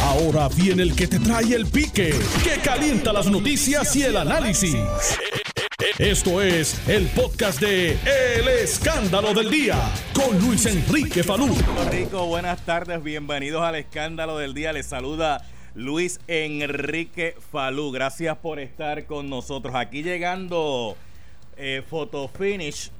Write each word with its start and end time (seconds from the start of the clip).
Ahora 0.00 0.48
viene 0.48 0.82
el 0.82 0.94
que 0.94 1.06
te 1.06 1.18
trae 1.18 1.54
el 1.54 1.66
pique, 1.66 2.14
que 2.42 2.60
calienta 2.62 3.12
las 3.12 3.26
noticias 3.26 3.94
y 3.96 4.02
el 4.02 4.16
análisis. 4.16 4.76
Esto 5.98 6.40
es 6.40 6.88
el 6.88 7.06
podcast 7.08 7.60
de 7.60 7.92
El 7.92 8.48
Escándalo 8.48 9.34
del 9.34 9.50
Día 9.50 9.76
con 10.14 10.38
Luis 10.40 10.64
Enrique 10.66 11.22
Falú. 11.22 11.54
Rico, 11.90 12.26
buenas 12.26 12.64
tardes, 12.64 13.02
bienvenidos 13.02 13.62
al 13.62 13.74
Escándalo 13.74 14.38
del 14.38 14.54
Día. 14.54 14.72
Les 14.72 14.86
saluda 14.86 15.46
Luis 15.74 16.20
Enrique 16.28 17.36
Falú. 17.50 17.90
Gracias 17.90 18.38
por 18.38 18.58
estar 18.58 19.06
con 19.06 19.28
nosotros. 19.28 19.74
Aquí 19.74 20.02
llegando 20.02 20.96
eh, 21.56 21.82
Photo 21.88 22.28
Finish, 22.28 22.90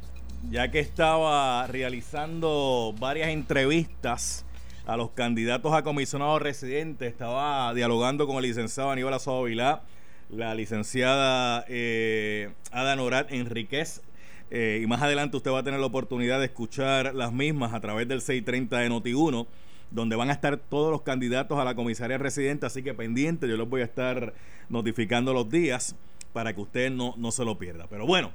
ya 0.50 0.70
que 0.70 0.80
estaba 0.80 1.66
realizando 1.66 2.94
varias 2.98 3.30
entrevistas 3.30 4.44
a 4.86 4.96
los 4.96 5.10
candidatos 5.10 5.72
a 5.74 5.82
comisionado 5.82 6.38
residente, 6.38 7.06
estaba 7.06 7.72
dialogando 7.74 8.26
con 8.26 8.36
el 8.36 8.42
licenciado 8.42 8.90
Aníbal 8.90 9.14
Azoa 9.14 9.44
Vilá, 9.44 9.82
la 10.28 10.54
licenciada 10.54 11.64
eh, 11.68 12.50
Ada 12.70 12.96
Norat 12.96 13.30
Enríquez, 13.32 14.02
eh, 14.50 14.80
y 14.82 14.86
más 14.86 15.00
adelante 15.00 15.36
usted 15.36 15.50
va 15.50 15.60
a 15.60 15.62
tener 15.62 15.80
la 15.80 15.86
oportunidad 15.86 16.38
de 16.40 16.46
escuchar 16.46 17.14
las 17.14 17.32
mismas 17.32 17.72
a 17.72 17.80
través 17.80 18.08
del 18.08 18.20
630 18.20 18.78
de 18.78 18.90
Noti1, 18.90 19.46
donde 19.90 20.16
van 20.16 20.30
a 20.30 20.32
estar 20.32 20.56
todos 20.56 20.90
los 20.90 21.02
candidatos 21.02 21.58
a 21.58 21.64
la 21.64 21.74
comisaría 21.74 22.18
residente, 22.18 22.66
así 22.66 22.82
que 22.82 22.94
pendiente, 22.94 23.48
yo 23.48 23.56
los 23.56 23.68
voy 23.68 23.82
a 23.82 23.84
estar 23.84 24.34
notificando 24.68 25.32
los 25.32 25.48
días 25.48 25.94
para 26.32 26.54
que 26.54 26.60
usted 26.60 26.90
no, 26.90 27.14
no 27.16 27.30
se 27.30 27.44
lo 27.44 27.58
pierda. 27.58 27.86
Pero 27.88 28.06
bueno, 28.06 28.32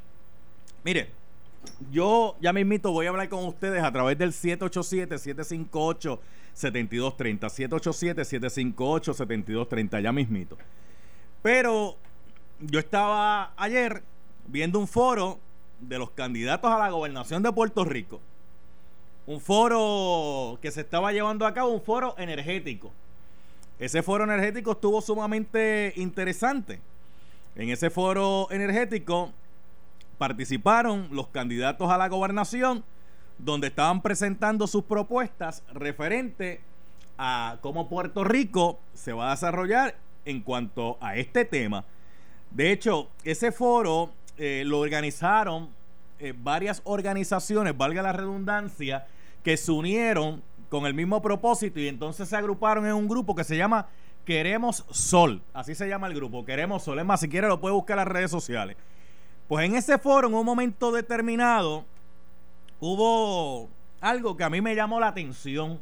mire, 0.83 1.09
yo 1.91 2.35
ya 2.41 2.53
mismito 2.53 2.91
voy 2.91 3.05
a 3.05 3.09
hablar 3.09 3.29
con 3.29 3.45
ustedes 3.45 3.83
a 3.83 3.91
través 3.91 4.17
del 4.17 4.31
787-758-7230. 4.31 6.19
787-758-7230, 8.75 10.01
ya 10.01 10.11
mismito. 10.11 10.57
Pero 11.41 11.97
yo 12.59 12.79
estaba 12.79 13.53
ayer 13.57 14.03
viendo 14.47 14.79
un 14.79 14.87
foro 14.87 15.39
de 15.79 15.99
los 15.99 16.11
candidatos 16.11 16.71
a 16.71 16.79
la 16.79 16.89
gobernación 16.89 17.43
de 17.43 17.51
Puerto 17.51 17.85
Rico. 17.85 18.19
Un 19.25 19.41
foro 19.41 20.57
que 20.61 20.71
se 20.71 20.81
estaba 20.81 21.11
llevando 21.11 21.45
a 21.45 21.53
cabo, 21.53 21.69
un 21.69 21.81
foro 21.81 22.15
energético. 22.17 22.91
Ese 23.79 24.01
foro 24.01 24.23
energético 24.23 24.71
estuvo 24.71 25.01
sumamente 25.01 25.93
interesante. 25.97 26.79
En 27.55 27.69
ese 27.69 27.89
foro 27.89 28.47
energético 28.51 29.33
participaron 30.17 31.07
los 31.11 31.27
candidatos 31.27 31.89
a 31.89 31.97
la 31.97 32.07
gobernación, 32.07 32.83
donde 33.37 33.67
estaban 33.67 34.01
presentando 34.01 34.67
sus 34.67 34.83
propuestas 34.83 35.63
referente 35.73 36.61
a 37.17 37.57
cómo 37.61 37.87
Puerto 37.87 38.23
Rico 38.23 38.79
se 38.93 39.13
va 39.13 39.27
a 39.27 39.31
desarrollar 39.31 39.95
en 40.25 40.41
cuanto 40.41 40.97
a 41.01 41.15
este 41.15 41.45
tema. 41.45 41.85
De 42.51 42.71
hecho, 42.71 43.09
ese 43.23 43.51
foro 43.51 44.11
eh, 44.37 44.63
lo 44.65 44.79
organizaron 44.79 45.69
eh, 46.19 46.33
varias 46.35 46.81
organizaciones, 46.83 47.77
valga 47.77 48.01
la 48.01 48.13
redundancia, 48.13 49.05
que 49.43 49.55
se 49.55 49.71
unieron 49.71 50.41
con 50.69 50.85
el 50.85 50.93
mismo 50.93 51.21
propósito 51.21 51.79
y 51.79 51.87
entonces 51.87 52.27
se 52.27 52.35
agruparon 52.35 52.85
en 52.85 52.93
un 52.93 53.07
grupo 53.07 53.35
que 53.35 53.43
se 53.43 53.55
llama 53.55 53.87
Queremos 54.25 54.83
Sol. 54.91 55.41
Así 55.53 55.75
se 55.75 55.87
llama 55.87 56.07
el 56.07 56.15
grupo, 56.15 56.43
Queremos 56.43 56.83
Sol. 56.83 56.99
Es 56.99 57.05
más, 57.05 57.19
si 57.19 57.29
quiere 57.29 57.47
lo 57.47 57.61
puede 57.61 57.73
buscar 57.73 57.95
en 57.97 58.05
las 58.05 58.07
redes 58.07 58.31
sociales. 58.31 58.75
Pues 59.47 59.65
en 59.65 59.75
ese 59.75 59.97
foro, 59.97 60.27
en 60.27 60.33
un 60.33 60.45
momento 60.45 60.91
determinado, 60.91 61.85
hubo 62.81 63.69
algo 64.01 64.35
que 64.35 64.43
a 64.43 64.49
mí 64.49 64.59
me 64.59 64.75
llamó 64.75 64.99
la 64.99 65.07
atención 65.07 65.79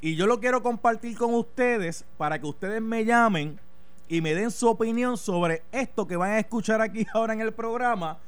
y 0.00 0.16
yo 0.16 0.26
lo 0.26 0.40
quiero 0.40 0.62
compartir 0.62 1.16
con 1.18 1.34
ustedes 1.34 2.06
para 2.16 2.38
que 2.38 2.46
ustedes 2.46 2.80
me 2.80 3.04
llamen 3.04 3.60
y 4.08 4.22
me 4.22 4.34
den 4.34 4.50
su 4.50 4.68
opinión 4.68 5.18
sobre 5.18 5.62
esto 5.70 6.06
que 6.06 6.16
van 6.16 6.30
a 6.30 6.38
escuchar 6.38 6.80
aquí 6.80 7.06
ahora 7.14 7.34
en 7.34 7.42
el 7.42 7.52
programa, 7.52 8.18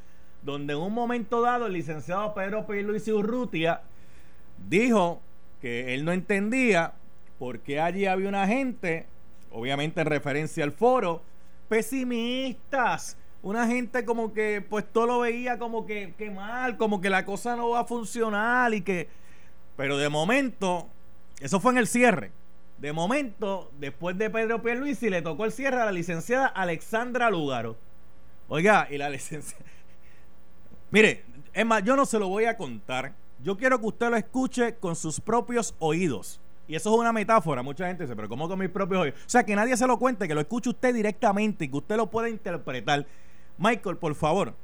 donde 0.43 0.75
en 0.75 0.81
un 0.81 0.93
momento 0.93 1.41
dado 1.41 1.67
el 1.67 1.73
licenciado 1.73 2.35
Pedro 2.35 2.67
P. 2.67 2.83
Luis 2.83 3.09
Urrutia 3.09 3.81
dijo 4.69 5.23
que 5.63 5.95
él 5.95 6.05
no 6.05 6.13
entendía 6.13 6.93
por 7.39 7.61
qué 7.61 7.81
allí 7.81 8.05
había 8.05 8.29
una 8.29 8.47
gente, 8.47 9.07
obviamente 9.51 10.03
en 10.03 10.07
referencia 10.07 10.65
al 10.65 10.73
foro, 10.73 11.23
pesimistas 11.71 13.17
una 13.47 13.69
gente 13.69 14.05
como 14.05 14.33
que 14.33 14.61
pues 14.61 14.85
todo 14.93 15.07
lo 15.07 15.21
veía 15.21 15.57
como 15.57 15.87
que, 15.87 16.15
que, 16.19 16.31
mal, 16.31 16.77
como 16.77 17.01
que 17.01 17.09
la 17.09 17.25
cosa 17.25 17.55
no 17.55 17.69
va 17.69 17.81
a 17.81 17.85
funcionar 17.85 18.75
y 18.75 18.81
que... 18.81 19.09
Pero 19.77 19.99
de 19.99 20.09
momento, 20.09 20.89
eso 21.39 21.61
fue 21.61 21.71
en 21.71 21.79
el 21.79 21.87
cierre. 21.87 22.33
De 22.79 22.93
momento, 22.93 23.71
después 23.79 24.19
de 24.19 24.31
Pedro 24.31 24.63
Pierluisi, 24.63 25.11
le 25.11 25.23
tocó 25.23 25.45
el 25.45 25.53
cierre 25.53 25.81
a 25.81 25.85
la 25.85 25.93
licenciada 25.93 26.47
Alexandra 26.49 27.31
Lugaro. 27.31 27.77
Oiga, 28.49 28.89
y 28.91 28.99
la 28.99 29.09
licenciada... 29.11 29.65
Mire, 30.91 31.23
es 31.53 31.65
más, 31.65 31.85
yo 31.85 31.95
no 31.95 32.05
se 32.05 32.19
lo 32.19 32.27
voy 32.27 32.47
a 32.47 32.57
contar. 32.57 33.15
Yo 33.45 33.57
quiero 33.57 33.79
que 33.79 33.87
usted 33.87 34.11
lo 34.11 34.17
escuche 34.17 34.75
con 34.75 34.97
sus 34.97 35.21
propios 35.21 35.73
oídos. 35.79 36.41
Y 36.67 36.75
eso 36.75 36.93
es 36.93 36.99
una 36.99 37.13
metáfora. 37.13 37.63
Mucha 37.63 37.87
gente 37.87 38.03
dice, 38.03 38.17
pero 38.17 38.29
¿cómo 38.29 38.49
con 38.49 38.59
mis 38.59 38.71
propios 38.71 39.03
oídos? 39.03 39.21
O 39.21 39.31
sea, 39.31 39.45
que 39.45 39.55
nadie 39.55 39.77
se 39.77 39.87
lo 39.87 40.01
cuente, 40.01 40.27
que 40.27 40.35
lo 40.35 40.41
escuche 40.41 40.71
usted 40.71 40.93
directamente 40.93 41.67
y 41.67 41.69
que 41.69 41.77
usted 41.77 41.97
lo 41.97 42.11
pueda 42.11 42.29
interpretar. 42.29 43.07
Michael, 43.59 43.97
por 43.97 44.15
favor. 44.15 44.55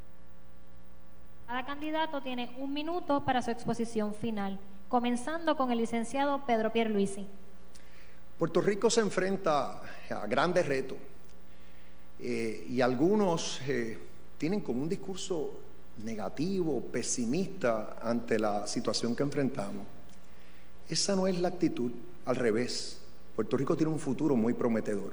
Cada 1.46 1.64
candidato 1.64 2.20
tiene 2.22 2.54
un 2.58 2.72
minuto 2.72 3.24
para 3.24 3.42
su 3.42 3.50
exposición 3.50 4.14
final, 4.14 4.58
comenzando 4.88 5.56
con 5.56 5.70
el 5.70 5.78
licenciado 5.78 6.44
Pedro 6.46 6.72
Pierluisi. 6.72 7.26
Puerto 8.38 8.60
Rico 8.60 8.90
se 8.90 9.00
enfrenta 9.00 9.80
a 10.10 10.26
grandes 10.26 10.66
retos 10.66 10.98
eh, 12.18 12.66
y 12.68 12.80
algunos 12.80 13.60
eh, 13.68 13.98
tienen 14.38 14.60
como 14.60 14.82
un 14.82 14.88
discurso 14.88 15.60
negativo, 16.04 16.80
pesimista 16.80 17.96
ante 18.02 18.38
la 18.38 18.66
situación 18.66 19.14
que 19.14 19.22
enfrentamos. 19.22 19.86
Esa 20.88 21.14
no 21.14 21.26
es 21.26 21.38
la 21.40 21.48
actitud, 21.48 21.92
al 22.24 22.36
revés. 22.36 23.00
Puerto 23.34 23.56
Rico 23.56 23.76
tiene 23.76 23.92
un 23.92 23.98
futuro 23.98 24.36
muy 24.36 24.54
prometedor. 24.54 25.12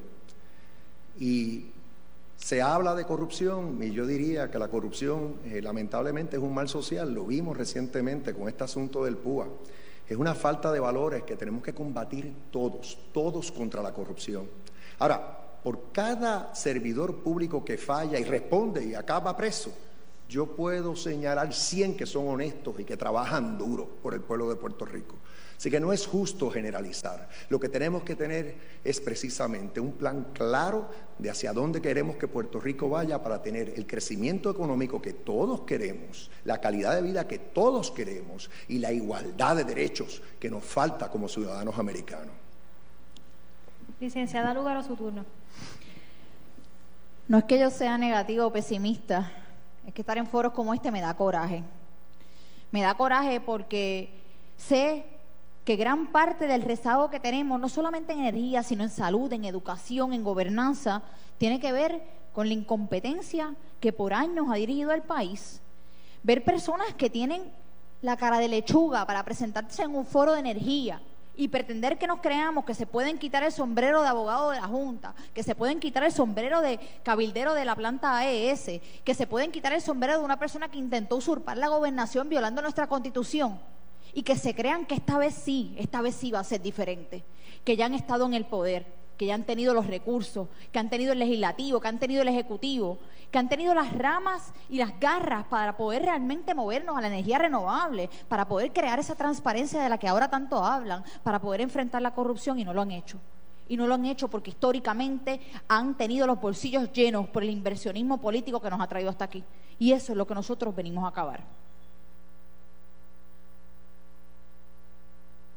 Y 1.19 1.67
se 2.39 2.61
habla 2.61 2.95
de 2.95 3.05
corrupción 3.05 3.77
y 3.83 3.91
yo 3.91 4.07
diría 4.07 4.49
que 4.49 4.57
la 4.57 4.69
corrupción 4.69 5.35
eh, 5.43 5.61
lamentablemente 5.61 6.37
es 6.37 6.41
un 6.41 6.53
mal 6.53 6.69
social, 6.69 7.13
lo 7.13 7.25
vimos 7.25 7.55
recientemente 7.55 8.33
con 8.33 8.47
este 8.47 8.63
asunto 8.63 9.03
del 9.03 9.17
PUA. 9.17 9.47
Es 10.07 10.17
una 10.17 10.33
falta 10.33 10.71
de 10.71 10.79
valores 10.79 11.23
que 11.23 11.35
tenemos 11.35 11.61
que 11.61 11.73
combatir 11.73 12.33
todos, 12.49 12.97
todos 13.13 13.51
contra 13.51 13.83
la 13.83 13.93
corrupción. 13.93 14.47
Ahora, 14.99 15.59
por 15.61 15.91
cada 15.91 16.55
servidor 16.55 17.17
público 17.17 17.63
que 17.63 17.77
falla 17.77 18.17
y 18.17 18.23
responde 18.23 18.85
y 18.85 18.95
acaba 18.95 19.35
preso, 19.35 19.71
yo 20.29 20.55
puedo 20.55 20.95
señalar 20.95 21.53
100 21.53 21.97
que 21.97 22.05
son 22.05 22.29
honestos 22.29 22.79
y 22.79 22.85
que 22.85 22.95
trabajan 22.95 23.57
duro 23.57 23.85
por 24.01 24.13
el 24.13 24.21
pueblo 24.21 24.49
de 24.49 24.55
Puerto 24.55 24.85
Rico. 24.85 25.15
Así 25.59 25.69
que 25.69 25.81
no 25.81 25.91
es 25.91 26.07
justo 26.07 26.49
generalizar. 26.49 27.27
Lo 27.49 27.59
que 27.59 27.67
tenemos 27.67 28.03
que 28.03 28.15
tener 28.15 28.55
es 28.81 29.01
precisamente 29.01 29.81
un 29.81 29.91
plan 29.91 30.27
claro 30.31 30.89
de 31.17 31.29
hacia 31.29 31.51
dónde 31.51 31.81
queremos 31.81 32.15
que 32.15 32.29
Puerto 32.29 32.61
Rico 32.61 32.87
vaya 32.87 33.21
para 33.21 33.41
tener 33.41 33.73
el 33.75 33.85
crecimiento 33.85 34.49
económico 34.49 35.01
que 35.01 35.11
todos 35.11 35.63
queremos, 35.63 36.31
la 36.45 36.61
calidad 36.61 36.95
de 36.95 37.01
vida 37.01 37.27
que 37.27 37.39
todos 37.39 37.91
queremos 37.91 38.49
y 38.69 38.79
la 38.79 38.93
igualdad 38.93 39.57
de 39.57 39.65
derechos 39.65 40.21
que 40.39 40.49
nos 40.49 40.63
falta 40.63 41.09
como 41.09 41.27
ciudadanos 41.27 41.77
americanos. 41.77 42.33
Licenciada 43.99 44.53
Lugaro, 44.53 44.81
su 44.81 44.95
turno. 44.95 45.25
No 47.27 47.37
es 47.37 47.43
que 47.43 47.59
yo 47.59 47.69
sea 47.69 47.97
negativo 47.97 48.45
o 48.45 48.53
pesimista, 48.53 49.29
es 49.85 49.93
que 49.93 50.03
estar 50.03 50.17
en 50.17 50.25
foros 50.25 50.53
como 50.53 50.73
este 50.73 50.89
me 50.89 51.01
da 51.01 51.13
coraje. 51.17 51.63
Me 52.71 52.81
da 52.81 52.95
coraje 52.95 53.41
porque 53.41 54.09
sé 54.55 55.18
que 55.69 55.75
gran 55.75 56.07
parte 56.07 56.47
del 56.47 56.63
rezago 56.63 57.11
que 57.11 57.19
tenemos, 57.19 57.59
no 57.59 57.69
solamente 57.69 58.11
en 58.11 58.21
energía, 58.21 58.63
sino 58.63 58.83
en 58.83 58.89
salud, 58.89 59.31
en 59.31 59.45
educación, 59.45 60.13
en 60.13 60.23
gobernanza, 60.23 61.03
tiene 61.37 61.59
que 61.59 61.71
ver 61.71 62.01
con 62.33 62.47
la 62.47 62.55
incompetencia 62.55 63.53
que 63.79 63.93
por 63.93 64.15
años 64.15 64.47
ha 64.49 64.55
dirigido 64.55 64.91
el 64.93 65.03
país. 65.03 65.61
Ver 66.23 66.43
personas 66.43 66.95
que 66.95 67.11
tienen 67.11 67.43
la 68.01 68.17
cara 68.17 68.39
de 68.39 68.47
lechuga 68.47 69.05
para 69.05 69.23
presentarse 69.23 69.83
en 69.83 69.93
un 69.95 70.07
foro 70.07 70.33
de 70.33 70.39
energía 70.39 71.03
y 71.37 71.49
pretender 71.49 71.99
que 71.99 72.07
nos 72.07 72.19
creamos 72.19 72.65
que 72.65 72.73
se 72.73 72.87
pueden 72.87 73.19
quitar 73.19 73.43
el 73.43 73.51
sombrero 73.51 74.01
de 74.01 74.07
abogado 74.07 74.49
de 74.49 74.59
la 74.59 74.67
Junta, 74.67 75.13
que 75.35 75.43
se 75.43 75.53
pueden 75.53 75.79
quitar 75.79 76.03
el 76.03 76.11
sombrero 76.11 76.61
de 76.61 76.79
cabildero 77.03 77.53
de 77.53 77.65
la 77.65 77.75
planta 77.75 78.17
AES, 78.17 78.81
que 79.03 79.13
se 79.13 79.27
pueden 79.27 79.51
quitar 79.51 79.73
el 79.73 79.83
sombrero 79.83 80.17
de 80.17 80.25
una 80.25 80.39
persona 80.39 80.71
que 80.71 80.79
intentó 80.79 81.17
usurpar 81.17 81.59
la 81.59 81.67
gobernación 81.67 82.27
violando 82.27 82.63
nuestra 82.63 82.87
constitución 82.87 83.59
y 84.13 84.23
que 84.23 84.35
se 84.35 84.55
crean 84.55 84.85
que 84.85 84.95
esta 84.95 85.17
vez 85.17 85.33
sí, 85.33 85.75
esta 85.77 86.01
vez 86.01 86.15
sí 86.15 86.31
va 86.31 86.39
a 86.39 86.43
ser 86.43 86.61
diferente, 86.61 87.23
que 87.63 87.75
ya 87.75 87.85
han 87.85 87.93
estado 87.93 88.25
en 88.25 88.33
el 88.33 88.45
poder, 88.45 88.85
que 89.17 89.25
ya 89.25 89.35
han 89.35 89.43
tenido 89.43 89.73
los 89.73 89.87
recursos, 89.87 90.47
que 90.71 90.79
han 90.79 90.89
tenido 90.89 91.11
el 91.11 91.19
legislativo, 91.19 91.81
que 91.81 91.87
han 91.89 91.99
tenido 91.99 92.21
el 92.21 92.29
ejecutivo, 92.29 92.99
que 93.29 93.37
han 93.37 93.49
tenido 93.49 93.73
las 93.73 93.91
ramas 93.91 94.53
y 94.69 94.77
las 94.77 94.97
garras 94.97 95.45
para 95.47 95.75
poder 95.75 96.03
realmente 96.03 96.55
movernos 96.55 96.97
a 96.97 97.01
la 97.01 97.07
energía 97.07 97.37
renovable, 97.37 98.09
para 98.29 98.47
poder 98.47 98.71
crear 98.71 98.97
esa 98.97 99.15
transparencia 99.15 99.81
de 99.83 99.89
la 99.89 99.97
que 99.97 100.07
ahora 100.07 100.29
tanto 100.29 100.63
hablan, 100.63 101.03
para 101.21 101.39
poder 101.39 101.59
enfrentar 101.59 102.01
la 102.01 102.13
corrupción 102.13 102.59
y 102.59 102.63
no 102.63 102.73
lo 102.73 102.81
han 102.81 102.91
hecho. 102.91 103.19
y 103.67 103.77
no 103.77 103.85
lo 103.85 103.93
han 103.93 104.05
hecho 104.05 104.29
porque 104.29 104.49
históricamente 104.49 105.39
han 105.67 105.95
tenido 105.95 106.25
los 106.25 106.41
bolsillos 106.41 106.91
llenos 106.91 107.27
por 107.27 107.43
el 107.43 107.51
inversionismo 107.51 108.17
político 108.19 108.59
que 108.59 108.69
nos 108.69 108.81
ha 108.81 108.87
traído 108.87 109.11
hasta 109.11 109.25
aquí. 109.25 109.43
Y 109.77 109.91
eso 109.91 110.11
es 110.13 110.17
lo 110.17 110.25
que 110.25 110.33
nosotros 110.33 110.75
venimos 110.75 111.03
a 111.03 111.09
acabar. 111.09 111.43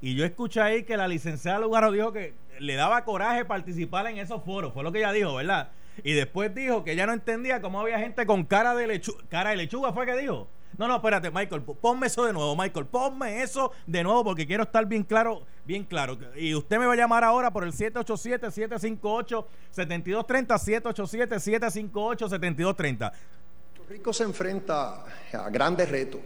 Y 0.00 0.14
yo 0.14 0.24
escuché 0.24 0.62
ahí 0.62 0.84
que 0.84 0.96
la 0.96 1.06
licenciada 1.06 1.58
Lugaro 1.58 1.92
dijo 1.92 2.12
que 2.12 2.32
le 2.58 2.74
daba 2.74 3.04
coraje 3.04 3.44
participar 3.44 4.06
en 4.06 4.16
esos 4.16 4.42
foros, 4.42 4.72
fue 4.72 4.82
lo 4.82 4.92
que 4.92 5.00
ella 5.00 5.12
dijo, 5.12 5.34
¿verdad? 5.34 5.68
Y 6.02 6.12
después 6.14 6.54
dijo 6.54 6.84
que 6.84 6.92
ella 6.92 7.06
no 7.06 7.12
entendía 7.12 7.60
cómo 7.60 7.80
había 7.80 7.98
gente 7.98 8.24
con 8.26 8.44
cara 8.44 8.74
de 8.74 8.86
lechuga, 8.86 9.18
cara 9.28 9.50
de 9.50 9.56
lechuga 9.56 9.92
fue 9.92 10.06
que 10.06 10.16
dijo. 10.16 10.48
No, 10.78 10.88
no, 10.88 10.96
espérate, 10.96 11.30
Michael, 11.30 11.62
ponme 11.62 12.06
eso 12.06 12.24
de 12.24 12.32
nuevo, 12.32 12.56
Michael, 12.56 12.86
ponme 12.86 13.42
eso 13.42 13.72
de 13.86 14.02
nuevo 14.02 14.24
porque 14.24 14.46
quiero 14.46 14.62
estar 14.62 14.86
bien 14.86 15.02
claro, 15.02 15.42
bien 15.66 15.84
claro. 15.84 16.16
Y 16.36 16.54
usted 16.54 16.78
me 16.78 16.86
va 16.86 16.94
a 16.94 16.96
llamar 16.96 17.22
ahora 17.22 17.52
por 17.52 17.64
el 17.64 17.72
787-758-7230, 17.72 19.44
787-758-7230. 21.92 23.12
Puerto 23.76 23.92
Rico 23.92 24.12
se 24.12 24.22
enfrenta 24.24 25.04
a 25.32 25.50
grandes 25.50 25.90
retos 25.90 26.20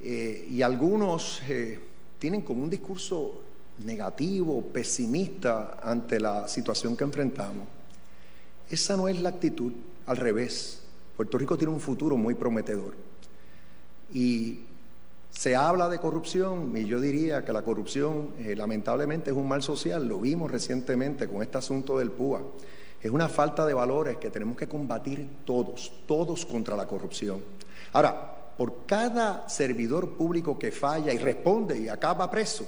eh, 0.00 0.46
y 0.50 0.62
algunos 0.62 1.40
eh, 1.48 1.78
tienen 2.18 2.42
como 2.42 2.64
un 2.64 2.70
discurso 2.70 3.42
negativo, 3.84 4.62
pesimista 4.72 5.78
ante 5.82 6.18
la 6.18 6.48
situación 6.48 6.96
que 6.96 7.04
enfrentamos. 7.04 7.77
Esa 8.70 8.96
no 8.96 9.08
es 9.08 9.20
la 9.20 9.30
actitud, 9.30 9.72
al 10.06 10.16
revés. 10.16 10.80
Puerto 11.16 11.38
Rico 11.38 11.56
tiene 11.56 11.72
un 11.72 11.80
futuro 11.80 12.16
muy 12.16 12.34
prometedor. 12.34 12.94
Y 14.12 14.60
se 15.30 15.54
habla 15.54 15.88
de 15.88 15.98
corrupción 15.98 16.76
y 16.76 16.86
yo 16.86 17.00
diría 17.00 17.44
que 17.44 17.52
la 17.52 17.62
corrupción 17.62 18.30
eh, 18.38 18.56
lamentablemente 18.56 19.30
es 19.30 19.36
un 19.36 19.48
mal 19.48 19.62
social, 19.62 20.06
lo 20.06 20.18
vimos 20.18 20.50
recientemente 20.50 21.28
con 21.28 21.42
este 21.42 21.58
asunto 21.58 21.98
del 21.98 22.10
PUA. 22.10 22.42
Es 23.00 23.10
una 23.10 23.28
falta 23.28 23.64
de 23.64 23.74
valores 23.74 24.16
que 24.16 24.30
tenemos 24.30 24.56
que 24.56 24.66
combatir 24.66 25.28
todos, 25.44 25.92
todos 26.06 26.44
contra 26.46 26.76
la 26.76 26.86
corrupción. 26.86 27.40
Ahora, 27.92 28.34
por 28.56 28.86
cada 28.86 29.48
servidor 29.48 30.10
público 30.16 30.58
que 30.58 30.72
falla 30.72 31.12
y 31.12 31.18
responde 31.18 31.78
y 31.78 31.88
acaba 31.88 32.28
preso, 32.30 32.66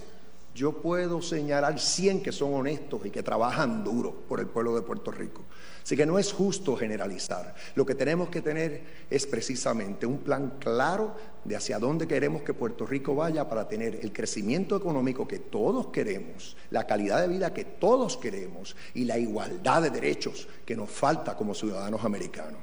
yo 0.60 0.72
puedo 0.72 1.22
señalar 1.22 1.80
100 1.80 2.22
que 2.22 2.32
son 2.32 2.52
honestos 2.52 3.00
y 3.06 3.10
que 3.10 3.22
trabajan 3.22 3.82
duro 3.82 4.12
por 4.28 4.40
el 4.40 4.46
pueblo 4.46 4.74
de 4.74 4.82
Puerto 4.82 5.10
Rico. 5.10 5.42
Así 5.82 5.96
que 5.96 6.04
no 6.04 6.18
es 6.18 6.34
justo 6.34 6.76
generalizar. 6.76 7.54
Lo 7.76 7.86
que 7.86 7.94
tenemos 7.94 8.28
que 8.28 8.42
tener 8.42 8.82
es 9.08 9.26
precisamente 9.26 10.04
un 10.04 10.18
plan 10.18 10.58
claro 10.58 11.16
de 11.46 11.56
hacia 11.56 11.78
dónde 11.78 12.06
queremos 12.06 12.42
que 12.42 12.52
Puerto 12.52 12.84
Rico 12.84 13.14
vaya 13.14 13.48
para 13.48 13.66
tener 13.66 14.00
el 14.02 14.12
crecimiento 14.12 14.76
económico 14.76 15.26
que 15.26 15.38
todos 15.38 15.86
queremos, 15.86 16.58
la 16.70 16.86
calidad 16.86 17.22
de 17.22 17.28
vida 17.28 17.54
que 17.54 17.64
todos 17.64 18.18
queremos 18.18 18.76
y 18.92 19.06
la 19.06 19.16
igualdad 19.16 19.80
de 19.80 19.88
derechos 19.88 20.46
que 20.66 20.76
nos 20.76 20.90
falta 20.90 21.38
como 21.38 21.54
ciudadanos 21.54 22.04
americanos. 22.04 22.60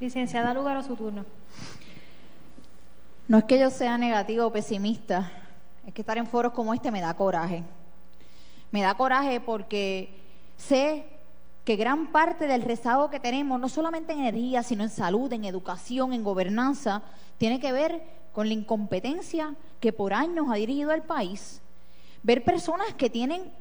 Licenciada 0.00 0.52
Lugar 0.52 0.78
a 0.78 0.82
su 0.82 0.96
turno. 0.96 1.24
No 3.28 3.38
es 3.38 3.44
que 3.44 3.60
yo 3.60 3.70
sea 3.70 3.96
negativa 3.96 4.44
o 4.44 4.52
pesimista, 4.52 5.43
es 5.86 5.92
que 5.92 6.02
estar 6.02 6.18
en 6.18 6.26
foros 6.26 6.52
como 6.52 6.74
este 6.74 6.90
me 6.90 7.00
da 7.00 7.14
coraje. 7.14 7.62
Me 8.70 8.82
da 8.82 8.94
coraje 8.94 9.40
porque 9.40 10.20
sé 10.56 11.06
que 11.64 11.76
gran 11.76 12.12
parte 12.12 12.46
del 12.46 12.62
rezago 12.62 13.10
que 13.10 13.20
tenemos, 13.20 13.58
no 13.58 13.68
solamente 13.68 14.12
en 14.12 14.20
energía, 14.20 14.62
sino 14.62 14.82
en 14.82 14.90
salud, 14.90 15.32
en 15.32 15.44
educación, 15.44 16.12
en 16.12 16.24
gobernanza, 16.24 17.02
tiene 17.38 17.60
que 17.60 17.72
ver 17.72 18.02
con 18.32 18.48
la 18.48 18.54
incompetencia 18.54 19.54
que 19.80 19.92
por 19.92 20.12
años 20.12 20.46
ha 20.50 20.56
dirigido 20.56 20.92
el 20.92 21.02
país. 21.02 21.60
Ver 22.22 22.44
personas 22.44 22.92
que 22.94 23.08
tienen 23.08 23.52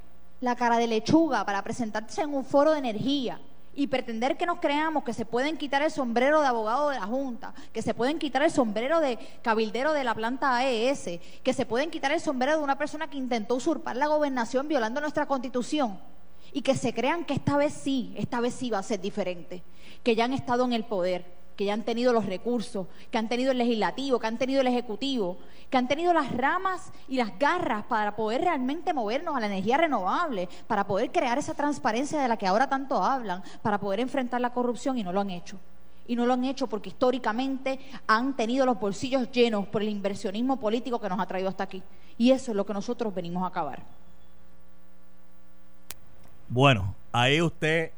la 0.42 0.56
cara 0.56 0.78
de 0.78 0.88
lechuga 0.88 1.46
para 1.46 1.64
presentarse 1.64 2.22
en 2.22 2.34
un 2.34 2.44
foro 2.44 2.72
de 2.72 2.80
energía 2.80 3.40
y 3.76 3.88
pretender 3.88 4.38
que 4.38 4.46
nos 4.46 4.60
creamos 4.60 5.04
que 5.04 5.14
se 5.14 5.26
pueden 5.26 5.58
quitar 5.58 5.82
el 5.82 5.92
sombrero 5.92 6.42
de 6.42 6.48
abogado 6.48 6.90
de 6.90 7.00
la 7.00 7.06
Junta, 7.06 7.54
que 7.72 7.82
se 7.82 7.94
pueden 7.94 8.20
quitar 8.20 8.44
el 8.44 8.52
sombrero 8.52 9.00
de 9.00 9.18
cabildero 9.42 9.94
de 9.94 10.04
la 10.04 10.14
planta 10.14 10.56
AES, 10.58 11.20
que 11.44 11.54
se 11.54 11.66
pueden 11.66 11.90
quitar 11.90 12.12
el 12.12 12.20
sombrero 12.20 12.58
de 12.58 12.64
una 12.64 12.78
persona 12.78 13.10
que 13.10 13.18
intentó 13.18 13.56
usurpar 13.56 13.96
la 13.96 14.08
gobernación 14.08 14.68
violando 14.68 15.02
nuestra 15.02 15.26
constitución 15.26 16.00
y 16.52 16.62
que 16.62 16.76
se 16.76 16.94
crean 16.94 17.26
que 17.26 17.34
esta 17.34 17.58
vez 17.58 17.74
sí, 17.74 18.14
esta 18.16 18.40
vez 18.40 18.54
sí 18.54 18.70
va 18.70 18.80
a 18.80 18.84
ser 18.84 19.02
diferente, 19.02 19.64
que 20.04 20.16
ya 20.16 20.26
han 20.26 20.34
estado 20.34 20.66
en 20.66 20.74
el 20.74 20.86
poder, 20.86 21.43
que 21.56 21.66
ya 21.66 21.74
han 21.74 21.84
tenido 21.84 22.14
los 22.14 22.26
recursos, 22.26 22.88
que 23.12 23.18
han 23.18 23.30
tenido 23.30 23.52
el 23.52 23.58
legislativo, 23.58 24.20
que 24.20 24.28
han 24.28 24.38
tenido 24.38 24.62
el 24.62 24.68
ejecutivo, 24.68 25.38
que 25.70 25.78
han 25.78 25.88
tenido 25.88 26.14
las 26.14 26.32
ramas 26.32 26.92
y 27.08 27.18
las 27.18 27.38
garras 27.40 27.86
para 27.86 28.16
poder 28.16 28.42
realmente 28.42 28.94
movernos 28.94 29.36
a 29.36 29.40
la 29.40 29.48
energía 29.48 29.78
renovable, 29.78 30.48
para 30.68 30.86
poder 30.86 31.12
crear 31.12 31.38
esa 31.38 31.54
transparencia 31.54 32.22
de 32.22 32.28
la 32.28 32.38
que 32.38 32.48
ahora 32.48 32.70
tanto 32.70 33.04
hablan, 33.04 33.44
para 33.62 33.80
poder 33.80 34.00
enfrentar 34.00 34.42
la 34.42 34.54
corrupción 34.54 34.98
y 34.98 35.04
no 35.04 35.12
lo 35.12 35.22
han 35.22 35.30
hecho. 35.30 35.60
Y 36.06 36.16
no 36.16 36.26
lo 36.26 36.34
han 36.34 36.44
hecho 36.44 36.68
porque 36.68 36.90
históricamente 36.90 37.80
han 38.08 38.36
tenido 38.36 38.66
los 38.66 38.80
bolsillos 38.80 39.32
llenos 39.32 39.68
por 39.68 39.82
el 39.82 39.90
inversionismo 39.90 40.60
político 40.60 41.00
que 41.00 41.10
nos 41.10 41.20
ha 41.20 41.26
traído 41.26 41.50
hasta 41.50 41.64
aquí. 41.64 41.82
Y 42.18 42.32
eso 42.32 42.52
es 42.52 42.58
lo 42.58 42.66
que 42.66 42.74
nosotros 42.74 43.14
venimos 43.14 43.44
a 43.44 43.48
acabar. 43.48 43.82
Bueno, 46.50 46.94
ahí 47.12 47.42
usted 47.42 47.92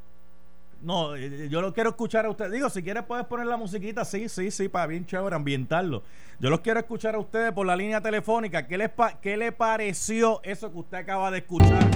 No, 0.81 1.15
yo 1.15 1.61
los 1.61 1.75
quiero 1.75 1.91
escuchar 1.91 2.25
a 2.25 2.31
ustedes. 2.31 2.53
Digo, 2.53 2.71
si 2.71 2.83
quieres 2.83 3.03
puedes 3.03 3.27
poner 3.27 3.47
la 3.47 3.59
musiquita. 3.59 4.07
Sí, 4.07 4.31
sí, 4.31 4.51
sí, 4.51 4.71
para 4.71 4.87
bien 4.87 5.05
chévere 5.05 5.37
ambientarlo. 5.37 6.03
Yo 6.39 6.49
los 6.49 6.61
quiero 6.61 6.81
escuchar 6.81 7.17
a 7.17 7.19
ustedes 7.19 7.53
por 7.53 7.67
la 7.67 7.77
línea 7.77 8.01
telefónica. 8.01 8.67
¿Qué 8.67 8.79
les, 8.79 8.91
qué 9.21 9.37
le 9.37 9.53
pareció 9.53 10.41
eso 10.43 10.73
que 10.73 10.79
usted 10.79 10.97
acaba 10.97 11.31
de 11.31 11.41
escuchar? 11.41 11.87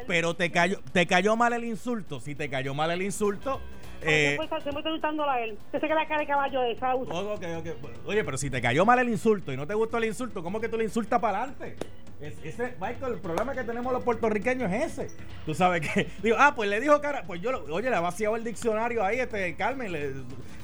pero 0.07 0.35
te 0.35 0.51
cayó, 0.51 0.79
te 0.91 1.05
cayó 1.07 1.35
mal 1.35 1.53
el 1.53 1.63
insulto. 1.63 2.19
Si 2.19 2.35
te 2.35 2.49
cayó 2.49 2.73
mal 2.73 2.91
el 2.91 3.01
insulto, 3.01 3.61
eh, 4.01 4.37
Se 4.63 4.71
me 4.71 4.77
está 4.79 4.89
insultándola 4.89 5.33
a 5.33 5.41
él. 5.41 5.57
Usted 5.65 5.79
se 5.81 5.87
que 5.87 5.93
la 5.95 6.07
cara 6.07 6.19
de 6.21 6.27
caballo 6.27 6.63
esa 6.63 6.95
usa. 6.95 7.13
Oh, 7.13 7.33
ok, 7.33 7.43
ok. 7.59 7.67
Oye, 8.05 8.23
pero 8.23 8.37
si 8.37 8.49
te 8.49 8.61
cayó 8.61 8.85
mal 8.85 8.99
el 8.99 9.09
insulto 9.09 9.51
y 9.51 9.57
no 9.57 9.65
te 9.65 9.73
gustó 9.73 9.97
el 9.97 10.05
insulto, 10.05 10.43
¿cómo 10.43 10.59
que 10.61 10.69
tú 10.69 10.77
le 10.77 10.83
insultas 10.83 11.19
para 11.19 11.39
adelante? 11.43 11.75
Es- 12.21 12.37
ese, 12.43 12.75
Michael, 12.79 13.13
el 13.13 13.19
problema 13.19 13.53
que 13.53 13.63
tenemos 13.63 13.91
los 13.91 14.03
puertorriqueños 14.03 14.71
es 14.71 14.99
ese. 14.99 15.15
Tú 15.45 15.53
sabes 15.53 15.81
que, 15.87 16.07
digo, 16.23 16.35
ah, 16.39 16.53
pues 16.55 16.69
le 16.69 16.79
dijo 16.79 16.99
cara, 17.01 17.23
pues 17.25 17.41
yo, 17.41 17.49
oye, 17.71 17.89
le 17.89 17.95
ha 17.95 17.99
vaciado 17.99 18.35
el 18.35 18.43
diccionario 18.43 19.03
ahí, 19.03 19.19
este, 19.19 19.55
Carmen, 19.55 19.91
le- 19.91 20.13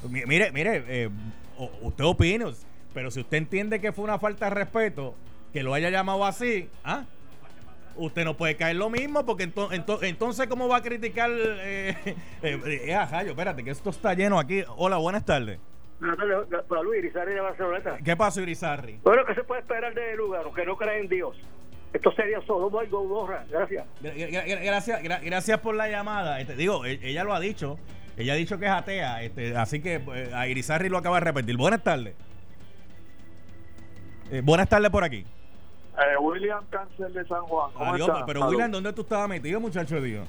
mire, 0.08 0.50
mire, 0.52 0.84
eh, 0.88 1.10
usted 1.82 2.04
opina, 2.04 2.46
pero 2.94 3.10
si 3.10 3.20
usted 3.20 3.36
entiende 3.38 3.80
que 3.80 3.92
fue 3.92 4.04
una 4.04 4.18
falta 4.18 4.46
de 4.46 4.50
respeto, 4.54 5.14
que 5.52 5.62
lo 5.62 5.74
haya 5.74 5.90
llamado 5.90 6.24
así, 6.24 6.68
¿ah? 6.84 7.04
Usted 7.96 8.24
no 8.24 8.36
puede 8.36 8.56
caer 8.56 8.76
lo 8.76 8.90
mismo 8.90 9.24
porque 9.26 9.44
ento- 9.52 9.70
ento- 9.70 9.98
entonces 10.02 10.46
¿cómo 10.46 10.68
va 10.68 10.78
a 10.78 10.82
criticar? 10.82 11.30
Eh, 11.32 11.94
eh, 12.42 12.60
eh, 12.86 13.06
rayo, 13.10 13.30
espérate, 13.30 13.62
que 13.64 13.70
esto 13.70 13.90
está 13.90 14.14
lleno 14.14 14.38
aquí. 14.38 14.62
Hola, 14.76 14.96
buenas 14.96 15.24
tardes. 15.24 15.58
Buenas 16.00 16.16
tardes, 16.16 16.64
para 16.68 16.82
Luis 16.82 16.98
Irizarry 16.98 17.34
de 17.34 17.40
Barcelona. 17.40 17.96
¿Qué 18.04 18.16
pasó, 18.16 18.40
Irizarry? 18.40 18.98
Bueno, 19.04 19.24
¿qué 19.24 19.34
se 19.34 19.44
puede 19.44 19.60
esperar 19.60 19.94
de 19.94 20.16
lugar 20.16 20.44
que 20.54 20.64
no 20.66 20.76
cree 20.76 21.00
en 21.00 21.08
Dios? 21.08 21.36
Esto 21.92 22.10
sería 22.12 22.40
Sodoma 22.46 22.82
y 22.84 22.88
Gomorra. 22.88 23.44
Gracias. 23.50 23.86
Gra- 24.02 24.14
gra- 24.14 24.44
gra- 24.46 24.64
Gracias, 24.64 25.02
gra- 25.02 25.20
gracias 25.22 25.60
por 25.60 25.74
la 25.74 25.88
llamada. 25.88 26.40
Este, 26.40 26.56
digo, 26.56 26.84
e- 26.86 26.98
ella 27.02 27.22
lo 27.22 27.34
ha 27.34 27.40
dicho. 27.40 27.78
Ella 28.16 28.32
ha 28.32 28.36
dicho 28.36 28.58
que 28.58 28.64
es 28.64 28.70
atea. 28.70 29.22
Este, 29.22 29.56
así 29.56 29.80
que 29.80 30.00
pues, 30.00 30.32
a 30.32 30.48
Irizarry 30.48 30.88
lo 30.88 30.98
acaba 30.98 31.16
de 31.20 31.24
repetir. 31.26 31.56
Buenas 31.56 31.82
tardes. 31.84 32.14
Eh, 34.30 34.40
buenas 34.42 34.68
tardes 34.68 34.90
por 34.90 35.04
aquí. 35.04 35.24
Eh, 35.98 36.16
William 36.20 36.64
Cáncer 36.70 37.12
de 37.12 37.24
San 37.26 37.42
Juan. 37.42 37.70
¿Cómo 37.74 37.92
Adiós, 37.92 38.08
estás? 38.08 38.24
pero 38.26 38.40
Salud. 38.40 38.52
William, 38.52 38.70
¿dónde 38.72 38.92
tú 38.92 39.02
estabas 39.02 39.28
metido, 39.28 39.60
muchacho 39.60 39.96
de 39.96 40.02
Dios? 40.02 40.28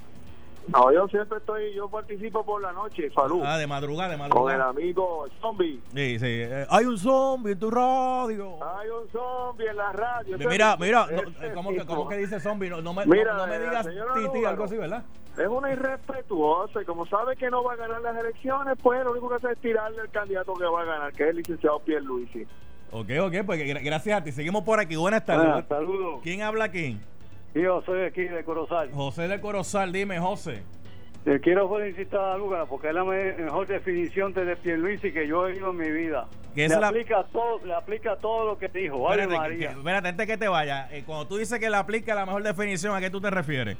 No, 0.68 0.90
yo 0.92 1.06
siempre 1.08 1.36
estoy, 1.38 1.74
yo 1.74 1.90
participo 1.90 2.42
por 2.42 2.62
la 2.62 2.72
noche, 2.72 3.10
salud. 3.14 3.42
Ah, 3.44 3.58
de 3.58 3.66
madrugada, 3.66 4.10
de 4.12 4.16
con 4.16 4.24
el 4.24 4.30
madrugada. 4.30 4.68
amigo 4.70 5.26
Zombie. 5.40 5.78
Sí, 5.94 6.18
sí. 6.18 6.26
Eh, 6.26 6.66
hay 6.70 6.86
un 6.86 6.96
zombie 6.96 7.52
en 7.52 7.58
tu 7.58 7.70
radio. 7.70 8.56
Hay 8.78 8.88
un 8.88 9.06
zombie 9.10 9.66
en 9.68 9.76
la 9.76 9.92
radio. 9.92 10.38
Mira, 10.38 10.76
mira, 10.78 11.06
no, 11.06 11.18
eh, 11.44 11.52
¿cómo, 11.54 11.70
que, 11.70 11.84
¿cómo 11.84 12.08
que 12.08 12.16
dice 12.16 12.40
zombie? 12.40 12.70
No, 12.70 12.80
no 12.80 12.94
me, 12.94 13.04
Mira, 13.04 13.34
no, 13.36 13.46
me 13.46 13.56
eh, 13.56 13.60
digas 13.60 13.86
titi, 13.86 14.24
Lugaro. 14.26 14.48
algo 14.48 14.64
así, 14.64 14.76
¿verdad? 14.78 15.02
Es 15.36 15.48
una 15.48 15.70
irrespetuosa 15.70 16.80
y 16.80 16.84
como 16.86 17.04
sabe 17.06 17.36
que 17.36 17.50
no 17.50 17.62
va 17.62 17.74
a 17.74 17.76
ganar 17.76 18.00
las 18.00 18.16
elecciones, 18.16 18.78
pues 18.82 19.04
lo 19.04 19.10
único 19.12 19.28
que 19.28 19.34
hace 19.34 19.50
es 19.52 19.58
tirarle 19.58 20.00
al 20.00 20.10
candidato 20.10 20.54
que 20.54 20.64
va 20.64 20.80
a 20.82 20.84
ganar, 20.84 21.12
que 21.12 21.24
es 21.24 21.28
el 21.30 21.36
licenciado 21.36 21.80
Pierluisi. 21.80 22.46
Ok, 22.96 23.10
ok, 23.22 23.34
pues 23.44 23.60
gra- 23.60 23.82
gracias 23.82 24.20
a 24.20 24.22
ti. 24.22 24.30
Seguimos 24.30 24.62
por 24.62 24.78
aquí. 24.78 24.94
Buenas 24.94 25.24
tardes. 25.24 25.46
Buenas, 25.48 25.66
saludos. 25.68 26.20
¿Quién 26.22 26.42
habla 26.42 26.66
aquí? 26.66 26.96
Yo 27.52 27.82
soy 27.84 28.02
aquí 28.04 28.22
de 28.22 28.44
Corozal. 28.44 28.90
José 28.92 29.26
de 29.26 29.40
Corozal, 29.40 29.90
dime, 29.92 30.20
José. 30.20 30.62
Le 31.24 31.40
quiero 31.40 31.68
felicitar 31.74 32.20
a 32.20 32.38
Lugaro 32.38 32.68
porque 32.68 32.88
es 32.88 32.94
la 32.94 33.02
me- 33.02 33.32
mejor 33.32 33.66
definición 33.66 34.32
de 34.32 34.54
Pierluisi 34.56 35.10
que 35.12 35.26
yo 35.26 35.48
he 35.48 35.52
oído 35.54 35.70
en 35.70 35.76
mi 35.76 35.90
vida. 35.90 36.28
Le, 36.54 36.68
la- 36.68 36.86
aplica 36.88 37.24
todo, 37.32 37.58
le 37.64 37.74
aplica 37.74 38.14
todo 38.16 38.46
lo 38.46 38.58
que 38.58 38.68
dijo. 38.68 39.00
Vale, 39.00 39.22
Espérate, 39.22 39.32
que- 39.32 39.38
María. 39.54 39.70
que- 39.72 39.78
espérate, 39.78 40.08
antes 40.08 40.26
que 40.28 40.36
te 40.36 40.46
vaya, 40.48 40.88
eh, 40.92 41.02
cuando 41.04 41.26
tú 41.26 41.36
dices 41.38 41.58
que 41.58 41.68
le 41.70 41.76
aplica 41.76 42.14
la 42.14 42.26
mejor 42.26 42.44
definición, 42.44 42.94
¿a 42.94 43.00
qué 43.00 43.10
tú 43.10 43.20
te 43.20 43.28
refieres? 43.30 43.76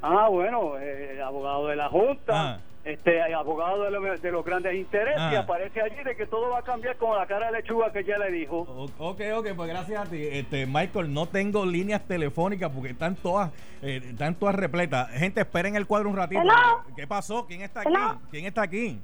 Ah, 0.00 0.28
bueno, 0.30 0.78
eh, 0.80 1.20
abogado 1.22 1.66
de 1.66 1.76
la 1.76 1.90
Junta, 1.90 2.32
Ah. 2.54 2.58
Este 2.84 3.22
abogado 3.32 3.84
de, 3.84 3.90
lo- 3.92 4.00
de 4.18 4.32
los 4.32 4.44
grandes 4.44 4.74
intereses, 4.74 5.16
Ah. 5.20 5.30
y 5.32 5.36
aparece 5.36 5.80
allí 5.80 6.02
de 6.04 6.16
que 6.16 6.26
todo 6.26 6.50
va 6.50 6.58
a 6.58 6.62
cambiar 6.62 6.96
con 6.96 7.16
la 7.16 7.26
cara 7.26 7.46
de 7.46 7.52
lechuga 7.58 7.92
que 7.92 8.02
ya 8.04 8.18
le 8.18 8.30
dijo. 8.32 8.60
O- 8.62 8.90
ok, 9.10 9.20
ok, 9.36 9.48
pues 9.54 9.68
gracias 9.68 10.06
a 10.06 10.10
ti. 10.10 10.18
Este, 10.20 10.66
Michael, 10.66 11.12
no 11.14 11.26
tengo 11.26 11.64
líneas 11.64 12.02
telefónicas 12.08 12.70
porque 12.70 12.90
están 12.90 13.14
todas, 13.14 13.52
eh, 13.82 14.00
están 14.04 14.34
todas 14.34 14.54
repletas. 14.56 15.10
Gente, 15.10 15.40
esperen 15.42 15.76
el 15.76 15.86
cuadro 15.86 16.08
un 16.10 16.16
ratito. 16.16 16.40
Hello. 16.40 16.82
¿Qué 16.96 17.06
pasó? 17.06 17.46
¿Quién 17.46 17.62
está 17.62 17.80
aquí? 17.82 17.88
Hello. 17.94 18.18
¿Quién 18.30 18.46
está 18.46 18.62
aquí? 18.62 19.00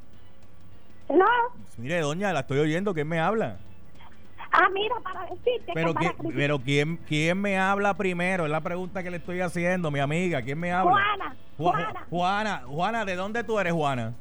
No. 1.08 1.24
Mire, 1.78 2.00
doña, 2.00 2.32
la 2.32 2.40
estoy 2.40 2.58
oyendo. 2.58 2.92
¿Quién 2.94 3.08
me 3.08 3.20
habla? 3.20 3.58
Ah, 4.50 4.68
mira, 4.72 4.94
para 5.02 5.22
decirte 5.26 5.72
Pero, 5.74 5.88
que 5.88 6.06
para 6.06 6.10
¿quién, 6.16 6.34
pero 6.34 6.58
¿quién, 6.58 6.96
¿quién 7.06 7.38
me 7.40 7.58
habla 7.58 7.94
primero? 7.94 8.44
Es 8.46 8.50
la 8.50 8.60
pregunta 8.62 9.02
que 9.02 9.10
le 9.10 9.18
estoy 9.18 9.40
haciendo, 9.40 9.90
mi 9.90 10.00
amiga. 10.00 10.42
¿Quién 10.42 10.58
me 10.58 10.72
habla? 10.72 10.90
Juana, 10.92 11.34
Ju- 11.34 11.47
Juana. 11.58 12.06
Juana, 12.08 12.62
Juana, 12.66 13.04
¿de 13.04 13.16
dónde 13.16 13.44
tú 13.44 13.58
eres, 13.58 13.72
Juana? 13.72 14.14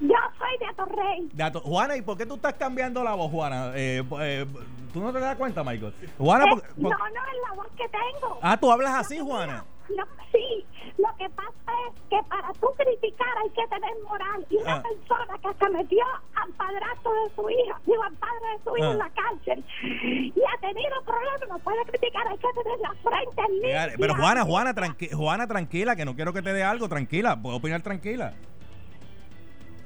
Yo 0.00 0.08
soy 0.38 0.58
de 0.58 0.66
Atorrey. 0.66 1.28
De 1.32 1.42
Ato- 1.44 1.60
Juana, 1.60 1.96
¿y 1.96 2.02
por 2.02 2.16
qué 2.18 2.26
tú 2.26 2.34
estás 2.34 2.54
cambiando 2.54 3.04
la 3.04 3.14
voz, 3.14 3.30
Juana? 3.30 3.70
Eh, 3.74 4.02
eh, 4.20 4.46
¿Tú 4.92 5.00
no 5.00 5.12
te 5.12 5.20
das 5.20 5.36
cuenta, 5.36 5.62
Michael? 5.62 5.94
Juana, 6.18 6.44
Eh, 6.44 6.48
por- 6.50 6.78
no, 6.78 6.88
no, 6.88 6.96
es 6.96 7.48
la 7.48 7.54
voz 7.56 7.66
que 7.76 7.88
tengo. 7.88 8.38
ah, 8.42 8.56
tú 8.56 8.70
hablas 8.72 8.94
así, 8.94 9.18
Juana. 9.20 9.64
Lo- 9.88 10.06
sí, 10.32 10.64
lo 10.98 11.08
que 11.16 11.28
pasa 11.30 11.72
es 11.88 12.00
que 12.08 12.18
para 12.28 12.52
tú 12.54 12.66
criticar 12.76 13.28
hay 13.42 13.50
que 13.50 13.66
tener 13.68 13.90
moral. 14.04 14.46
Y 14.50 14.56
una 14.56 14.76
Ah. 14.76 14.82
persona 14.82 15.38
que 15.42 15.58
se 15.64 15.70
metió 15.70 16.04
al 16.34 16.50
padrastro 16.52 17.12
de 17.12 17.34
su 17.34 17.50
hija, 17.50 17.80
digo, 17.86 18.02
al 18.02 18.14
padre 18.14 18.46
de 18.56 18.64
su 18.64 18.76
hija 18.76 18.88
Ah. 18.88 18.92
en 18.92 18.98
la 18.98 19.10
cárcel 19.10 19.64
y 19.82 20.42
ha 20.42 20.60
tenido 20.60 21.02
problemas, 21.04 21.40
no 21.48 21.58
puede 21.58 21.84
criticar, 21.84 22.26
hay 22.28 22.38
que 22.38 22.48
tener 22.62 22.78
la 22.80 22.92
frente 22.94 23.42
limpia. 23.52 23.88
Pero 23.98 24.14
Juana, 24.16 24.44
Juana, 24.44 24.74
tranqui- 24.74 25.12
Juana, 25.14 25.46
tranquila, 25.46 25.96
que 25.96 26.04
no 26.04 26.14
quiero 26.14 26.32
que 26.32 26.42
te 26.42 26.52
dé 26.52 26.62
algo, 26.64 26.88
tranquila, 26.88 27.40
puedo 27.40 27.56
opinar 27.56 27.82
tranquila. 27.82 28.34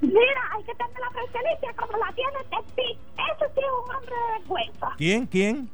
Mira, 0.01 0.43
hay 0.53 0.63
que 0.63 0.75
tener 0.77 0.99
la 1.01 1.11
frente 1.11 1.39
limpia 1.51 1.73
como 1.75 1.99
la 1.99 2.13
tiene 2.13 2.39
el. 2.51 2.83
Ese 2.93 3.53
sí 3.55 3.61
es 3.61 3.67
un 3.85 3.95
hombre 3.97 4.15
de 4.15 4.39
vergüenza. 4.39 4.95
¿Quién? 4.97 5.27
¿Quién? 5.27 5.69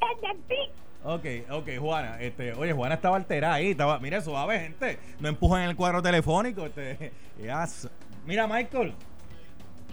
El 0.00 0.20
del. 0.22 0.70
Ok, 1.08 1.24
ok, 1.52 1.68
Juana, 1.78 2.20
este, 2.20 2.52
oye, 2.54 2.72
Juana 2.72 2.96
estaba 2.96 3.16
alterada 3.16 3.54
ahí, 3.54 3.70
estaba, 3.70 4.00
mire, 4.00 4.20
suave, 4.22 4.58
gente, 4.58 4.98
no 5.20 5.28
empujan 5.28 5.62
el 5.62 5.76
cuadro 5.76 6.02
telefónico, 6.02 6.66
este, 6.66 7.12
mira, 8.26 8.48
Michael, 8.48 8.92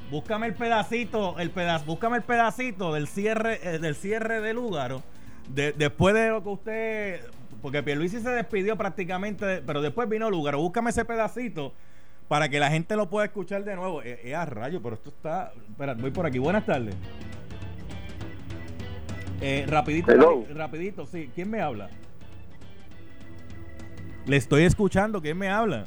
búscame 0.10 0.48
el 0.48 0.56
pedacito, 0.56 1.38
el 1.38 1.52
pedazo, 1.52 1.86
búscame 1.86 2.18
el 2.18 2.24
pedacito 2.24 2.92
del 2.94 3.08
cierre, 3.08 3.60
eh, 3.62 3.78
del 3.78 3.94
cierre 3.96 4.42
del 4.42 4.56
Lúgaro, 4.56 5.04
de- 5.50 5.74
después 5.74 6.16
de 6.16 6.30
lo 6.30 6.42
que 6.42 6.50
usted, 6.50 7.22
porque 7.62 7.84
Pierluisi 7.84 8.20
se 8.20 8.32
despidió 8.32 8.76
prácticamente, 8.76 9.62
pero 9.62 9.84
después 9.84 10.10
vino 10.10 10.32
Lúgaro, 10.32 10.58
búscame 10.58 10.90
ese 10.90 11.06
pedacito 11.06 11.74
para 12.28 12.50
que 12.50 12.60
la 12.60 12.72
gente 12.72 12.96
lo 12.96 13.08
pueda 13.12 13.26
escuchar 13.28 13.64
de 13.64 13.76
nuevo, 13.76 14.02
eh, 14.02 14.20
eh, 14.24 14.34
a 14.34 14.46
rayo, 14.46 14.82
pero 14.82 14.96
esto 14.96 15.12
está, 15.12 15.54
espera, 15.70 15.94
voy 15.94 16.10
por 16.10 16.26
aquí, 16.26 16.40
buenas 16.40 16.66
tardes. 16.66 16.96
Eh, 19.42 19.66
rapidito, 19.68 20.12
Hello. 20.12 20.46
rapidito, 20.54 21.06
sí. 21.06 21.30
¿Quién 21.34 21.50
me 21.50 21.62
habla? 21.62 21.90
Le 24.26 24.38
estoy 24.38 24.64
escuchando. 24.64 25.22
¿Quién 25.22 25.38
me 25.38 25.50
habla? 25.50 25.86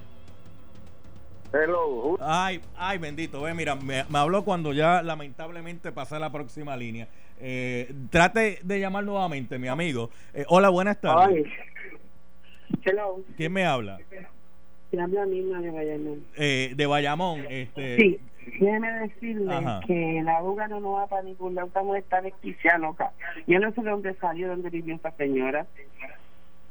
Hello, 1.52 2.18
Ay, 2.20 2.60
ay, 2.76 2.98
bendito. 2.98 3.40
Ve, 3.42 3.54
mira, 3.54 3.76
me, 3.76 4.04
me 4.10 4.18
habló 4.18 4.44
cuando 4.44 4.72
ya 4.74 5.02
lamentablemente 5.02 5.90
pasé 5.92 6.16
a 6.16 6.18
la 6.18 6.30
próxima 6.30 6.76
línea. 6.76 7.08
Eh, 7.40 7.92
trate 8.10 8.58
de 8.62 8.80
llamar 8.80 9.04
nuevamente, 9.04 9.58
mi 9.58 9.68
amigo. 9.68 10.10
Eh, 10.34 10.44
hola, 10.48 10.68
buenas 10.68 11.00
tardes. 11.00 11.46
Hello. 12.84 13.22
¿Quién 13.36 13.52
me 13.52 13.64
habla? 13.64 13.98
Nina 14.92 15.60
de 15.60 15.70
Bayamón. 15.70 16.24
Eh, 16.36 16.72
de 16.76 16.86
Bayamón. 16.86 17.44
Este, 17.48 17.96
Sí, 17.96 18.20
déjeme 18.46 18.92
decirle 19.00 19.52
Ajá. 19.54 19.80
que 19.86 20.20
la 20.24 20.42
Uga 20.42 20.68
no, 20.68 20.80
no 20.80 20.92
va 20.92 21.06
para 21.06 21.22
ningún 21.22 21.54
lado, 21.54 21.68
estamos 21.68 21.96
esta 21.96 22.20
desquiciada 22.20 22.78
loca. 22.78 23.12
Yo 23.46 23.58
no 23.58 23.72
sé 23.72 23.82
de 23.82 23.90
dónde 23.90 24.14
salió, 24.14 24.48
dónde 24.48 24.70
vivió 24.70 24.94
esta 24.94 25.10
señora. 25.12 25.66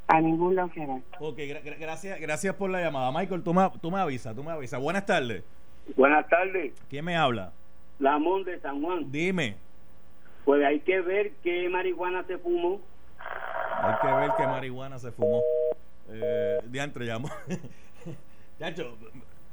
A 0.08 0.20
ningún 0.20 0.54
lado 0.54 0.70
que 0.70 0.86
va. 0.86 1.00
Ok, 1.18 1.36
gra- 1.38 1.62
gra- 1.64 1.78
gracias, 1.80 2.20
gracias 2.20 2.54
por 2.54 2.70
la 2.70 2.80
llamada. 2.80 3.10
Michael, 3.10 3.42
tú 3.42 3.52
me, 3.52 3.68
tú 3.82 3.90
me 3.90 3.98
avisas, 3.98 4.34
tú 4.36 4.44
me 4.44 4.52
avisas. 4.52 4.80
Buenas 4.80 5.04
tardes. 5.04 5.42
Buenas 5.96 6.28
tardes, 6.28 6.74
¿Quién 6.88 7.04
me 7.04 7.16
habla? 7.16 7.52
Lamón 7.98 8.44
de 8.44 8.58
San 8.60 8.82
Juan. 8.82 9.10
Dime. 9.10 9.56
Pues 10.44 10.64
hay 10.64 10.80
que 10.80 11.00
ver 11.00 11.32
qué 11.42 11.68
marihuana 11.68 12.22
se 12.24 12.38
fumó. 12.38 12.80
Hay 13.82 13.94
que 14.00 14.06
ver 14.14 14.30
qué 14.36 14.46
marihuana 14.46 14.98
se 14.98 15.10
fumó. 15.10 15.42
Eh, 16.08 16.58
diantre, 16.66 17.04
llamo. 17.04 17.28
Chacho, 18.60 18.96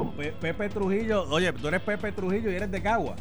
Pepe 0.41 0.69
Trujillo, 0.69 1.23
oye, 1.29 1.53
tú 1.53 1.67
eres 1.67 1.81
Pepe 1.81 2.11
Trujillo 2.11 2.51
y 2.51 2.55
eres 2.55 2.69
de 2.69 2.81
Cagua. 2.81 3.15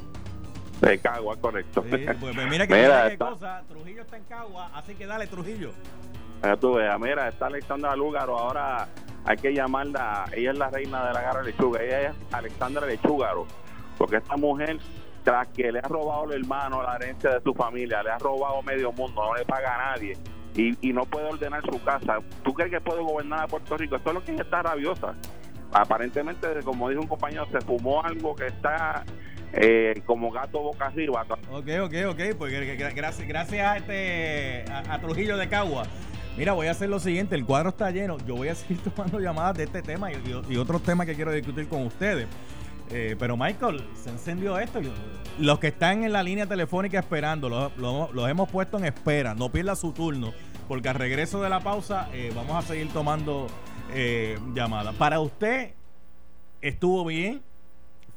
De 0.81 0.99
Cagua, 0.99 1.37
correcto. 1.37 1.83
Pues, 1.83 2.17
pues, 2.19 2.35
mira 2.51 2.67
que 2.67 2.75
mira, 2.75 3.17
cosa, 3.17 3.63
Trujillo 3.69 4.03
está 4.03 4.17
en 4.17 4.25
Cagua, 4.25 4.71
así 4.75 4.95
que 4.95 5.07
dale 5.07 5.27
Trujillo. 5.27 5.73
Ya 6.43 6.57
tú 6.57 6.75
veas, 6.75 6.99
mira, 6.99 7.29
está 7.29 7.47
Alexandra 7.47 7.95
Lúgaro, 7.95 8.39
ahora 8.39 8.89
hay 9.25 9.37
que 9.37 9.53
llamarla, 9.53 10.25
ella 10.33 10.53
es 10.53 10.59
la 10.59 10.71
reina 10.71 11.07
de 11.07 11.13
la 11.13 11.21
garra 11.21 11.43
lechuga, 11.43 11.83
ella 11.83 12.11
es 12.11 12.17
Alexandra 12.33 12.87
Lechúgaro, 12.87 13.47
porque 13.97 14.17
esta 14.17 14.37
mujer, 14.37 14.79
tras 15.29 15.47
que 15.49 15.71
le 15.71 15.79
ha 15.81 15.83
robado 15.83 16.25
el 16.33 16.41
hermano 16.41 16.83
la 16.83 16.97
herencia 16.97 17.35
de 17.35 17.43
su 17.43 17.53
familia, 17.53 18.03
le 18.03 18.13
ha 18.13 18.17
robado 18.17 18.63
medio 18.63 18.91
mundo, 18.93 19.23
no 19.23 19.35
le 19.35 19.45
paga 19.45 19.75
a 19.75 19.91
nadie, 19.91 20.17
y, 20.55 20.91
no 20.91 21.05
puede 21.05 21.27
ordenar 21.27 21.63
su 21.71 21.85
casa. 21.85 22.17
¿Tú 22.43 22.55
crees 22.55 22.71
que 22.71 22.81
puede 22.81 23.03
gobernar 23.03 23.41
a 23.41 23.47
Puerto 23.47 23.77
Rico? 23.77 23.97
Esto 23.97 24.09
es 24.09 24.15
lo 24.15 24.25
que 24.25 24.37
está 24.37 24.63
rabiosa. 24.63 25.15
Aparentemente, 25.71 26.49
como 26.65 26.89
dijo 26.89 27.03
un 27.03 27.09
compañero, 27.09 27.47
se 27.53 27.61
fumó 27.61 28.03
algo 28.03 28.35
que 28.35 28.47
está 28.47 29.05
eh, 29.53 30.01
como 30.07 30.31
gato 30.31 30.63
boca 30.63 30.87
arriba. 30.87 31.27
Ok, 31.53 31.69
ok, 31.83 31.95
ok. 32.09 32.21
Pues 32.39 32.97
gracias, 32.97 33.29
gracias 33.29 33.67
a, 33.67 33.77
este, 33.77 34.65
a, 34.73 34.99
Trujillo 34.99 35.37
de 35.37 35.47
Cagua. 35.47 35.83
Mira, 36.39 36.55
voy 36.55 36.69
a 36.69 36.71
hacer 36.71 36.89
lo 36.89 37.01
siguiente, 37.01 37.35
el 37.35 37.45
cuadro 37.45 37.69
está 37.69 37.91
lleno, 37.91 38.17
yo 38.25 38.35
voy 38.35 38.49
a 38.49 38.55
seguir 38.55 38.79
tomando 38.95 39.21
llamadas 39.21 39.59
de 39.59 39.65
este 39.65 39.83
tema 39.83 40.09
y, 40.11 40.57
otros 40.57 40.83
temas 40.83 41.07
que 41.07 41.15
quiero 41.15 41.33
discutir 41.33 41.69
con 41.69 41.85
ustedes. 41.85 42.29
Eh, 42.91 43.17
pero 43.19 43.37
Michael, 43.37 43.85
se 43.95 44.11
encendió 44.11 44.59
esto. 44.59 44.81
Los 45.39 45.59
que 45.59 45.69
están 45.69 46.05
en 46.05 46.13
la 46.13 46.23
línea 46.23 46.47
telefónica 46.47 46.99
esperando, 46.99 47.49
los, 47.49 48.13
los 48.13 48.29
hemos 48.29 48.51
puesto 48.51 48.79
en 48.79 48.87
espera. 48.87 49.35
No 49.35 49.51
pierda 49.51 49.77
su 49.77 49.93
turno 49.93 50.33
porque 50.69 50.91
al 50.91 50.95
regreso 50.97 51.43
de 51.43 51.49
la 51.49 51.61
pausa 51.61 52.09
eh, 52.13 52.31
vamos 52.37 52.55
a 52.55 52.63
seguir 52.63 52.93
tomando 52.93 53.49
eh, 53.93 54.39
llamadas. 54.55 54.95
Para 54.97 55.19
usted, 55.19 55.73
¿estuvo 56.61 57.05
bien? 57.07 57.43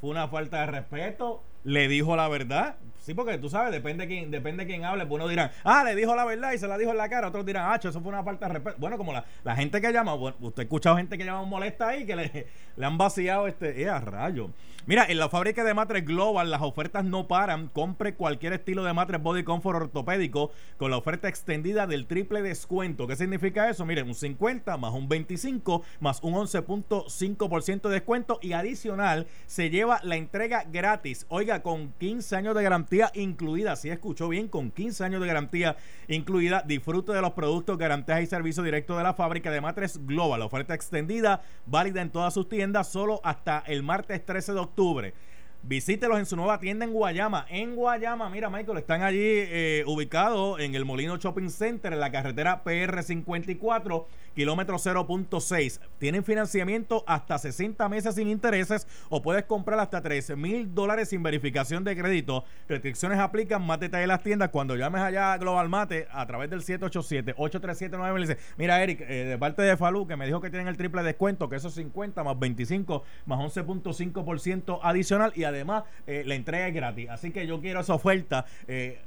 ¿Fue 0.02 0.10
una 0.10 0.28
falta 0.28 0.60
de 0.60 0.66
respeto? 0.68 1.42
¿Le 1.64 1.88
dijo 1.88 2.16
la 2.16 2.28
verdad? 2.28 2.76
Sí, 3.02 3.16
porque 3.16 3.40
tú 3.40 3.50
sabes, 3.50 3.72
depende 3.72 4.06
de 4.06 4.08
quién, 4.08 4.30
depende 4.30 4.68
quién 4.68 4.86
hable. 4.86 5.08
Pues 5.08 5.20
uno 5.20 5.28
dirán, 5.28 5.50
ah, 5.64 5.84
le 5.84 5.96
dijo 5.96 6.16
la 6.16 6.24
verdad 6.24 6.54
y 6.54 6.60
se 6.60 6.68
la 6.68 6.78
dijo 6.78 6.92
en 6.92 6.98
la 6.98 7.10
cara. 7.10 7.30
Otros 7.30 7.44
dirán, 7.44 7.66
ah, 7.68 7.80
eso 7.82 8.00
fue 8.00 8.10
una 8.10 8.24
falta 8.24 8.48
de 8.48 8.54
respeto. 8.54 8.78
Bueno, 8.80 8.96
como 8.96 9.12
la, 9.12 9.26
la 9.44 9.56
gente 9.56 9.82
que 9.82 9.92
llama, 9.92 10.14
usted 10.14 10.60
ha 10.60 10.62
escuchado 10.62 10.98
gente 10.98 11.18
que 11.18 11.26
llama 11.26 11.44
molesta 11.44 11.88
ahí, 11.88 12.06
que 12.06 12.16
le, 12.16 12.48
han 12.86 13.00
vaciado 13.00 13.48
este, 13.48 13.82
eh, 13.82 14.00
rayo. 14.00 14.52
Mira, 14.86 15.06
en 15.08 15.20
la 15.20 15.30
fábrica 15.30 15.64
de 15.64 15.74
matres 15.74 16.06
Global 16.06 16.50
las 16.50 16.62
ofertas 16.62 17.04
no 17.04 17.28
paran. 17.28 17.70
Compre 17.70 18.14
cualquier 18.14 18.54
estilo 18.54 18.84
de 18.84 18.94
matres 18.94 19.22
Body 19.22 19.44
Comfort 19.44 19.84
ortopédico 19.84 20.52
con 20.78 20.92
la 20.92 20.98
oferta 20.98 21.28
extendida 21.28 21.88
del 21.88 22.06
triple 22.06 22.42
descuento. 22.42 23.08
¿Qué 23.08 23.16
significa 23.16 23.70
eso? 23.70 23.86
Miren, 23.86 24.08
un 24.08 24.16
50 24.16 24.78
más 24.78 24.94
un 24.94 25.08
25 25.08 25.84
más 26.00 26.20
un 26.24 26.34
11.5% 26.34 27.82
de 27.90 27.94
descuento 27.94 28.40
y 28.42 28.54
adicional 28.54 29.28
se 29.46 29.70
lleva 29.70 30.00
la 30.04 30.16
entrega 30.16 30.66
gratis. 30.72 31.26
Oiga, 31.30 31.62
con 31.62 31.94
15 32.00 32.36
años 32.36 32.56
de 32.56 32.64
garantía 32.64 32.91
incluida. 33.14 33.76
Si 33.76 33.90
escuchó 33.90 34.28
bien, 34.30 34.48
con 34.48 34.72
15 34.72 35.04
años 35.04 35.22
de 35.22 35.28
garantía 35.28 35.78
incluida. 36.08 36.64
Disfrute 36.66 37.14
de 37.14 37.22
los 37.22 37.32
productos, 37.32 37.78
garantías 37.78 38.22
y 38.22 38.26
servicios 38.26 38.66
directos 38.66 38.98
de 38.98 39.04
la 39.04 39.14
fábrica 39.14 39.50
de 39.52 39.62
matres 39.62 40.06
Global. 40.06 40.42
Oferta 40.42 40.74
extendida, 40.74 41.42
válida 41.66 42.02
en 42.02 42.10
todas 42.10 42.34
sus 42.34 42.50
tiendas, 42.50 42.92
solo 42.92 43.22
hasta 43.24 43.60
el 43.68 43.84
martes 43.84 44.26
13 44.26 44.54
de 44.54 44.60
octubre. 44.60 45.14
Visítelos 45.64 46.18
en 46.18 46.26
su 46.26 46.36
nueva 46.36 46.60
tienda 46.60 46.86
en 46.86 46.92
Guayama. 46.92 47.46
En 47.48 47.76
Guayama, 47.76 48.32
mira, 48.32 48.50
Michael, 48.50 48.80
están 48.80 49.04
allí 49.04 49.20
eh, 49.22 49.84
ubicados 49.86 50.60
en 50.60 50.74
el 50.74 50.86
Molino 50.86 51.18
Shopping 51.18 51.50
Center, 51.50 51.94
en 51.94 52.00
la 52.00 52.12
carretera 52.12 52.64
PR54 52.64 54.06
kilómetro 54.34 54.78
0.6. 54.78 55.80
Tienen 55.98 56.24
financiamiento 56.24 57.04
hasta 57.06 57.38
60 57.38 57.88
meses 57.90 58.16
sin 58.16 58.28
intereses 58.28 58.88
o 59.10 59.22
puedes 59.22 59.44
comprar 59.44 59.80
hasta 59.80 60.02
13 60.02 60.36
mil 60.36 60.74
dólares 60.74 61.10
sin 61.10 61.22
verificación 61.22 61.84
de 61.84 61.96
crédito. 61.96 62.44
Restricciones 62.68 63.20
aplican, 63.20 63.62
más 63.62 63.80
en 63.82 64.08
las 64.08 64.24
tiendas. 64.24 64.50
Cuando 64.50 64.76
llames 64.76 65.02
allá 65.02 65.34
a 65.34 65.38
Global 65.38 65.70
Mate 65.70 66.08
a 66.12 66.26
través 66.26 66.50
del 66.50 66.62
787-837-9 66.62 68.22
dice, 68.22 68.38
mira 68.58 68.82
Eric, 68.82 69.02
eh, 69.02 69.26
de 69.26 69.38
parte 69.38 69.62
de 69.62 69.78
Falú 69.78 70.08
que 70.08 70.16
me 70.16 70.26
dijo 70.26 70.42
que 70.42 70.50
tienen 70.50 70.68
el 70.68 70.78
triple 70.78 71.04
descuento, 71.04 71.50
que 71.50 71.56
esos 71.56 71.74
50 71.74 72.24
más 72.24 72.40
25 72.40 73.04
más 73.26 73.40
11.5% 73.40 74.80
adicional 74.82 75.34
y 75.36 75.44
además 75.56 75.84
eh, 76.08 76.24
la 76.26 76.36
entrega 76.36 76.68
es 76.68 76.74
gratis. 76.74 77.10
Así 77.10 77.32
que 77.32 77.48
yo 77.48 77.62
quiero 77.62 77.80
esa 77.80 77.94
oferta. 77.94 78.46
Eh, 78.68 79.00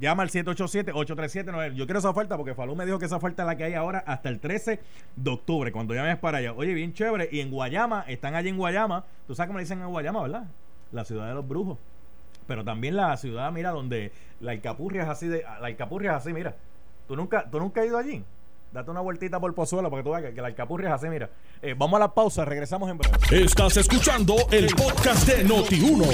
Llama 0.00 0.22
al 0.22 0.30
787-837-9. 0.30 1.74
Yo 1.74 1.84
quiero 1.86 1.98
esa 1.98 2.10
oferta 2.10 2.36
porque 2.36 2.54
Falú 2.54 2.74
me 2.74 2.86
dijo 2.86 2.98
que 2.98 3.04
esa 3.04 3.16
oferta 3.16 3.42
es 3.42 3.46
la 3.46 3.56
que 3.56 3.64
hay 3.64 3.74
ahora 3.74 4.02
hasta 4.06 4.28
el 4.28 4.40
13 4.40 4.80
de 5.16 5.30
octubre, 5.30 5.72
cuando 5.72 5.94
llames 5.94 6.18
para 6.18 6.38
allá. 6.38 6.52
Oye, 6.54 6.72
bien 6.72 6.94
chévere. 6.94 7.28
Y 7.30 7.40
en 7.40 7.50
Guayama, 7.50 8.04
están 8.08 8.34
allí 8.34 8.48
en 8.48 8.56
Guayama. 8.56 9.04
Tú 9.26 9.34
sabes 9.34 9.48
cómo 9.48 9.58
le 9.58 9.64
dicen 9.64 9.80
en 9.80 9.88
Guayama, 9.88 10.22
¿verdad? 10.22 10.44
La 10.92 11.04
ciudad 11.04 11.28
de 11.28 11.34
los 11.34 11.46
brujos. 11.46 11.78
Pero 12.46 12.64
también 12.64 12.96
la 12.96 13.16
ciudad, 13.16 13.52
mira, 13.52 13.70
donde 13.70 14.12
la 14.40 14.52
alcapurria 14.52 15.02
es 15.02 15.08
así, 15.08 15.28
de, 15.28 15.42
la 15.42 15.66
alcapurria 15.66 16.12
es 16.12 16.16
así, 16.16 16.32
mira. 16.32 16.56
¿Tú 17.06 17.14
nunca, 17.14 17.48
¿Tú 17.50 17.58
nunca 17.58 17.82
has 17.82 17.86
ido 17.86 17.98
allí? 17.98 18.24
Date 18.72 18.88
una 18.88 19.00
vueltita 19.00 19.40
por 19.40 19.52
Pozuelo 19.52 19.90
para 19.90 20.00
que 20.00 20.04
tú 20.04 20.12
veas 20.12 20.22
que, 20.26 20.32
que 20.32 20.40
la 20.40 20.46
alcapurria 20.46 20.90
es 20.90 20.94
así, 20.94 21.08
mira. 21.08 21.28
Eh, 21.60 21.74
vamos 21.76 21.96
a 21.96 22.00
la 22.00 22.14
pausa, 22.14 22.44
regresamos 22.44 22.88
en 22.88 22.98
breve. 22.98 23.16
Estás 23.44 23.76
escuchando 23.76 24.36
el 24.52 24.66
podcast 24.76 25.26
de 25.26 25.44
Noti1. 25.44 26.06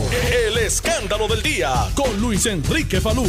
El 0.49 0.57
escándalo 0.57 1.29
del 1.29 1.43
día 1.43 1.75
con 1.95 2.19
Luis 2.19 2.47
Enrique 2.47 2.99
Falú. 3.03 3.27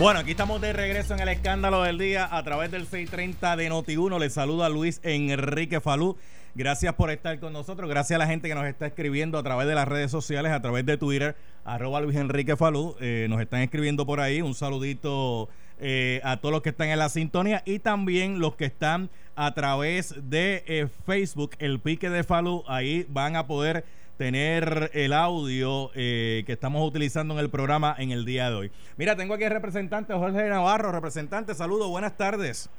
Bueno, 0.00 0.18
aquí 0.18 0.32
estamos 0.32 0.60
de 0.60 0.72
regreso 0.72 1.14
en 1.14 1.20
el 1.20 1.28
escándalo 1.28 1.84
del 1.84 1.96
día 1.96 2.28
a 2.28 2.42
través 2.42 2.72
del 2.72 2.86
630 2.86 3.54
de 3.54 3.70
Noti1. 3.70 4.18
Les 4.18 4.32
saluda 4.32 4.68
Luis 4.68 4.98
Enrique 5.04 5.80
Falú. 5.80 6.16
Gracias 6.56 6.94
por 6.94 7.10
estar 7.10 7.38
con 7.38 7.52
nosotros. 7.52 7.88
Gracias 7.88 8.16
a 8.16 8.18
la 8.18 8.26
gente 8.26 8.48
que 8.48 8.56
nos 8.56 8.66
está 8.66 8.86
escribiendo 8.86 9.38
a 9.38 9.44
través 9.44 9.68
de 9.68 9.76
las 9.76 9.86
redes 9.86 10.10
sociales, 10.10 10.50
a 10.50 10.60
través 10.60 10.84
de 10.86 10.96
Twitter, 10.96 11.36
arroba 11.64 12.00
Luis 12.00 12.16
Enrique 12.16 12.56
Falú. 12.56 12.96
Eh, 13.00 13.28
nos 13.30 13.40
están 13.40 13.60
escribiendo 13.60 14.04
por 14.06 14.18
ahí. 14.18 14.42
Un 14.42 14.56
saludito 14.56 15.48
eh, 15.78 16.20
a 16.24 16.36
todos 16.38 16.52
los 16.52 16.62
que 16.62 16.70
están 16.70 16.88
en 16.88 16.98
la 16.98 17.08
sintonía 17.08 17.62
y 17.64 17.78
también 17.78 18.38
los 18.38 18.56
que 18.56 18.64
están 18.64 19.10
a 19.36 19.52
través 19.54 20.14
de 20.28 20.62
eh, 20.66 20.86
Facebook, 21.06 21.52
el 21.58 21.80
pique 21.80 22.10
de 22.10 22.24
Falú. 22.24 22.64
Ahí 22.66 23.06
van 23.08 23.36
a 23.36 23.46
poder 23.46 23.84
tener 24.16 24.90
el 24.94 25.12
audio 25.12 25.90
eh, 25.94 26.44
que 26.46 26.52
estamos 26.52 26.86
utilizando 26.86 27.34
en 27.34 27.40
el 27.40 27.50
programa 27.50 27.94
en 27.98 28.12
el 28.12 28.24
día 28.24 28.50
de 28.50 28.56
hoy. 28.56 28.72
Mira, 28.96 29.16
tengo 29.16 29.34
aquí 29.34 29.44
el 29.44 29.50
representante 29.50 30.14
Jorge 30.14 30.48
Navarro. 30.48 30.92
Representante, 30.92 31.54
saludos, 31.54 31.88
buenas 31.88 32.16
tardes. 32.16 32.70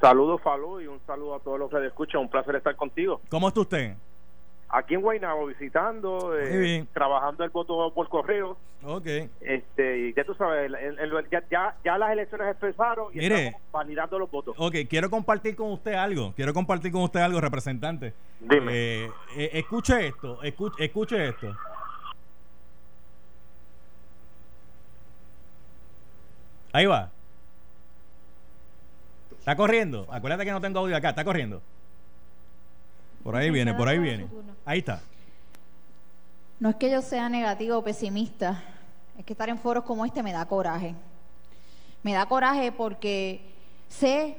Saludos, 0.00 0.40
Falú, 0.42 0.80
y 0.80 0.86
un 0.86 1.00
saludo 1.06 1.34
a 1.34 1.40
todos 1.40 1.58
los 1.58 1.70
que 1.70 1.76
te 1.78 1.86
escuchan. 1.86 2.20
Un 2.20 2.28
placer 2.28 2.54
estar 2.56 2.76
contigo. 2.76 3.20
¿Cómo 3.28 3.48
está 3.48 3.60
usted? 3.60 3.96
Aquí 4.68 4.94
en 4.94 5.00
Guaynabo, 5.00 5.46
visitando, 5.46 6.38
eh, 6.38 6.86
trabajando 6.92 7.42
el 7.42 7.50
voto 7.50 7.92
por 7.92 8.08
correo. 8.08 8.56
Ok. 8.84 9.06
Este, 9.40 9.98
y 9.98 10.14
ya 10.14 10.24
tú 10.24 10.34
sabes, 10.34 10.66
el- 10.66 10.74
el- 10.76 10.98
el- 10.98 11.30
ya, 11.30 11.42
ya, 11.50 11.76
ya 11.84 11.98
las 11.98 12.12
elecciones 12.12 12.48
empezaron 12.48 13.12
y 13.12 13.18
Mire. 13.18 13.46
estamos 13.46 13.62
validando 13.72 14.18
los 14.20 14.30
votos. 14.30 14.54
Ok, 14.56 14.76
quiero 14.88 15.10
compartir 15.10 15.56
con 15.56 15.72
usted 15.72 15.94
algo. 15.94 16.32
Quiero 16.36 16.54
compartir 16.54 16.92
con 16.92 17.02
usted 17.02 17.20
algo, 17.20 17.40
representante. 17.40 18.14
Dime. 18.40 18.72
Eh, 18.72 19.10
eh, 19.36 19.50
escuche 19.54 20.06
esto, 20.06 20.40
escuche, 20.42 20.84
escuche 20.84 21.28
esto. 21.28 21.56
Ahí 26.72 26.86
va. 26.86 27.10
Está 29.38 29.56
corriendo. 29.56 30.06
Acuérdate 30.10 30.44
que 30.44 30.52
no 30.52 30.60
tengo 30.60 30.78
audio 30.80 30.96
acá. 30.96 31.10
Está 31.10 31.24
corriendo. 31.24 31.62
Por 33.24 33.34
ahí 33.34 33.50
viene, 33.50 33.74
por 33.74 33.88
ahí 33.88 33.98
viene. 33.98 34.28
Ahí 34.64 34.78
está. 34.80 35.00
No 36.60 36.70
es 36.70 36.76
que 36.76 36.90
yo 36.90 37.02
sea 37.02 37.28
negativo 37.28 37.78
o 37.78 37.84
pesimista, 37.84 38.60
es 39.16 39.24
que 39.24 39.32
estar 39.32 39.48
en 39.48 39.58
foros 39.58 39.84
como 39.84 40.04
este 40.04 40.24
me 40.24 40.32
da 40.32 40.44
coraje. 40.44 40.92
Me 42.02 42.12
da 42.12 42.26
coraje 42.26 42.72
porque 42.72 43.54
sé 43.88 44.36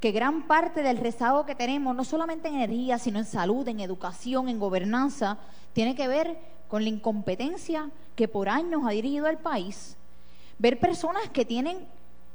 que 0.00 0.10
gran 0.10 0.48
parte 0.48 0.82
del 0.82 0.96
rezago 0.96 1.46
que 1.46 1.54
tenemos, 1.54 1.94
no 1.94 2.02
solamente 2.02 2.48
en 2.48 2.56
energía, 2.56 2.98
sino 2.98 3.20
en 3.20 3.24
salud, 3.24 3.66
en 3.68 3.78
educación, 3.78 4.48
en 4.48 4.58
gobernanza, 4.58 5.38
tiene 5.72 5.94
que 5.94 6.08
ver 6.08 6.36
con 6.66 6.82
la 6.82 6.88
incompetencia 6.88 7.90
que 8.16 8.26
por 8.26 8.48
años 8.48 8.82
ha 8.84 8.90
dirigido 8.90 9.28
el 9.28 9.38
país. 9.38 9.96
Ver 10.58 10.80
personas 10.80 11.28
que 11.28 11.44
tienen 11.44 11.86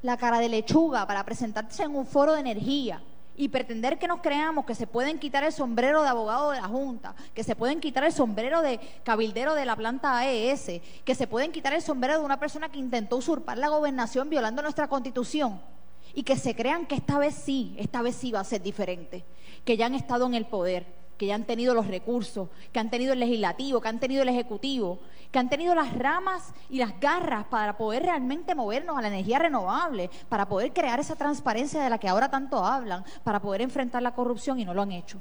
la 0.04 0.16
cara 0.16 0.40
de 0.40 0.48
lechuga 0.48 1.06
para 1.06 1.26
presentarse 1.26 1.84
en 1.84 1.94
un 1.98 2.06
foro 2.06 2.32
de 2.32 2.40
energía 2.40 3.02
y 3.38 3.50
pretender 3.50 4.00
que 4.00 4.08
nos 4.08 4.21
creamos 4.21 4.65
que 4.65 4.76
se 4.76 4.88
pueden 4.88 5.19
quitar 5.19 5.43
el 5.43 5.54
sombrero 5.54 6.02
de 6.02 6.10
abogado 6.10 6.52
de 6.52 6.60
la 6.60 6.67
Junta, 6.67 7.15
que 7.36 7.43
se 7.43 7.56
pueden 7.56 7.80
quitar 7.80 8.04
el 8.04 8.12
sombrero 8.12 8.63
de 8.63 8.80
cabildero 9.04 9.54
de 9.54 9.65
la 9.65 9.76
planta 9.76 10.17
AES, 10.17 10.82
que 11.06 11.15
se 11.15 11.28
pueden 11.28 11.52
quitar 11.52 11.73
el 11.73 11.84
sombrero 11.84 12.17
de 12.19 12.26
una 12.26 12.39
persona 12.39 12.69
que 12.69 12.80
intentó 12.80 13.17
usurpar 13.17 13.60
la 13.60 13.69
gobernación 13.69 14.30
violando 14.30 14.63
nuestra 14.63 14.88
constitución 14.88 15.62
y 16.15 16.23
que 16.23 16.36
se 16.36 16.56
crean 16.56 16.88
que 16.88 16.95
esta 16.95 17.19
vez 17.19 17.36
sí, 17.36 17.76
esta 17.78 18.02
vez 18.02 18.15
sí 18.15 18.32
va 18.32 18.39
a 18.39 18.43
ser 18.43 18.63
diferente, 18.63 19.23
que 19.63 19.78
ya 19.78 19.86
han 19.86 19.93
estado 19.93 20.26
en 20.26 20.34
el 20.34 20.47
poder, 20.47 20.97
que 21.18 21.26
ya 21.26 21.36
han 21.36 21.46
tenido 21.46 21.74
los 21.74 21.88
recursos, 21.88 22.50
que 22.72 22.80
han 22.80 22.90
tenido 22.90 23.14
el 23.14 23.20
legislativo, 23.20 23.82
que 23.82 23.88
han 23.88 24.00
tenido 24.00 24.22
el 24.22 24.30
ejecutivo, 24.30 25.00
que 25.32 25.40
han 25.40 25.50
tenido 25.50 25.76
las 25.76 25.98
ramas 25.98 26.54
y 26.70 26.78
las 26.78 27.00
garras 27.00 27.46
para 27.46 27.78
poder 27.78 28.04
realmente 28.04 28.56
movernos 28.56 28.98
a 28.98 29.02
la 29.02 29.08
energía 29.08 29.40
renovable, 29.40 30.10
para 30.30 30.48
poder 30.48 30.72
crear 30.74 31.00
esa 31.00 31.16
transparencia 31.16 31.82
de 31.82 31.90
la 31.90 31.98
que 31.98 32.08
ahora 32.08 32.30
tanto 32.30 32.64
hablan, 32.64 33.04
para 33.24 33.42
poder 33.42 33.62
enfrentar 33.62 34.02
la 34.02 34.14
corrupción 34.14 34.60
y 34.60 34.66
no 34.66 34.74
lo 34.74 34.84
han 34.84 34.92
hecho. 34.92 35.20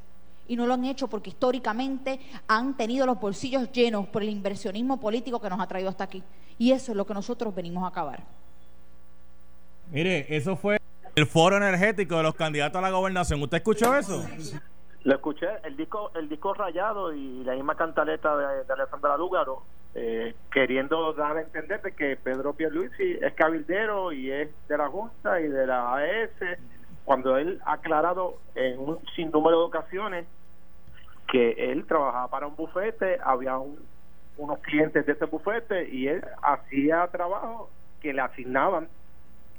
Y 0.48 0.54
no 0.54 0.66
lo 0.66 0.74
han 0.74 0.84
hecho 0.84 1.08
porque 1.08 1.30
históricamente 1.30 2.20
han 2.46 2.76
tenido 2.76 3.04
los 3.04 3.18
bolsillos 3.18 3.72
llenos 3.72 4.06
por 4.06 4.22
el 4.22 4.28
inversionismo 4.28 5.00
político 5.00 5.40
que 5.40 5.50
nos 5.50 5.58
ha 5.58 5.66
traído 5.66 5.88
hasta 5.88 6.04
aquí. 6.04 6.22
Y 6.56 6.70
eso 6.70 6.92
es 6.92 6.96
lo 6.96 7.04
que 7.04 7.14
nosotros 7.14 7.52
venimos 7.52 7.82
a 7.82 7.88
acabar. 7.88 8.22
Mire, 9.90 10.26
eso 10.28 10.56
fue 10.56 10.78
el 11.16 11.26
foro 11.26 11.56
energético 11.56 12.16
de 12.16 12.22
los 12.22 12.34
candidatos 12.34 12.78
a 12.78 12.82
la 12.82 12.90
gobernación. 12.90 13.42
¿Usted 13.42 13.56
escuchó 13.56 13.96
eso? 13.96 14.24
Lo 15.06 15.14
escuché, 15.14 15.46
el 15.62 15.76
disco, 15.76 16.10
el 16.16 16.28
disco 16.28 16.52
rayado 16.52 17.12
y 17.12 17.44
la 17.44 17.54
misma 17.54 17.76
cantaleta 17.76 18.36
de, 18.36 18.64
de 18.64 18.72
Alessandra 18.72 19.16
Lúgaro, 19.16 19.62
eh, 19.94 20.34
queriendo 20.50 21.12
dar 21.12 21.36
a 21.36 21.42
entender 21.42 21.80
de 21.80 21.92
que 21.92 22.16
Pedro 22.16 22.54
Pierluisi 22.54 23.16
es 23.22 23.32
cabildero 23.34 24.10
y 24.12 24.32
es 24.32 24.48
de 24.66 24.76
la 24.76 24.88
Junta 24.88 25.40
y 25.40 25.46
de 25.46 25.64
la 25.64 25.94
AES, 25.94 26.30
cuando 27.04 27.36
él 27.36 27.60
ha 27.64 27.74
aclarado 27.74 28.34
en 28.56 28.80
un 28.80 28.98
sinnúmero 29.14 29.60
de 29.60 29.64
ocasiones 29.66 30.26
que 31.30 31.52
él 31.70 31.86
trabajaba 31.86 32.26
para 32.28 32.48
un 32.48 32.56
bufete, 32.56 33.20
había 33.24 33.58
un- 33.58 33.78
unos 34.38 34.58
clientes 34.58 35.06
de 35.06 35.12
ese 35.12 35.26
bufete 35.26 35.88
y 35.88 36.08
él 36.08 36.24
hacía 36.42 37.06
trabajo 37.12 37.70
que 38.00 38.12
le 38.12 38.22
asignaban. 38.22 38.88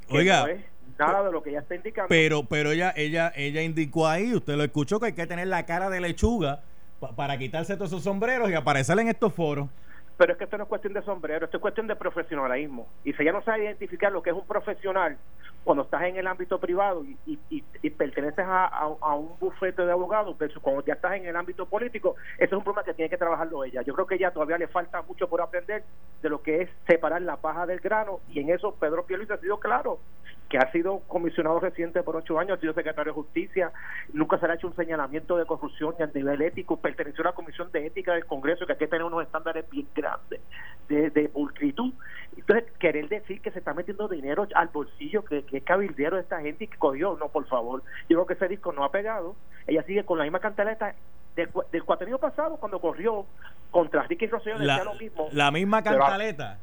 Oiga, 0.10 0.41
no 0.41 0.47
es 0.47 0.65
nada 0.97 1.23
de 1.23 1.32
lo 1.32 1.41
que 1.43 1.50
ella 1.52 1.60
está 1.60 1.76
indicando. 1.76 2.10
Pero, 2.10 2.43
pero 2.43 2.71
ella, 2.71 2.93
ella, 2.95 3.32
ella 3.36 3.62
indicó 3.62 4.08
ahí, 4.08 4.34
usted 4.34 4.56
lo 4.56 4.63
escuchó, 4.63 5.00
que 5.00 5.08
hay 5.08 5.13
que 5.13 5.28
tener 5.28 5.47
la 5.47 5.65
cara 5.65 5.89
de 5.89 6.00
lechuga 6.02 6.62
pa- 7.00 7.15
para 7.15 7.38
quitarse 7.38 7.76
todos 7.76 7.91
esos 7.91 8.04
sombreros 8.04 8.50
y 8.50 8.54
aparecer 8.54 8.97
en 9.00 9.08
estos 9.08 9.34
foros. 9.34 9.69
Pero 10.17 10.32
es 10.32 10.38
que 10.39 10.45
esto 10.45 10.58
no 10.58 10.63
es 10.63 10.69
cuestión 10.69 10.93
de 10.93 11.02
sombrero, 11.04 11.45
esto 11.45 11.58
es 11.58 11.62
cuestión 11.62 11.86
de 11.86 11.95
profesionalismo. 11.95 12.88
Y 13.04 13.13
si 13.13 13.23
ya 13.23 13.32
no 13.32 13.43
sabe 13.43 13.65
identificar 13.65 14.12
lo 14.12 14.21
que 14.23 14.32
es 14.32 14.36
un 14.36 14.47
profesional 14.47 15.15
cuando 15.63 15.84
estás 15.84 16.02
en 16.04 16.15
el 16.15 16.26
ámbito 16.26 16.60
privado 16.60 17.04
y, 17.04 17.17
y- 17.28 17.39
y- 17.50 17.63
y 17.84 17.89
perteneces 17.91 18.39
a, 18.45 18.65
a- 18.65 18.95
a 19.02 19.15
un 19.15 19.38
bufete 19.39 19.86
de 19.86 19.91
abogados, 19.91 20.36
pero 20.39 20.60
cuando 20.62 20.84
ya 20.86 20.93
estás 20.93 21.13
en 21.17 21.26
el 21.28 21.36
ámbito 21.36 21.65
político, 21.67 22.15
ese 22.38 22.45
es 22.45 22.54
un 22.54 22.63
problema 22.63 22.84
que 22.84 22.93
tiene 22.93 23.10
que 23.10 23.17
trabajarlo 23.17 23.63
ella. 23.63 23.82
Yo 23.84 23.93
creo 23.93 24.08
que 24.08 24.15
ella 24.15 24.32
todavía 24.32 24.58
le 24.58 24.67
falta 24.67 25.02
mucho 25.04 25.28
por 25.30 25.41
aprender 25.41 25.84
de 26.23 26.30
lo 26.30 26.41
que 26.41 26.63
es 26.63 26.69
separar 26.88 27.21
la 27.21 27.36
paja 27.38 27.65
del 27.67 27.80
grano 27.80 28.21
y 28.30 28.39
en 28.39 28.50
eso 28.50 28.73
Pedro 28.73 29.06
Pierluisi 29.06 29.34
ha 29.34 29.38
sido 29.38 29.60
claro 29.60 30.00
que 30.49 30.57
ha 30.57 30.71
sido 30.71 30.99
comisionado 31.07 31.60
reciente 31.60 32.03
por 32.03 32.15
ocho 32.15 32.39
años, 32.39 32.57
ha 32.57 32.62
sido 32.62 32.73
secretario 32.73 33.12
de 33.12 33.15
Justicia, 33.15 33.71
nunca 34.13 34.38
se 34.39 34.47
le 34.47 34.53
ha 34.53 34.55
hecho 34.55 34.67
un 34.67 34.75
señalamiento 34.75 35.38
de 35.38 35.45
corrupción 35.45 35.95
ni 35.97 36.03
a 36.03 36.07
nivel 36.07 36.41
ético, 36.41 36.77
perteneció 36.77 37.23
a 37.23 37.27
la 37.27 37.33
Comisión 37.33 37.71
de 37.71 37.86
Ética 37.86 38.13
del 38.13 38.25
Congreso, 38.25 38.65
que 38.65 38.73
hay 38.73 38.77
que 38.77 38.88
tener 38.88 39.03
unos 39.03 39.23
estándares 39.23 39.69
bien 39.69 39.88
grandes 39.93 40.41
de, 40.88 41.10
de 41.10 41.29
pulcritud. 41.29 41.93
Entonces, 42.38 42.71
querer 42.79 43.10
decir 43.10 43.41
que 43.41 43.51
se 43.51 43.60
está 43.60 43.73
metiendo 43.73 44.07
dinero 44.07 44.47
al 44.55 44.67
bolsillo, 44.67 45.25
que, 45.25 45.43
que 45.43 45.57
es 45.57 45.63
cabildero 45.63 46.15
de 46.15 46.21
esta 46.21 46.39
gente 46.39 46.65
y 46.65 46.67
que 46.67 46.77
cogió, 46.77 47.17
no, 47.19 47.29
por 47.29 47.45
favor. 47.47 47.83
Yo 48.10 48.17
creo 48.17 48.25
que 48.25 48.33
ese 48.33 48.47
disco 48.47 48.71
no 48.71 48.83
ha 48.83 48.91
pegado. 48.91 49.36
Ella 49.65 49.83
sigue 49.83 50.05
con 50.05 50.17
la 50.17 50.23
misma 50.23 50.39
cantaleta 50.39 50.95
del, 51.36 51.49
del 51.71 51.83
pasado, 52.19 52.57
cuando 52.57 52.79
corrió 52.79 53.25
contra 53.71 54.03
Ricky 54.03 54.27
Rosselló, 54.27 54.57
decía 54.57 54.83
lo 54.83 54.95
mismo. 54.95 55.27
la 55.31 55.51
misma 55.51 55.83
cantaleta. 55.83 56.60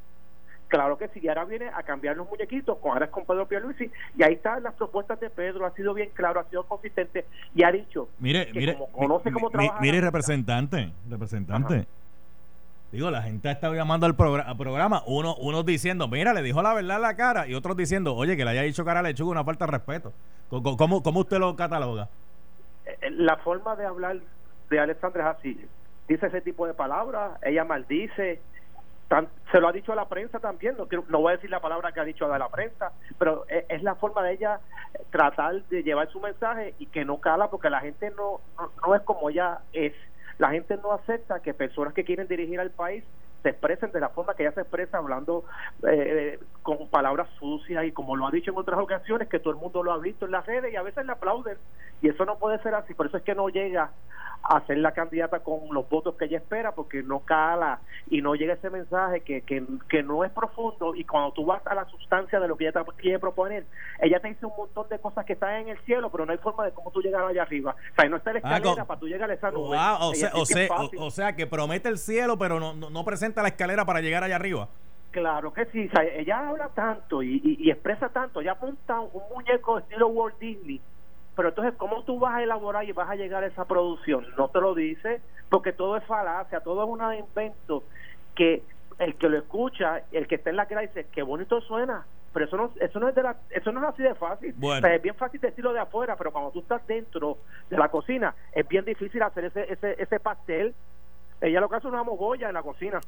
Claro 0.68 0.98
que 0.98 1.08
sí, 1.08 1.20
y 1.22 1.28
ahora 1.28 1.44
viene 1.44 1.68
a 1.68 1.82
cambiar 1.82 2.16
los 2.16 2.28
muñequitos, 2.28 2.78
con 2.78 2.92
ahora 2.92 3.06
es 3.06 3.10
con 3.10 3.24
Pedro 3.24 3.46
Pierluisi, 3.46 3.90
y 4.16 4.22
ahí 4.22 4.34
están 4.34 4.62
las 4.62 4.74
propuestas 4.74 5.20
de 5.20 5.30
Pedro, 5.30 5.66
ha 5.66 5.70
sido 5.72 5.94
bien 5.94 6.10
claro, 6.14 6.40
ha 6.40 6.44
sido 6.44 6.64
consistente, 6.64 7.26
y 7.54 7.62
ha 7.62 7.70
dicho 7.70 8.08
Mire, 8.18 8.46
que 8.46 8.58
mire, 8.58 8.72
como 8.74 8.88
conoce 8.88 9.30
cómo 9.30 9.50
trabaja 9.50 9.80
mire, 9.80 10.00
representante, 10.00 10.90
representante. 11.08 11.86
Digo, 12.90 13.10
la 13.10 13.22
gente 13.22 13.48
ha 13.48 13.52
estado 13.52 13.74
llamando 13.74 14.06
al 14.06 14.14
al 14.46 14.56
programa, 14.56 15.02
uno, 15.06 15.34
unos 15.36 15.66
diciendo, 15.66 16.08
mira, 16.08 16.32
le 16.32 16.42
dijo 16.42 16.62
la 16.62 16.74
verdad 16.74 16.96
en 16.96 17.02
la 17.02 17.16
cara, 17.16 17.46
y 17.46 17.54
otros 17.54 17.76
diciendo, 17.76 18.14
oye, 18.14 18.36
que 18.36 18.44
le 18.44 18.52
haya 18.52 18.62
dicho 18.62 18.84
cara 18.84 19.00
a 19.00 19.02
lechuga, 19.02 19.32
una 19.32 19.44
falta 19.44 19.66
de 19.66 19.72
respeto. 19.72 20.12
¿Cómo, 20.48 20.76
cómo, 20.76 21.02
cómo 21.02 21.20
usted 21.20 21.38
lo 21.38 21.56
cataloga? 21.56 22.08
eh, 22.86 23.10
la 23.10 23.36
forma 23.38 23.76
de 23.76 23.86
hablar 23.86 24.18
de 24.70 24.80
Alexandra 24.80 25.30
es 25.30 25.38
así, 25.38 25.66
dice 26.08 26.26
ese 26.26 26.40
tipo 26.40 26.66
de 26.66 26.74
palabras, 26.74 27.32
ella 27.42 27.64
maldice, 27.64 28.40
tan- 29.08 29.28
se 29.52 29.60
lo 29.60 29.68
ha 29.68 29.72
dicho 29.72 29.92
a 29.92 29.96
la 29.96 30.08
prensa 30.08 30.38
también, 30.40 30.76
no, 30.76 30.86
no 31.08 31.20
voy 31.20 31.32
a 31.32 31.36
decir 31.36 31.50
la 31.50 31.60
palabra 31.60 31.92
que 31.92 32.00
ha 32.00 32.04
dicho 32.04 32.32
a 32.32 32.38
la 32.38 32.48
prensa, 32.48 32.92
pero 33.18 33.44
es, 33.48 33.64
es 33.68 33.82
la 33.82 33.94
forma 33.94 34.22
de 34.22 34.32
ella 34.32 34.60
eh, 34.94 35.04
tratar 35.10 35.62
de 35.66 35.82
llevar 35.82 36.08
su 36.10 36.20
mensaje 36.20 36.74
y 36.78 36.86
que 36.86 37.04
no 37.04 37.18
cala 37.20 37.48
porque 37.50 37.70
la 37.70 37.80
gente 37.80 38.10
no, 38.16 38.40
no, 38.58 38.72
no 38.86 38.94
es 38.94 39.02
como 39.02 39.30
ella 39.30 39.60
es. 39.72 39.94
La 40.38 40.50
gente 40.50 40.76
no 40.82 40.92
acepta 40.92 41.40
que 41.40 41.54
personas 41.54 41.94
que 41.94 42.04
quieren 42.04 42.26
dirigir 42.26 42.58
al 42.58 42.70
país 42.70 43.04
se 43.42 43.50
expresen 43.50 43.92
de 43.92 44.00
la 44.00 44.08
forma 44.08 44.34
que 44.34 44.42
ella 44.42 44.52
se 44.52 44.62
expresa, 44.62 44.98
hablando 44.98 45.44
eh, 45.86 46.38
con 46.64 46.88
palabras 46.88 47.28
sucias 47.38 47.84
y 47.84 47.92
como 47.92 48.16
lo 48.16 48.26
ha 48.26 48.30
dicho 48.30 48.50
en 48.50 48.56
otras 48.56 48.80
ocasiones, 48.80 49.28
que 49.28 49.38
todo 49.38 49.52
el 49.52 49.60
mundo 49.60 49.82
lo 49.82 49.92
ha 49.92 49.98
visto 49.98 50.24
en 50.24 50.32
las 50.32 50.46
redes 50.46 50.72
y 50.72 50.76
a 50.76 50.82
veces 50.82 51.04
le 51.04 51.12
aplauden. 51.12 51.58
Y 52.00 52.08
eso 52.08 52.24
no 52.24 52.38
puede 52.38 52.58
ser 52.62 52.74
así, 52.74 52.94
por 52.94 53.06
eso 53.06 53.18
es 53.18 53.22
que 53.22 53.34
no 53.34 53.50
llega 53.50 53.90
a 54.42 54.60
ser 54.66 54.78
la 54.78 54.92
candidata 54.92 55.40
con 55.40 55.60
los 55.72 55.88
votos 55.88 56.16
que 56.16 56.24
ella 56.24 56.38
espera, 56.38 56.72
porque 56.72 57.02
no 57.02 57.20
cala 57.20 57.80
y 58.08 58.20
no 58.22 58.34
llega 58.34 58.54
ese 58.54 58.70
mensaje 58.70 59.20
que, 59.20 59.42
que, 59.42 59.62
que 59.88 60.02
no 60.02 60.24
es 60.24 60.32
profundo. 60.32 60.94
Y 60.94 61.04
cuando 61.04 61.32
tú 61.32 61.44
vas 61.44 61.66
a 61.66 61.74
la 61.74 61.84
sustancia 61.86 62.40
de 62.40 62.48
lo 62.48 62.56
que 62.56 62.66
ella 62.66 62.82
te 62.82 62.92
quiere 62.96 63.18
proponer, 63.18 63.66
ella 64.00 64.20
te 64.20 64.28
dice 64.28 64.46
un 64.46 64.52
montón 64.56 64.88
de 64.88 64.98
cosas 64.98 65.24
que 65.26 65.34
están 65.34 65.54
en 65.56 65.68
el 65.68 65.78
cielo, 65.80 66.10
pero 66.10 66.24
no 66.24 66.32
hay 66.32 66.38
forma 66.38 66.64
de 66.64 66.72
cómo 66.72 66.90
tú 66.90 67.00
llegar 67.00 67.24
allá 67.24 67.42
arriba. 67.42 67.74
O 67.92 67.94
sea, 68.00 68.08
no 68.08 68.16
está 68.16 68.32
la 68.32 68.40
Ah, 68.42 68.56
escalera 68.56 68.84
para 68.86 69.00
tú 69.00 69.06
llegar 69.06 69.30
a 69.30 69.34
esa 69.34 69.50
nube. 69.50 69.76
Wow, 69.76 70.08
o, 70.08 70.14
sea, 70.14 70.30
o, 70.34 70.46
sea, 70.46 70.68
o 70.98 71.10
sea, 71.10 71.36
que 71.36 71.46
promete 71.46 71.88
el 71.88 71.98
cielo, 71.98 72.38
pero 72.38 72.58
no, 72.58 72.74
no, 72.74 72.90
no 72.90 73.04
presenta 73.04 73.42
la 73.42 73.48
escalera 73.48 73.84
para 73.84 74.00
llegar 74.00 74.24
allá 74.24 74.36
arriba. 74.36 74.68
Claro 75.14 75.52
que 75.52 75.64
sí, 75.66 75.86
o 75.86 75.90
sea, 75.92 76.02
ella 76.02 76.48
habla 76.48 76.70
tanto 76.70 77.22
y, 77.22 77.36
y- 77.36 77.56
y 77.60 77.70
expresa 77.70 78.08
tanto, 78.08 78.40
ella 78.40 78.50
apunta 78.52 78.98
un 78.98 79.22
muñeco 79.32 79.78
estilo 79.78 80.08
Walt 80.08 80.36
Disney, 80.40 80.80
pero 81.36 81.50
entonces, 81.50 81.74
¿cómo 81.76 82.02
tú 82.02 82.18
vas 82.18 82.34
a 82.34 82.42
elaborar 82.42 82.82
y 82.82 82.90
vas 82.90 83.08
a 83.08 83.14
llegar 83.14 83.44
a 83.44 83.46
esa 83.46 83.64
producción? 83.64 84.26
No 84.36 84.48
te 84.48 84.60
lo 84.60 84.74
dice, 84.74 85.20
porque 85.48 85.72
todo 85.72 85.96
es 85.96 86.02
falacia, 86.04 86.58
todo 86.60 86.82
es 86.82 86.90
un 86.90 87.14
invento 87.14 87.84
que 88.34 88.64
el 88.98 89.14
que 89.14 89.28
lo 89.28 89.38
escucha, 89.38 90.02
el 90.10 90.26
que 90.26 90.34
está 90.34 90.50
en 90.50 90.56
la 90.56 90.66
cara 90.66 90.80
dice, 90.80 91.06
qué 91.12 91.22
bonito 91.22 91.60
suena, 91.60 92.04
pero 92.32 92.46
eso 92.46 92.56
no, 92.56 92.72
eso 92.80 92.98
no 92.98 93.08
es 93.08 93.14
de 93.14 93.22
la, 93.22 93.36
eso 93.50 93.70
no 93.70 93.82
es 93.84 93.94
así 93.94 94.02
de 94.02 94.16
fácil. 94.16 94.52
Bueno. 94.56 94.78
O 94.78 94.80
sea, 94.80 94.96
es 94.96 95.00
bien 95.02 95.14
fácil 95.14 95.40
decirlo 95.40 95.72
de 95.72 95.78
afuera, 95.78 96.16
pero 96.16 96.32
cuando 96.32 96.50
tú 96.50 96.58
estás 96.58 96.84
dentro 96.88 97.38
de 97.70 97.78
la 97.78 97.88
cocina, 97.88 98.34
es 98.52 98.66
bien 98.66 98.84
difícil 98.84 99.22
hacer 99.22 99.44
ese, 99.44 99.72
ese, 99.72 99.94
ese 100.02 100.18
pastel. 100.18 100.74
Ella 101.40 101.60
lo 101.60 101.68
que 101.68 101.76
hace 101.76 101.86
es 101.86 101.92
una 101.92 102.02
mogolla 102.02 102.48
en 102.48 102.54
la 102.54 102.62
cocina. 102.64 102.98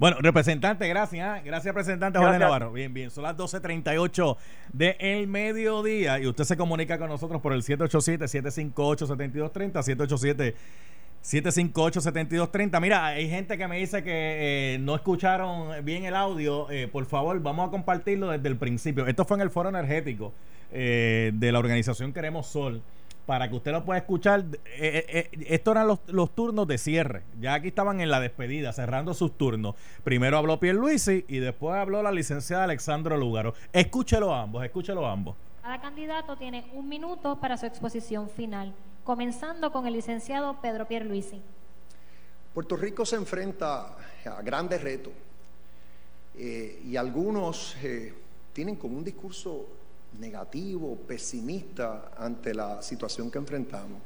Bueno, 0.00 0.16
representante, 0.20 0.88
gracias. 0.88 1.28
¿ah? 1.28 1.40
Gracias, 1.44 1.72
representante 1.74 2.18
Jorge 2.18 2.38
Gracias. 2.38 2.48
Navarro. 2.48 2.72
Bien, 2.72 2.94
bien. 2.94 3.10
Son 3.10 3.22
las 3.22 3.36
12.38 3.36 4.38
de 4.72 4.96
el 4.98 5.26
mediodía 5.26 6.18
y 6.18 6.26
usted 6.26 6.44
se 6.44 6.56
comunica 6.56 6.98
con 6.98 7.10
nosotros 7.10 7.42
por 7.42 7.52
el 7.52 7.62
787-758-7230, 7.62 10.54
787-758-7230. 11.22 12.80
Mira, 12.80 13.08
hay 13.08 13.28
gente 13.28 13.58
que 13.58 13.68
me 13.68 13.76
dice 13.76 14.02
que 14.02 14.74
eh, 14.74 14.78
no 14.80 14.94
escucharon 14.94 15.84
bien 15.84 16.06
el 16.06 16.16
audio. 16.16 16.70
Eh, 16.70 16.88
por 16.88 17.04
favor, 17.04 17.38
vamos 17.42 17.68
a 17.68 17.70
compartirlo 17.70 18.30
desde 18.30 18.48
el 18.48 18.56
principio. 18.56 19.06
Esto 19.06 19.26
fue 19.26 19.36
en 19.36 19.42
el 19.42 19.50
foro 19.50 19.68
energético 19.68 20.32
eh, 20.72 21.30
de 21.34 21.52
la 21.52 21.58
organización 21.58 22.14
Queremos 22.14 22.46
Sol 22.46 22.80
para 23.30 23.48
que 23.48 23.54
usted 23.54 23.70
lo 23.70 23.84
pueda 23.84 24.00
escuchar. 24.00 24.40
Eh, 24.40 24.58
eh, 24.66 25.30
eh, 25.30 25.46
estos 25.46 25.70
eran 25.70 25.86
los, 25.86 26.00
los 26.08 26.34
turnos 26.34 26.66
de 26.66 26.78
cierre. 26.78 27.22
Ya 27.40 27.54
aquí 27.54 27.68
estaban 27.68 28.00
en 28.00 28.10
la 28.10 28.18
despedida, 28.18 28.72
cerrando 28.72 29.14
sus 29.14 29.38
turnos. 29.38 29.76
Primero 30.02 30.36
habló 30.36 30.58
Pierluisi 30.58 31.24
y 31.28 31.38
después 31.38 31.76
habló 31.76 32.02
la 32.02 32.10
licenciada 32.10 32.64
Alexandro 32.64 33.16
Lúgaro. 33.16 33.54
Escúchelo 33.72 34.34
ambos, 34.34 34.64
escúchelo 34.64 35.06
ambos. 35.06 35.36
Cada 35.62 35.80
candidato 35.80 36.34
tiene 36.34 36.64
un 36.72 36.88
minuto 36.88 37.36
para 37.36 37.56
su 37.56 37.66
exposición 37.66 38.28
final, 38.28 38.74
comenzando 39.04 39.70
con 39.70 39.86
el 39.86 39.92
licenciado 39.92 40.60
Pedro 40.60 40.88
Pierluisi. 40.88 41.40
Puerto 42.52 42.76
Rico 42.76 43.06
se 43.06 43.14
enfrenta 43.14 43.94
a 44.24 44.42
grandes 44.42 44.82
retos 44.82 45.12
eh, 46.36 46.82
y 46.84 46.96
algunos 46.96 47.76
eh, 47.80 48.12
tienen 48.52 48.74
como 48.74 48.98
un 48.98 49.04
discurso 49.04 49.68
negativo, 50.18 50.96
pesimista 51.06 52.12
ante 52.16 52.54
la 52.54 52.82
situación 52.82 53.30
que 53.30 53.38
enfrentamos. 53.38 54.00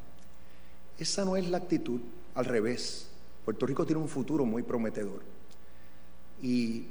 Esa 0.98 1.24
no 1.24 1.36
es 1.36 1.48
la 1.48 1.58
actitud, 1.58 2.00
al 2.34 2.44
revés. 2.44 3.08
Puerto 3.44 3.66
Rico 3.66 3.84
tiene 3.84 4.00
un 4.00 4.08
futuro 4.08 4.44
muy 4.44 4.62
prometedor. 4.62 5.20
Y 6.42 6.86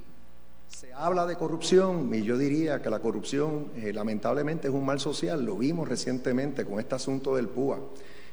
se 0.67 0.91
habla 0.93 1.25
de 1.25 1.35
corrupción 1.35 2.13
y 2.13 2.23
yo 2.23 2.37
diría 2.37 2.81
que 2.81 2.89
la 2.89 2.99
corrupción 2.99 3.67
eh, 3.75 3.93
lamentablemente 3.93 4.67
es 4.67 4.73
un 4.73 4.85
mal 4.85 4.99
social, 4.99 5.43
lo 5.45 5.57
vimos 5.57 5.87
recientemente 5.87 6.65
con 6.65 6.79
este 6.79 6.95
asunto 6.95 7.35
del 7.35 7.47
PUA. 7.47 7.79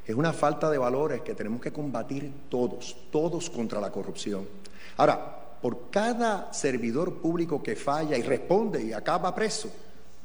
Es 0.07 0.15
una 0.15 0.33
falta 0.33 0.71
de 0.71 0.79
valores 0.79 1.21
que 1.21 1.35
tenemos 1.35 1.61
que 1.61 1.73
combatir 1.73 2.33
todos, 2.49 2.97
todos 3.13 3.51
contra 3.51 3.81
la 3.81 3.93
corrupción. 3.93 4.47
Ahora, 4.97 5.59
por 5.61 5.91
cada 5.91 6.53
servidor 6.53 7.17
público 7.17 7.63
que 7.63 7.77
falla 7.77 8.17
y 8.17 8.23
responde 8.23 8.83
y 8.83 8.93
acaba 8.93 9.35
preso, 9.35 9.71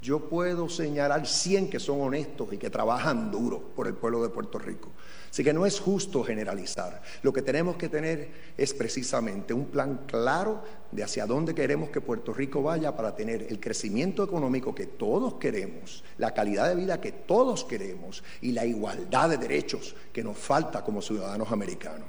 yo 0.05 0.29
puedo 0.29 0.69
señalar 0.69 1.25
100 1.25 1.71
que 1.71 1.79
son 1.79 1.99
honestos 1.99 2.53
y 2.53 2.57
que 2.59 2.69
trabajan 2.69 3.31
duro 3.31 3.59
por 3.75 3.87
el 3.87 3.95
pueblo 3.95 4.21
de 4.21 4.29
Puerto 4.29 4.59
Rico. 4.59 4.91
Así 5.31 5.43
que 5.43 5.51
no 5.51 5.65
es 5.65 5.79
justo 5.79 6.23
generalizar. 6.23 7.01
Lo 7.23 7.33
que 7.33 7.41
tenemos 7.41 7.75
que 7.75 7.89
tener 7.89 8.29
es 8.55 8.71
precisamente 8.75 9.51
un 9.51 9.65
plan 9.65 10.01
claro 10.05 10.63
de 10.91 11.03
hacia 11.03 11.25
dónde 11.25 11.55
queremos 11.55 11.89
que 11.89 12.01
Puerto 12.01 12.33
Rico 12.33 12.61
vaya 12.61 12.95
para 12.95 13.15
tener 13.15 13.47
el 13.49 13.59
crecimiento 13.59 14.23
económico 14.23 14.75
que 14.75 14.85
todos 14.85 15.33
queremos, 15.33 16.03
la 16.19 16.35
calidad 16.35 16.69
de 16.69 16.75
vida 16.75 17.01
que 17.01 17.11
todos 17.11 17.65
queremos 17.65 18.23
y 18.41 18.51
la 18.51 18.63
igualdad 18.63 19.29
de 19.31 19.37
derechos 19.37 19.95
que 20.13 20.23
nos 20.23 20.37
falta 20.37 20.83
como 20.83 21.01
ciudadanos 21.01 21.51
americanos. 21.51 22.07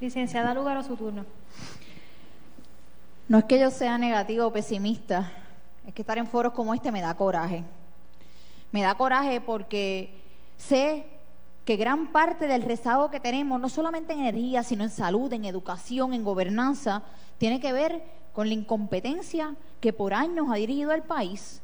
Licenciada 0.00 0.54
Lugaro, 0.54 0.82
su 0.82 0.96
turno. 0.96 1.26
No 3.28 3.38
es 3.38 3.44
que 3.44 3.60
yo 3.60 3.70
sea 3.70 3.98
negativa 3.98 4.46
o 4.46 4.52
pesimista, 4.52 5.30
es 5.86 5.94
que 5.94 6.02
estar 6.02 6.18
en 6.18 6.26
foros 6.26 6.52
como 6.52 6.74
este 6.74 6.92
me 6.92 7.00
da 7.00 7.14
coraje. 7.14 7.64
Me 8.70 8.82
da 8.82 8.94
coraje 8.94 9.40
porque 9.40 10.22
sé 10.56 11.06
que 11.64 11.76
gran 11.76 12.10
parte 12.12 12.46
del 12.46 12.62
rezago 12.62 13.10
que 13.10 13.20
tenemos, 13.20 13.60
no 13.60 13.68
solamente 13.68 14.12
en 14.12 14.20
energía, 14.20 14.62
sino 14.62 14.84
en 14.84 14.90
salud, 14.90 15.32
en 15.32 15.44
educación, 15.44 16.14
en 16.14 16.24
gobernanza, 16.24 17.02
tiene 17.38 17.60
que 17.60 17.72
ver 17.72 18.02
con 18.32 18.48
la 18.48 18.54
incompetencia 18.54 19.54
que 19.80 19.92
por 19.92 20.14
años 20.14 20.46
ha 20.50 20.56
dirigido 20.56 20.92
el 20.92 21.02
país. 21.02 21.60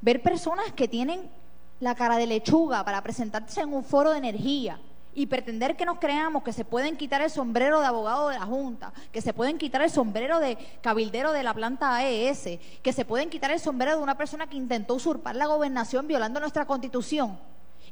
Ver 0.00 0.22
personas 0.22 0.72
que 0.72 0.88
tienen 0.88 1.30
la 1.78 1.94
cara 1.94 2.16
de 2.16 2.26
lechuga 2.26 2.84
para 2.84 3.02
presentarse 3.02 3.60
en 3.60 3.72
un 3.72 3.84
foro 3.84 4.10
de 4.10 4.18
energía 4.18 4.78
y 5.14 5.26
pretender 5.26 5.76
que 5.76 5.84
nos 5.84 5.98
creamos 5.98 6.42
que 6.42 6.52
se 6.52 6.64
pueden 6.64 6.96
quitar 6.96 7.20
el 7.22 7.30
sombrero 7.30 7.80
de 7.80 7.86
abogado 7.86 8.28
de 8.28 8.38
la 8.38 8.46
Junta, 8.46 8.92
que 9.12 9.20
se 9.20 9.32
pueden 9.32 9.58
quitar 9.58 9.82
el 9.82 9.90
sombrero 9.90 10.38
de 10.38 10.56
cabildero 10.80 11.32
de 11.32 11.42
la 11.42 11.54
planta 11.54 11.96
AES, 11.96 12.58
que 12.82 12.92
se 12.92 13.04
pueden 13.04 13.30
quitar 13.30 13.50
el 13.50 13.60
sombrero 13.60 13.96
de 13.96 14.02
una 14.02 14.16
persona 14.16 14.48
que 14.48 14.56
intentó 14.56 14.94
usurpar 14.94 15.36
la 15.36 15.46
gobernación 15.46 16.06
violando 16.06 16.40
nuestra 16.40 16.66
constitución 16.66 17.38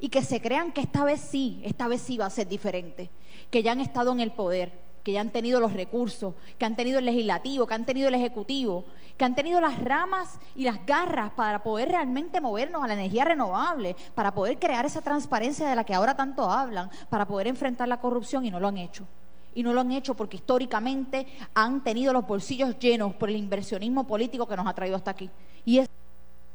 y 0.01 0.09
que 0.09 0.23
se 0.23 0.41
crean 0.41 0.73
que 0.73 0.81
esta 0.81 1.05
vez 1.05 1.21
sí, 1.21 1.61
esta 1.65 1.89
vez 1.89 2.03
sí 2.03 2.17
va 2.19 2.27
a 2.27 2.31
ser 2.31 2.49
diferente, 2.49 3.11
que 3.51 3.63
ya 3.63 3.73
han 3.73 3.81
estado 3.81 4.13
en 4.13 4.21
el 4.21 4.33
poder, 4.33 4.88
que 5.09 5.13
ya 5.13 5.23
han 5.23 5.31
tenido 5.31 5.59
los 5.59 5.73
recursos, 5.73 6.35
que 6.59 6.67
han 6.67 6.77
tenido 6.77 6.99
el 6.99 7.07
legislativo, 7.07 7.67
que 7.67 7.73
han 7.73 7.87
tenido 7.87 8.09
el 8.09 8.15
ejecutivo, 8.15 8.85
que 9.17 9.25
han 9.25 9.35
tenido 9.35 9.59
las 9.59 9.83
ramas 9.83 10.39
y 10.55 10.65
las 10.65 10.85
garras 10.85 11.31
para 11.31 11.63
poder 11.63 11.89
realmente 11.89 12.43
movernos 12.43 12.85
a 12.85 12.89
la 12.89 12.93
energía 12.93 13.25
renovable, 13.25 13.97
para 14.15 14.35
poder 14.35 14.59
crear 14.59 14.85
esa 14.85 15.01
transparencia 15.01 15.67
de 15.67 15.75
la 15.75 15.85
que 15.85 15.95
ahora 15.95 16.15
tanto 16.15 16.51
hablan, 16.51 16.91
para 17.09 17.27
poder 17.27 17.47
enfrentar 17.47 17.89
la 17.89 18.03
corrupción 18.03 18.45
y 18.45 18.51
no 18.51 18.61
lo 18.61 18.69
han 18.69 18.77
hecho. 18.77 19.07
Y 19.55 19.63
no 19.63 19.73
lo 19.73 19.81
han 19.81 19.93
hecho 19.93 20.13
porque 20.13 20.37
históricamente 20.37 21.27
han 21.55 21.83
tenido 21.83 22.13
los 22.13 22.27
bolsillos 22.27 22.79
llenos 22.79 23.15
por 23.15 23.31
el 23.31 23.37
inversionismo 23.37 24.07
político 24.07 24.47
que 24.47 24.57
nos 24.59 24.67
ha 24.67 24.75
traído 24.75 24.97
hasta 24.97 25.13
aquí. 25.13 25.31
Y 25.65 25.79
eso 25.79 25.91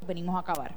venimos 0.06 0.36
a 0.36 0.42
acabar. 0.42 0.76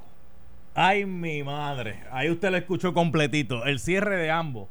Ay, 0.74 1.04
mi 1.04 1.42
madre. 1.42 2.04
Ahí 2.10 2.30
usted 2.30 2.50
lo 2.50 2.56
escuchó 2.56 2.94
completito. 2.94 3.66
El 3.66 3.80
cierre 3.80 4.16
de 4.16 4.30
ambos. 4.30 4.66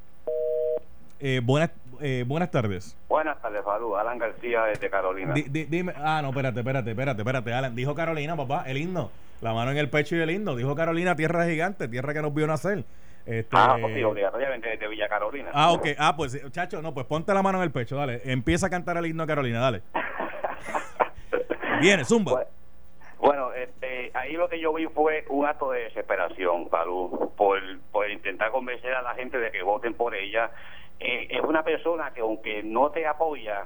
Eh, 1.19 1.41
buenas, 1.43 1.71
eh, 1.99 2.23
buenas 2.27 2.49
tardes. 2.51 2.95
Buenas 3.09 3.39
tardes, 3.41 3.63
Falú. 3.63 3.95
Alan 3.95 4.17
García 4.17 4.63
desde 4.63 4.89
Carolina. 4.89 5.33
Di- 5.33 5.43
di- 5.43 5.65
dime, 5.65 5.93
ah, 5.97 6.21
no, 6.21 6.29
espérate, 6.29 6.59
espérate, 6.59 6.91
espérate, 6.91 7.21
espérate, 7.21 7.53
Alan. 7.53 7.75
Dijo 7.75 7.93
Carolina, 7.95 8.35
papá, 8.35 8.63
el 8.67 8.77
himno. 8.77 9.11
La 9.41 9.53
mano 9.53 9.71
en 9.71 9.77
el 9.77 9.89
pecho 9.89 10.15
y 10.15 10.19
el 10.21 10.29
himno. 10.31 10.55
Dijo 10.55 10.75
Carolina, 10.75 11.15
tierra 11.15 11.45
gigante, 11.45 11.87
tierra 11.87 12.13
que 12.13 12.21
nos 12.21 12.33
vio 12.33 12.47
nacer. 12.47 12.83
Este, 13.25 13.49
Ah, 13.55 13.77
pues 13.79 13.93
sí, 13.95 14.03
obligatoriamente 14.03 14.69
desde 14.69 14.87
Villa 14.87 15.07
Carolina. 15.07 15.49
Ah, 15.53 15.71
ok. 15.71 15.89
Ah, 15.97 16.15
pues, 16.15 16.39
chacho, 16.51 16.81
no, 16.81 16.93
pues 16.93 17.05
ponte 17.05 17.33
la 17.33 17.43
mano 17.43 17.59
en 17.59 17.63
el 17.65 17.71
pecho, 17.71 17.95
dale. 17.95 18.21
Empieza 18.25 18.67
a 18.67 18.69
cantar 18.71 18.97
el 18.97 19.05
himno 19.05 19.23
de 19.23 19.27
Carolina, 19.27 19.59
dale. 19.59 19.81
Viene, 21.81 22.03
zumba. 22.05 22.45
Bueno, 23.21 23.53
este, 23.53 24.09
ahí 24.15 24.33
lo 24.33 24.49
que 24.49 24.59
yo 24.59 24.73
vi 24.73 24.87
fue 24.87 25.25
un 25.29 25.45
acto 25.45 25.69
de 25.69 25.83
desesperación, 25.83 26.67
Falú, 26.69 27.31
por, 27.37 27.59
por 27.91 28.09
intentar 28.09 28.49
convencer 28.49 28.95
a 28.95 29.03
la 29.03 29.13
gente 29.13 29.37
de 29.37 29.51
que 29.51 29.61
voten 29.61 29.93
por 29.93 30.15
ella. 30.15 30.49
Eh, 30.99 31.27
es 31.29 31.41
una 31.41 31.61
persona 31.61 32.11
que 32.15 32.21
aunque 32.21 32.63
no 32.63 32.89
te 32.89 33.05
apoya, 33.05 33.63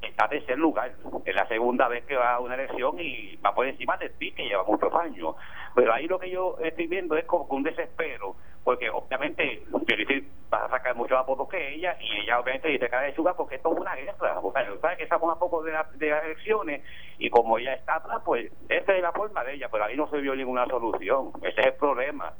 está 0.00 0.26
a 0.26 0.28
tercer 0.28 0.56
lugar. 0.56 0.92
Es 1.24 1.34
la 1.34 1.48
segunda 1.48 1.88
vez 1.88 2.04
que 2.04 2.14
va 2.14 2.34
a 2.34 2.38
una 2.38 2.54
elección 2.54 2.94
y 3.00 3.34
va 3.44 3.52
por 3.52 3.66
encima 3.66 3.96
de 3.96 4.08
ti, 4.10 4.30
que 4.30 4.44
lleva 4.44 4.62
muchos 4.62 4.94
años. 4.94 5.34
Pero 5.74 5.92
ahí 5.92 6.06
lo 6.06 6.20
que 6.20 6.30
yo 6.30 6.56
estoy 6.62 6.86
viendo 6.86 7.16
es 7.16 7.24
como 7.24 7.46
un 7.56 7.64
desespero, 7.64 8.36
porque 8.64 8.90
obviamente 8.90 9.62
Pierluisi 9.86 10.28
va 10.52 10.64
a 10.66 10.70
sacar 10.70 10.94
mucho 10.94 11.14
más 11.14 11.26
votos 11.26 11.48
que 11.48 11.74
ella 11.74 11.96
y 12.00 12.20
ella 12.20 12.38
obviamente 12.40 12.68
dice 12.68 12.88
cara 12.88 13.06
de 13.06 13.14
chuga 13.14 13.34
porque 13.34 13.56
esto 13.56 13.72
es 13.72 13.78
una 13.80 13.94
guerra. 13.96 14.38
O 14.40 14.52
sea, 14.52 14.66
sabe 14.80 14.96
que 14.98 15.02
estamos 15.04 15.34
a 15.34 15.38
poco 15.38 15.62
de, 15.62 15.72
la- 15.72 15.88
de 15.94 16.10
las 16.10 16.24
elecciones 16.24 16.84
y 17.18 17.28
como 17.30 17.58
ella 17.58 17.74
está 17.74 17.96
atrás, 17.96 18.22
pues 18.24 18.52
esa 18.68 18.94
es 18.94 19.02
la 19.02 19.12
forma 19.12 19.42
de 19.44 19.54
ella, 19.54 19.68
pero 19.70 19.84
ahí 19.84 19.96
no 19.96 20.08
se 20.08 20.18
vio 20.18 20.34
ninguna 20.34 20.66
solución. 20.66 21.32
Ese 21.42 21.60
es 21.60 21.66
el 21.68 21.74
problema. 21.74 22.32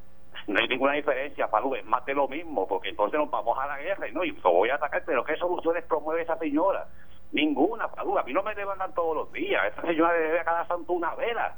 No 0.47 0.59
hay 0.61 0.67
ninguna 0.69 0.93
diferencia, 0.95 1.49
Palú, 1.49 1.75
es 1.77 1.85
más 1.85 2.05
de 2.05 2.15
lo 2.15 2.27
mismo, 2.29 2.67
porque 2.67 2.89
entonces 2.89 3.19
nos 3.19 3.31
vamos 3.31 3.57
a 3.59 3.67
la 3.67 3.79
guerra 3.79 4.09
y 4.09 4.13
no, 4.13 4.25
y 4.25 4.33
lo 4.33 4.51
voy 4.53 4.71
a 4.71 4.75
atacar, 4.75 5.03
pero 5.07 5.25
¿qué 5.25 5.37
soluciones 5.37 5.85
promueve 5.85 6.23
esa 6.23 6.37
señora? 6.39 6.87
Ninguna, 7.31 7.89
Palú, 7.89 8.19
a 8.19 8.23
mí 8.25 8.33
no 8.33 8.43
me 8.43 8.55
levantan 8.55 8.93
todos 8.93 9.15
los 9.17 9.33
días, 9.33 9.65
esa 9.73 9.83
señora 9.83 10.13
debe 10.15 10.41
a 10.41 10.45
cada 10.45 10.67
santo 10.67 10.93
una 10.93 11.15
vela. 11.15 11.55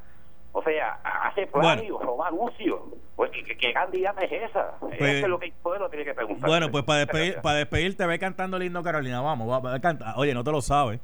O 0.56 0.62
sea, 0.62 1.00
hace 1.02 1.48
plagio, 1.48 1.98
roba 1.98 2.28
anuncios. 2.28 2.80
Pues, 3.16 3.30
¿qué, 3.32 3.42
qué, 3.42 3.56
qué 3.56 3.72
candidata 3.72 4.22
es 4.22 4.50
esa? 4.50 4.76
Pues- 4.78 5.00
Eso 5.00 5.26
es 5.26 5.28
lo 5.28 5.38
que 5.40 5.46
el 5.46 5.52
pueblo 5.52 5.88
tiene 5.90 6.04
que 6.04 6.14
preguntar. 6.14 6.48
Bueno, 6.48 6.70
pues 6.70 6.84
para 6.84 7.00
despedir, 7.00 7.40
para 7.42 7.58
despedirte, 7.58 8.06
ve 8.06 8.18
cantando 8.20 8.56
lindo 8.58 8.80
Carolina. 8.82 9.20
Vamos, 9.20 9.50
va, 9.50 9.58
va 9.58 9.74
a 9.74 9.80
cantar. 9.80 10.14
Oye, 10.16 10.32
no 10.32 10.44
te 10.44 10.52
lo 10.52 10.62
sabes. 10.62 11.00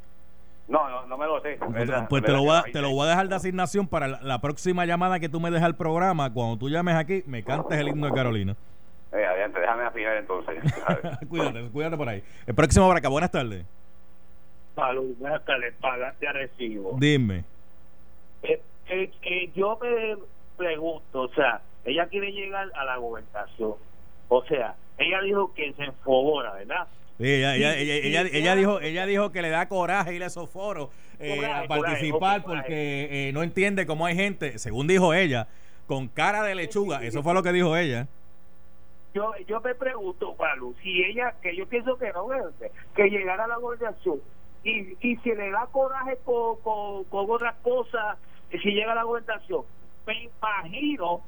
No, 0.69 0.89
no, 0.89 1.05
no 1.07 1.19
me 1.19 1.27
lo 1.27 1.41
sé. 1.43 1.59
¿verdad? 1.69 2.07
Pues 2.09 2.23
te 2.23 2.31
¿Verdad 2.31 2.45
lo, 2.45 2.49
voy 2.49 2.57
a, 2.59 2.63
te 2.73 2.81
lo 2.81 2.91
voy 2.91 3.07
a 3.07 3.11
dejar 3.11 3.29
de 3.29 3.35
asignación 3.35 3.89
para 3.89 4.07
la, 4.07 4.21
la 4.23 4.41
próxima 4.41 4.87
llamada 4.87 5.19
que 5.19 5.29
tú 5.29 5.41
me 5.41 5.51
dejas 5.51 5.67
al 5.67 5.75
programa. 5.77 6.33
Cuando 6.33 6.57
tú 6.57 6.69
llames 6.69 6.95
aquí, 6.95 7.25
me 7.27 7.43
cantes 7.43 7.77
el 7.77 7.89
himno 7.89 8.07
de 8.07 8.13
Carolina. 8.13 8.55
Eh, 9.13 9.25
adelante, 9.27 9.59
déjame 9.59 9.83
afinar 9.83 10.17
entonces. 10.17 10.63
Cuídate, 11.29 11.69
cuídate 11.73 11.97
por 11.97 12.09
ahí. 12.09 12.23
El 12.47 12.55
próximo 12.55 12.87
para 12.87 13.01
acá. 13.01 13.09
Buenas 13.09 13.33
tardes. 13.33 13.67
Salud, 14.77 15.13
buenas 15.19 15.45
tardes, 15.45 15.75
pagaste 15.81 16.29
a 16.29 16.33
recibo. 16.33 16.97
Dime. 17.01 17.45
Eh, 18.45 18.63
eh, 18.91 19.11
eh, 19.23 19.51
yo 19.55 19.79
me 19.81 20.17
pregunto, 20.57 21.23
o 21.23 21.29
sea, 21.35 21.63
ella 21.85 22.07
quiere 22.07 22.33
llegar 22.33 22.69
a 22.75 22.85
la 22.85 22.97
gobernación. 22.97 23.75
O 24.29 24.45
sea, 24.45 24.75
ella 24.99 25.21
dijo 25.23 25.53
que 25.55 25.73
se 25.75 25.85
enfogora, 25.85 26.53
¿verdad? 26.55 26.87
Sí, 27.19 27.27
ella, 27.27 27.55
ella, 27.57 27.77
ella, 27.77 27.97
ella, 27.97 28.23
ella 28.33 28.55
dijo, 28.55 28.81
ella 28.81 29.07
dijo 29.07 29.31
que 29.31 29.43
le 29.43 29.51
da 29.51 29.69
coraje 29.69 30.15
ir 30.15 30.23
a 30.23 30.27
esos 30.27 30.49
foros 30.49 30.89
eh, 31.19 31.37
Coraje, 31.37 31.65
a 31.65 31.69
participar 31.69 32.43
coraje. 32.43 32.63
porque 32.63 33.29
eh, 33.29 33.33
no 33.33 33.43
entiende 33.43 33.87
cómo 33.87 34.07
hay 34.07 34.17
gente, 34.17 34.59
según 34.59 34.87
dijo 34.87 35.13
ella, 35.13 35.47
con 35.87 36.09
cara 36.09 36.43
de 36.43 36.55
lechuga. 36.55 37.03
Eso 37.03 37.23
fue 37.23 37.35
lo 37.35 37.43
que 37.43 37.53
dijo 37.53 37.77
ella. 37.77 38.07
Yo, 39.13 39.33
yo 39.47 39.61
me 39.61 39.75
pregunto, 39.75 40.35
Palu, 40.37 40.75
si 40.83 41.03
ella, 41.03 41.35
que 41.43 41.55
yo 41.57 41.67
pienso 41.67 41.99
que 41.99 42.13
no, 42.13 42.29
que 42.95 43.11
llegara 43.11 43.45
a 43.45 43.49
la 43.49 43.57
gobernación 43.57 44.21
y, 44.63 44.97
y 45.01 45.17
si 45.17 45.35
le 45.35 45.51
da 45.51 45.67
coraje 45.73 46.19
con, 46.25 46.57
con, 46.61 47.05
con 47.05 47.31
otras 47.31 47.57
cosas, 47.57 48.19
si 48.59 48.71
llega 48.71 48.95
la 48.95 49.03
gobernación, 49.05 49.63
me 50.07 50.25
imagino 50.25 51.23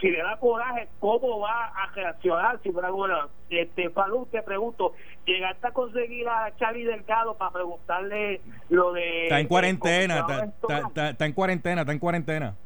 si 0.00 0.10
le 0.10 0.18
da 0.22 0.36
coraje, 0.38 0.88
¿cómo 1.00 1.40
va 1.40 1.66
a 1.68 1.90
reaccionar 1.94 2.60
si 2.62 2.70
fuera 2.70 2.90
gobernador? 2.90 3.30
Este, 3.48 3.88
Falú, 3.90 4.26
te 4.30 4.42
pregunto, 4.42 4.92
¿llegaste 5.24 5.66
a 5.66 5.70
conseguir 5.72 6.28
a 6.28 6.54
Charlie 6.56 6.84
Delgado 6.84 7.34
para 7.38 7.50
preguntarle 7.52 8.42
lo 8.68 8.92
de... 8.92 9.22
Está 9.24 9.40
en 9.40 9.48
cuarentena, 9.48 10.18
está, 10.18 10.44
está- 10.44 10.78
está- 10.88 11.08
está 11.10 11.26
en 11.26 11.32
cuarentena, 11.32 11.80
está 11.80 11.92
en 11.92 11.98
cuarentena. 11.98 12.56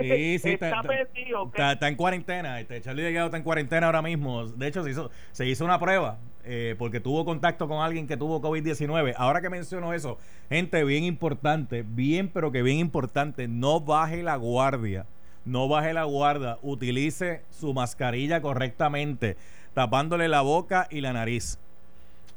Sí, 0.00 0.38
sí, 0.38 0.50
está, 0.50 0.82
perdido. 0.82 1.50
está 1.56 1.88
en 1.88 1.96
cuarentena. 1.96 2.60
Este, 2.60 2.80
Charlie 2.82 3.02
Delgado 3.02 3.26
está 3.26 3.38
en 3.38 3.42
cuarentena 3.42 3.86
ahora 3.86 4.02
mismo. 4.02 4.46
De 4.46 4.66
hecho, 4.68 4.82
se 4.84 4.90
hizo, 4.90 5.10
se 5.32 5.46
hizo 5.46 5.64
una 5.64 5.78
prueba 5.80 6.18
eh, 6.48 6.76
porque 6.78 7.00
tuvo 7.00 7.24
contacto 7.24 7.66
con 7.66 7.82
alguien 7.82 8.06
que 8.06 8.16
tuvo 8.16 8.40
COVID-19. 8.40 9.14
Ahora 9.16 9.40
que 9.40 9.50
menciono 9.50 9.92
eso, 9.92 10.16
gente, 10.48 10.84
bien 10.84 11.02
importante, 11.02 11.84
bien, 11.86 12.28
pero 12.28 12.52
que 12.52 12.62
bien 12.62 12.78
importante, 12.78 13.48
no 13.48 13.80
baje 13.80 14.22
la 14.22 14.36
guardia. 14.36 15.06
No 15.44 15.66
baje 15.68 15.92
la 15.92 16.04
guardia. 16.04 16.58
Utilice 16.62 17.42
su 17.50 17.74
mascarilla 17.74 18.40
correctamente, 18.40 19.36
tapándole 19.74 20.28
la 20.28 20.42
boca 20.42 20.86
y 20.90 21.00
la 21.00 21.12
nariz. 21.12 21.58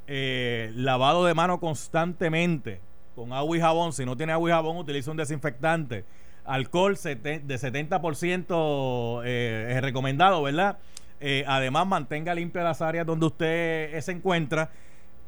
Eh, 0.07 0.71
lavado 0.73 1.25
de 1.25 1.35
mano 1.35 1.59
constantemente 1.59 2.81
con 3.15 3.31
agua 3.31 3.57
y 3.57 3.59
jabón. 3.59 3.93
Si 3.93 4.05
no 4.05 4.17
tiene 4.17 4.33
agua 4.33 4.49
y 4.49 4.53
jabón, 4.53 4.77
utiliza 4.77 5.11
un 5.11 5.17
desinfectante. 5.17 6.03
Alcohol 6.45 6.95
de 6.95 7.59
70% 7.59 9.21
eh, 9.23 9.73
es 9.75 9.81
recomendado, 9.83 10.41
¿verdad? 10.41 10.79
Eh, 11.19 11.43
además, 11.47 11.87
mantenga 11.87 12.33
limpias 12.33 12.63
las 12.63 12.81
áreas 12.81 13.05
donde 13.05 13.25
usted 13.25 13.93
eh, 13.93 14.01
se 14.01 14.11
encuentra. 14.11 14.69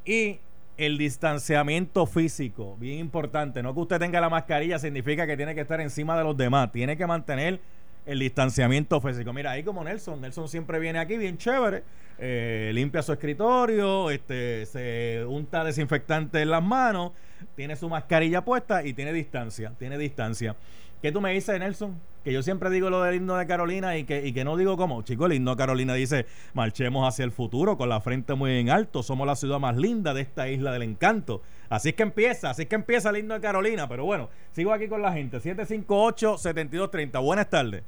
Y 0.05 0.39
el 0.77 0.97
distanciamiento 0.97 2.05
físico, 2.05 2.75
bien 2.79 2.99
importante. 2.99 3.61
No 3.61 3.73
que 3.73 3.81
usted 3.81 3.99
tenga 3.99 4.19
la 4.19 4.29
mascarilla 4.29 4.79
significa 4.79 5.27
que 5.27 5.37
tiene 5.37 5.53
que 5.53 5.61
estar 5.61 5.79
encima 5.81 6.17
de 6.17 6.23
los 6.23 6.35
demás. 6.35 6.71
Tiene 6.71 6.97
que 6.97 7.05
mantener 7.05 7.59
el 8.05 8.19
distanciamiento 8.19 8.99
físico. 8.99 9.31
Mira, 9.33 9.51
ahí 9.51 9.63
como 9.63 9.83
Nelson, 9.83 10.21
Nelson 10.21 10.47
siempre 10.47 10.79
viene 10.79 10.99
aquí 10.99 11.17
bien 11.17 11.37
chévere, 11.37 11.83
eh, 12.17 12.71
limpia 12.73 13.03
su 13.03 13.13
escritorio, 13.13 14.09
este, 14.09 14.65
se 14.65 15.23
unta 15.27 15.63
desinfectante 15.63 16.41
en 16.41 16.49
las 16.49 16.63
manos, 16.63 17.11
tiene 17.55 17.75
su 17.75 17.89
mascarilla 17.89 18.43
puesta 18.43 18.83
y 18.83 18.93
tiene 18.93 19.13
distancia, 19.13 19.73
tiene 19.77 19.97
distancia. 19.97 20.55
¿Qué 21.01 21.11
tú 21.11 21.19
me 21.19 21.31
dices, 21.31 21.59
Nelson? 21.59 21.99
Que 22.23 22.31
yo 22.31 22.43
siempre 22.43 22.69
digo 22.69 22.91
lo 22.91 23.01
del 23.01 23.15
himno 23.15 23.35
de 23.35 23.47
Carolina 23.47 23.97
y 23.97 24.03
que, 24.03 24.27
y 24.27 24.33
que 24.33 24.43
no 24.43 24.55
digo 24.55 24.77
cómo. 24.77 25.01
Chico, 25.01 25.25
el 25.25 25.33
himno 25.33 25.51
de 25.51 25.57
Carolina 25.57 25.95
dice, 25.95 26.27
marchemos 26.53 27.07
hacia 27.07 27.25
el 27.25 27.31
futuro 27.31 27.75
con 27.75 27.89
la 27.89 27.99
frente 28.01 28.35
muy 28.35 28.59
en 28.59 28.69
alto, 28.69 29.01
somos 29.01 29.25
la 29.25 29.35
ciudad 29.35 29.59
más 29.59 29.75
linda 29.77 30.13
de 30.13 30.21
esta 30.21 30.47
isla 30.47 30.71
del 30.71 30.83
encanto. 30.83 31.41
Así 31.69 31.89
es 31.89 31.95
que 31.95 32.03
empieza, 32.03 32.51
así 32.51 32.63
es 32.63 32.67
que 32.67 32.75
empieza 32.75 33.09
el 33.09 33.17
himno 33.17 33.33
de 33.33 33.41
Carolina. 33.41 33.87
Pero 33.87 34.05
bueno, 34.05 34.29
sigo 34.51 34.71
aquí 34.73 34.87
con 34.87 35.01
la 35.01 35.11
gente. 35.13 35.39
758-7230. 35.39 37.23
Buenas 37.23 37.49
tardes. 37.49 37.83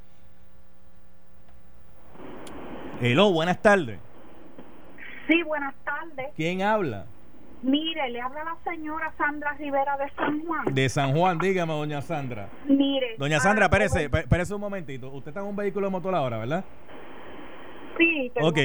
Hello, 3.01 3.31
buenas 3.31 3.61
tardes. 3.61 3.99
Sí, 5.27 5.43
buenas 5.43 5.75
tardes. 5.83 6.27
¿Quién 6.35 6.61
habla? 6.61 7.05
Mire, 7.63 8.09
le 8.09 8.19
habla 8.19 8.43
la 8.43 8.57
señora 8.71 9.13
Sandra 9.17 9.53
Rivera 9.53 9.95
de 9.97 10.09
San 10.15 10.45
Juan. 10.45 10.65
De 10.73 10.89
San 10.89 11.15
Juan, 11.15 11.37
dígame, 11.39 11.71
doña 11.73 12.01
Sandra. 12.01 12.49
Mire. 12.65 13.15
Doña 13.17 13.39
Sandra, 13.39 13.65
espérese, 13.65 14.53
un 14.53 14.61
momentito. 14.61 15.09
Usted 15.11 15.29
está 15.29 15.39
en 15.39 15.47
un 15.47 15.55
vehículo 15.55 15.87
de 15.87 15.91
motor 15.91 16.13
ahora, 16.13 16.39
¿verdad? 16.39 16.65
Sí, 17.97 18.31
tengo 18.33 18.47
Ok. 18.49 18.57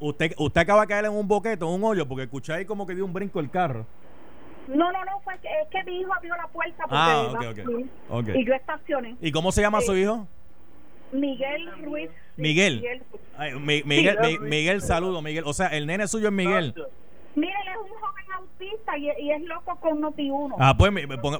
Usted, 0.00 0.32
usted 0.38 0.60
acaba 0.62 0.80
de 0.82 0.86
caer 0.88 1.04
en 1.04 1.12
un 1.12 1.28
boquete, 1.28 1.64
en 1.64 1.70
un 1.70 1.84
hoyo, 1.84 2.08
porque 2.08 2.24
escuché 2.24 2.52
ahí 2.54 2.64
como 2.64 2.86
que 2.86 2.94
dio 2.94 3.04
un 3.04 3.12
brinco 3.12 3.38
el 3.38 3.50
carro. 3.50 3.86
No, 4.66 4.90
no, 4.90 5.04
no, 5.04 5.20
fue 5.22 5.34
que, 5.40 5.48
es 5.48 5.68
que 5.70 5.84
mi 5.84 6.00
hijo 6.00 6.12
abrió 6.14 6.34
la 6.36 6.46
puerta 6.48 6.82
porque 6.84 6.96
Ah, 6.96 7.26
iba 7.30 7.38
ok, 7.40 7.44
a 7.44 7.50
ok. 7.50 7.58
subir, 7.64 7.86
Ok. 8.08 8.28
y 8.34 8.44
yo 8.46 8.54
estacioné. 8.54 9.16
¿Y 9.20 9.30
cómo 9.32 9.52
se 9.52 9.60
llama 9.62 9.80
su 9.80 9.92
Sí. 9.94 10.00
hijo? 10.02 10.26
Miguel 11.12 11.70
Ruiz. 11.84 12.10
Miguel. 12.36 12.76
Miguel. 12.76 13.02
Ay, 13.36 13.54
Mi- 13.54 13.82
Miguel, 13.84 14.18
Sí. 14.22 14.38
Mi- 14.38 14.48
Miguel, 14.48 14.80
saludo, 14.80 15.20
Miguel. 15.22 15.44
O 15.46 15.52
sea, 15.52 15.66
el 15.68 15.86
nene 15.86 16.06
suyo 16.08 16.28
es 16.28 16.32
Miguel. 16.32 16.72
Mire, 17.34 17.52
él 17.52 17.68
es 17.68 17.76
un 17.76 17.98
joven 18.00 18.19
y, 18.62 19.22
y 19.24 19.30
es 19.32 19.42
loco 19.42 19.76
con 19.80 20.00
Noti1. 20.00 20.54
Ah, 20.58 20.74
pues, 20.76 20.92
me 20.92 21.06
ponga- 21.06 21.38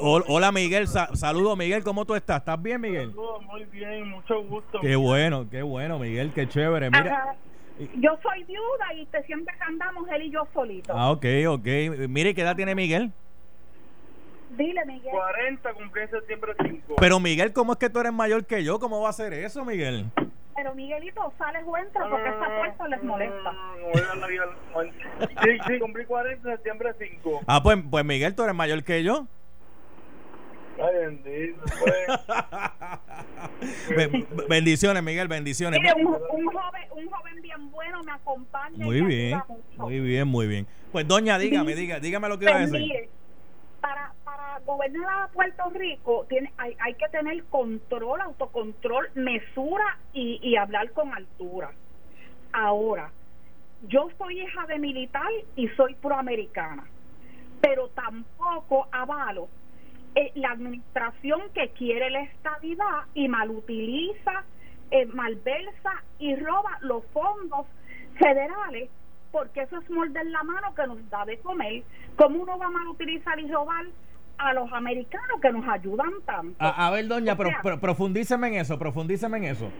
hol- 0.00 0.24
hola 0.28 0.52
Miguel, 0.52 0.86
sa- 0.88 1.14
saludo 1.14 1.56
Miguel, 1.56 1.82
¿cómo 1.84 2.04
tú 2.04 2.14
estás? 2.14 2.38
¿Estás 2.38 2.60
bien, 2.62 2.80
Miguel? 2.80 3.12
Muy 3.50 3.64
bien, 3.66 4.08
mucho 4.10 4.42
gusto. 4.44 4.80
Qué 4.80 4.96
bueno, 4.96 5.48
qué 5.50 5.62
bueno, 5.62 5.98
Miguel, 5.98 6.32
qué 6.34 6.48
chévere. 6.48 6.90
Mira, 6.90 7.16
Ajá. 7.16 7.36
Yo 7.96 8.10
soy 8.22 8.44
viuda 8.44 8.94
y 8.96 9.06
te 9.06 9.22
siempre 9.24 9.54
andamos 9.66 10.06
él 10.10 10.22
y 10.22 10.30
yo 10.30 10.46
solitos. 10.52 10.94
ah, 10.96 11.10
ok, 11.10 11.24
ok. 11.48 11.66
Mire, 12.08 12.34
¿qué 12.34 12.42
edad 12.42 12.54
tiene 12.54 12.74
Miguel? 12.74 13.10
Dile, 14.56 14.84
Miguel. 14.84 15.10
40 15.10 15.72
cumplí 15.72 16.02
en 16.02 16.10
septiembre 16.10 16.52
5. 16.62 16.96
Pero 17.00 17.18
Miguel, 17.18 17.52
¿cómo 17.54 17.72
es 17.72 17.78
que 17.78 17.88
tú 17.88 18.00
eres 18.00 18.12
mayor 18.12 18.44
que 18.44 18.62
yo? 18.62 18.78
¿Cómo 18.78 19.00
va 19.00 19.08
a 19.08 19.12
ser 19.14 19.32
eso, 19.32 19.64
Miguel? 19.64 20.06
Pero 20.54 20.74
Miguelito, 20.74 21.32
sales 21.38 21.62
o 21.66 21.76
entras 21.76 22.08
porque 22.10 22.28
esta 22.28 22.56
puerta 22.58 22.88
les 22.88 23.02
molesta. 23.02 23.52
Sí, 25.42 25.58
sí, 25.66 25.78
cumplí 25.78 26.04
40 26.04 26.48
en 26.50 26.56
septiembre 26.56 26.90
5. 26.98 27.40
Ah, 27.46 27.62
pues, 27.62 27.78
pues 27.90 28.04
Miguel, 28.04 28.34
tú 28.34 28.42
eres 28.42 28.54
mayor 28.54 28.84
que 28.84 29.02
yo. 29.02 29.26
Ay, 30.78 30.94
bendito. 31.00 31.62
pues. 31.80 32.06
Be- 33.96 34.26
bendiciones, 34.48 35.02
Miguel, 35.02 35.28
bendiciones. 35.28 35.80
Mire, 35.80 35.94
un, 35.94 36.06
un 36.06 36.46
joven, 36.46 36.82
un 36.92 37.10
joven 37.10 37.42
bien 37.42 37.70
bueno 37.70 38.02
me 38.02 38.12
acompaña. 38.12 38.84
Muy 38.84 39.00
bien, 39.02 39.40
muy 39.76 40.00
bien, 40.00 40.28
muy 40.28 40.46
bien. 40.46 40.66
Pues 40.90 41.06
doña, 41.08 41.38
dígame, 41.38 41.74
diga, 41.74 42.00
dígame 42.00 42.28
lo 42.28 42.38
que 42.38 42.44
iba 42.46 42.54
a 42.54 42.58
Pues 42.58 42.72
decir. 42.72 43.08
Para, 43.82 44.12
para 44.24 44.60
gobernar 44.60 45.24
a 45.24 45.28
Puerto 45.28 45.64
Rico 45.74 46.24
tiene, 46.28 46.52
hay, 46.56 46.76
hay 46.80 46.94
que 46.94 47.08
tener 47.08 47.44
control, 47.46 48.20
autocontrol, 48.20 49.10
mesura 49.14 49.98
y, 50.14 50.38
y 50.40 50.56
hablar 50.56 50.92
con 50.92 51.12
altura. 51.12 51.72
Ahora, 52.52 53.10
yo 53.88 54.08
soy 54.16 54.40
hija 54.40 54.66
de 54.66 54.78
militar 54.78 55.30
y 55.56 55.68
soy 55.70 55.94
proamericana, 55.96 56.84
pero 57.60 57.88
tampoco 57.88 58.86
avalo 58.92 59.48
eh, 60.14 60.30
la 60.36 60.52
administración 60.52 61.40
que 61.52 61.70
quiere 61.70 62.08
la 62.10 62.22
estabilidad 62.22 63.06
y 63.14 63.28
malutiliza, 63.28 64.44
eh, 64.92 65.06
malversa 65.06 66.04
y 66.20 66.36
roba 66.36 66.78
los 66.82 67.04
fondos 67.06 67.66
federales 68.16 68.90
porque 69.32 69.62
eso 69.62 69.78
es 69.78 69.90
morder 69.90 70.26
la 70.26 70.42
mano 70.44 70.74
que 70.74 70.86
nos 70.86 71.10
da 71.10 71.24
de 71.24 71.38
comer. 71.38 71.82
¿Cómo 72.16 72.42
uno 72.42 72.58
va 72.58 72.66
a 72.66 72.70
mal 72.70 72.86
utilizar 72.88 73.40
y 73.40 73.50
robar 73.50 73.86
a 74.38 74.52
los 74.52 74.72
americanos 74.72 75.40
que 75.40 75.50
nos 75.50 75.66
ayudan 75.66 76.10
tanto? 76.26 76.54
A, 76.58 76.86
a 76.86 76.90
ver, 76.90 77.08
doña, 77.08 77.32
O 77.32 77.36
pero, 77.36 77.50
sea, 77.62 77.76
profundíceme 77.80 78.48
en 78.48 78.54
eso, 78.54 78.78
profundíceme 78.78 79.38
en 79.38 79.44
eso. 79.44 79.70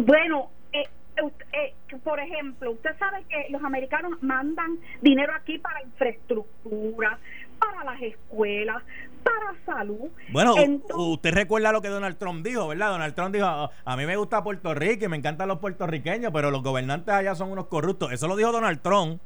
Bueno, 0.00 0.50
eh, 0.72 0.84
ut- 1.22 1.44
eh, 1.52 1.74
por 2.04 2.20
ejemplo, 2.20 2.70
usted 2.72 2.96
sabe 2.98 3.24
que 3.28 3.46
los 3.50 3.62
americanos 3.64 4.22
mandan 4.22 4.78
dinero 5.00 5.32
aquí 5.34 5.58
para 5.58 5.82
infraestructura, 5.82 7.18
para 7.58 7.84
las 7.84 8.00
escuelas, 8.02 8.82
para 9.26 9.64
salud. 9.78 10.08
Bueno, 10.32 10.54
Entonces- 10.56 10.96
usted 10.96 11.34
recuerda 11.34 11.72
lo 11.72 11.82
que 11.82 11.88
Donald 11.88 12.16
Trump 12.18 12.44
dijo, 12.44 12.68
¿verdad? 12.68 12.90
Donald 12.90 13.14
Trump 13.14 13.34
dijo, 13.34 13.46
"Ah, 13.46 13.70
a 13.84 13.96
mí 13.96 14.06
me 14.06 14.16
gusta 14.16 14.42
Puerto 14.42 14.74
Rico 14.74 15.04
y 15.04 15.08
me 15.08 15.16
encantan 15.16 15.48
los 15.48 15.58
puertorriqueños, 15.58 16.32
pero 16.32 16.50
los 16.50 16.62
gobernantes 16.62 17.12
allá 17.14 17.34
son 17.34 17.50
unos 17.50 17.66
corruptos. 17.66 18.12
Eso 18.12 18.28
lo 18.28 18.36
dijo 18.36 18.52
Donald 18.52 18.80
Trump. 18.82 19.20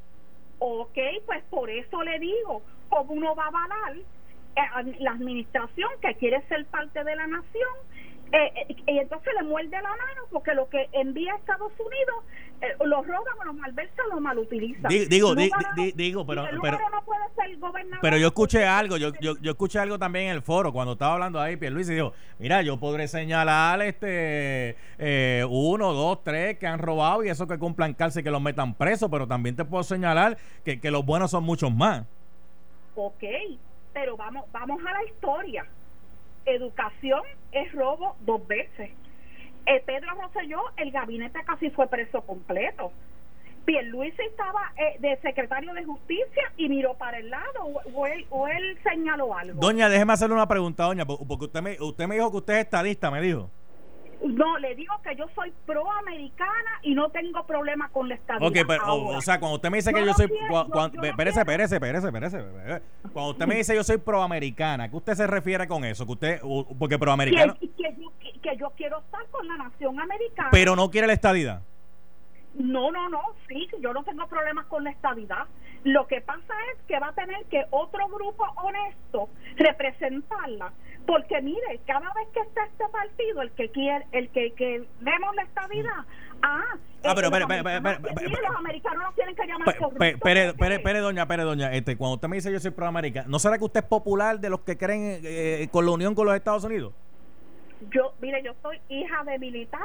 Ok, 0.59 0.99
pues 1.27 1.43
por 1.51 1.71
eso 1.71 2.03
le 2.03 2.19
digo, 2.19 2.63
¿cómo 2.89 3.13
uno 3.15 3.35
va 3.35 3.45
a 3.45 3.49
avalar 3.49 3.97
eh, 4.57 4.61
a 4.75 4.83
la 4.99 5.13
administración 5.13 5.89
que 6.03 6.15
quiere 6.17 6.43
ser 6.49 6.67
parte 6.67 7.05
de 7.05 7.17
la 7.17 7.27
nación? 7.27 7.71
Eh, 8.33 8.53
eh, 8.69 8.77
y 8.87 8.99
entonces 8.99 9.33
le 9.41 9.47
muerde 9.49 9.71
la 9.71 9.83
mano 9.91 10.23
porque 10.31 10.55
lo 10.55 10.69
que 10.69 10.89
envía 10.93 11.33
a 11.33 11.37
Estados 11.37 11.73
Unidos 11.79 12.25
eh, 12.63 12.77
lo 12.85 13.03
roban 13.03 13.39
o 13.41 13.45
los 13.45 13.55
malversan 13.55 14.07
o 14.11 14.15
lo 14.17 14.21
malutilizan. 14.21 14.89
Di- 14.89 15.07
digo, 15.07 15.35
di- 15.35 15.49
Lúgaro- 15.49 15.75
di- 15.77 15.93
digo, 15.93 16.27
pero- 16.27 16.43
pero- 16.45 16.57
Lúgaro 16.79 16.91
no 16.91 17.03
puede 17.05 17.21
ser 17.35 17.57
gobernador. 17.59 17.99
Pero 18.03 18.17
yo 18.19 18.27
escuché 18.27 18.67
algo, 18.67 18.97
yo, 18.97 19.13
yo, 19.21 19.37
yo 19.41 19.51
escuché 19.53 19.79
algo 19.79 19.99
también 19.99 20.27
en 20.27 20.33
el 20.33 20.43
foro 20.43 20.73
cuando 20.73 20.93
estaba 20.93 21.15
hablando 21.15 21.41
ahí 21.41 21.55
y 21.61 21.85
dijo, 21.85 22.13
mira, 22.39 22.61
yo 22.63 22.79
podré 22.79 23.09
señalar 23.09 23.81
este 23.83 24.77
eh, 24.99 25.45
uno, 25.49 25.93
dos, 25.93 26.23
tres 26.23 26.59
que 26.59 26.67
han 26.67 26.79
robado 26.79 27.25
y 27.25 27.29
eso 27.31 27.47
que 27.47 27.59
cumplan 27.59 27.95
cárcel 27.95 28.21
y 28.21 28.25
que 28.25 28.31
los 28.31 28.43
metan 28.43 28.75
presos, 28.75 29.09
pero 29.11 29.27
también 29.27 29.57
te 29.57 29.65
puedo 29.65 29.83
señalar 29.83 30.37
que, 30.65 30.81
que 30.81 30.91
los 30.91 31.05
buenos 31.05 31.31
son 31.31 31.45
muchos 31.45 31.73
más. 31.75 32.05
Ok, 32.95 33.25
pero 33.95 34.17
vamos, 34.17 34.45
vamos 34.53 34.81
a 34.87 34.93
la 34.93 35.05
historia. 35.05 35.65
Educación 36.45 37.23
es 37.53 37.73
robo 37.73 38.17
dos 38.21 38.47
veces. 38.47 38.91
Eh, 39.67 39.83
Pedro 39.87 40.09
Rosselló, 40.21 40.61
el 40.77 40.91
gabinete 40.91 41.39
casi 41.45 41.71
fue 41.71 41.87
preso 41.89 42.23
completo. 42.23 42.93
Pierluisi 43.65 44.23
estaba 44.23 44.73
eh, 44.77 44.97
de 45.01 45.17
secretario 45.21 45.73
de 45.75 45.85
justicia 45.85 46.43
y 46.57 46.69
miró 46.69 46.95
para 46.95 47.19
el 47.19 47.29
lado 47.31 47.63
o, 47.63 47.81
o 47.95 48.07
él, 48.07 48.27
o 48.31 48.49
él 48.49 48.79
señaló 48.83 49.37
algo. 49.37 49.61
Doña, 49.61 49.89
déjeme 49.89 50.13
hacerle 50.15 50.35
una 50.35 50.49
pregunta, 50.49 50.85
doña, 50.85 51.05
po- 51.07 51.25
porque 51.27 51.45
usted 51.45 51.61
me, 51.63 51.77
usted 51.81 52.07
me 52.07 52.15
dijo 52.17 52.31
que 52.31 52.37
usted 52.39 52.55
es 52.55 52.61
estadista, 52.65 53.11
me 53.11 53.21
dijo. 53.21 53.51
No, 54.23 54.59
le 54.59 54.75
digo 54.75 54.95
que 55.03 55.17
yo 55.17 55.27
soy 55.35 55.53
proamericana 55.65 56.71
y 56.83 56.95
no 56.95 57.09
tengo 57.11 57.47
problema 57.47 57.89
con 57.89 58.09
la 58.09 58.17
estadía. 58.17 58.47
Ok, 58.47 58.57
pero, 58.67 58.95
o, 58.95 59.21
sea, 59.21 59.41
cuando 59.41 59.57
usted 59.57 59.71
me 59.71 59.79
dice 59.79 59.93
que 59.95 60.05
yo 60.05 60.13
soy... 60.13 60.29
quiero, 60.29 60.87
espérese, 61.03 61.41
espérese, 61.41 61.77
espérese, 61.77 62.07
espérese. 62.09 62.83
Cuando 63.13 63.31
usted 63.33 63.47
me 63.47 63.55
dice 63.55 63.75
yo 63.75 63.83
soy 63.83 63.97
proamericana, 63.97 64.91
¿qué 64.91 64.97
usted 64.97 65.15
se 65.15 65.27
refiere 65.27 65.67
con 65.67 65.85
eso? 65.85 66.05
Que 66.05 66.13
usted, 66.13 66.41
porque 66.79 66.99
proamericano... 66.99 67.55
que, 67.59 67.71
que 67.71 67.95
yo, 67.99 68.13
que 68.43 68.57
yo 68.57 68.71
quiero 68.77 68.99
estar 69.01 69.27
con 69.31 69.49
la 69.49 69.57
nación 69.57 69.99
americana. 69.99 70.51
Pero 70.53 70.77
no 70.77 70.91
quiere 70.91 71.07
la 71.07 71.15
estadidad. 71.15 71.63
No, 72.55 72.91
no, 72.91 73.09
no, 73.09 73.21
sí, 73.49 73.69
yo 73.81 73.93
no 73.95 74.03
tengo 74.03 74.27
problemas 74.27 74.67
con 74.67 74.85
la 74.85 74.91
estabilidad. 74.91 75.47
Lo 75.85 76.07
que 76.07 76.21
pasa 76.21 76.55
es 76.73 76.83
que 76.87 76.99
va 76.99 77.09
a 77.09 77.13
tener 77.13 77.45
que 77.47 77.65
otro 77.71 78.07
grupo 78.09 78.45
honesto 78.63 79.29
representarla, 79.57 80.73
porque 81.07 81.41
mire, 81.41 81.81
cada 81.87 82.13
vez 82.15 82.29
que 82.35 82.41
está 82.41 82.65
este 82.67 82.89
partido, 82.89 83.43
el 83.43 83.51
que 83.53 83.71
quiere, 83.71 84.07
el 84.13 84.29
que 84.31 84.53
queremos 84.53 85.35
la 85.35 85.43
estabilidad, 85.43 86.05
ah, 86.43 86.77
Ah, 87.03 87.13
eh, 87.13 87.15
pero, 87.15 87.29
espere, 87.29 87.57
espere, 87.57 88.01
mire, 88.29 88.43
los 88.43 88.57
americanos 88.57 89.05
nos 89.05 89.15
tienen 89.15 89.35
que 89.35 89.47
llamar 89.47 89.75
Pere, 90.21 91.01
doña, 91.01 91.27
pere, 91.27 91.43
doña, 91.45 91.73
este, 91.73 91.97
cuando 91.97 92.17
usted 92.17 92.29
me 92.29 92.37
dice 92.37 92.53
yo 92.53 92.61
soy 92.61 92.73
proamericana, 92.73 93.27
¿no 93.27 93.39
será 93.39 93.57
que 93.57 93.65
usted 93.65 93.81
es 93.81 93.87
popular 93.87 94.39
de 94.39 94.51
los 94.51 94.61
que 94.61 94.77
creen 94.77 95.21
eh, 95.25 95.69
con 95.73 95.87
la 95.87 95.93
unión 95.93 96.15
con 96.15 96.27
los 96.27 96.35
Estados 96.37 96.65
Unidos? 96.65 96.93
Yo, 97.91 98.13
mire, 98.21 98.43
yo 98.43 98.53
soy 98.61 98.79
hija 98.91 99.25
de 99.25 99.39
militar 99.39 99.81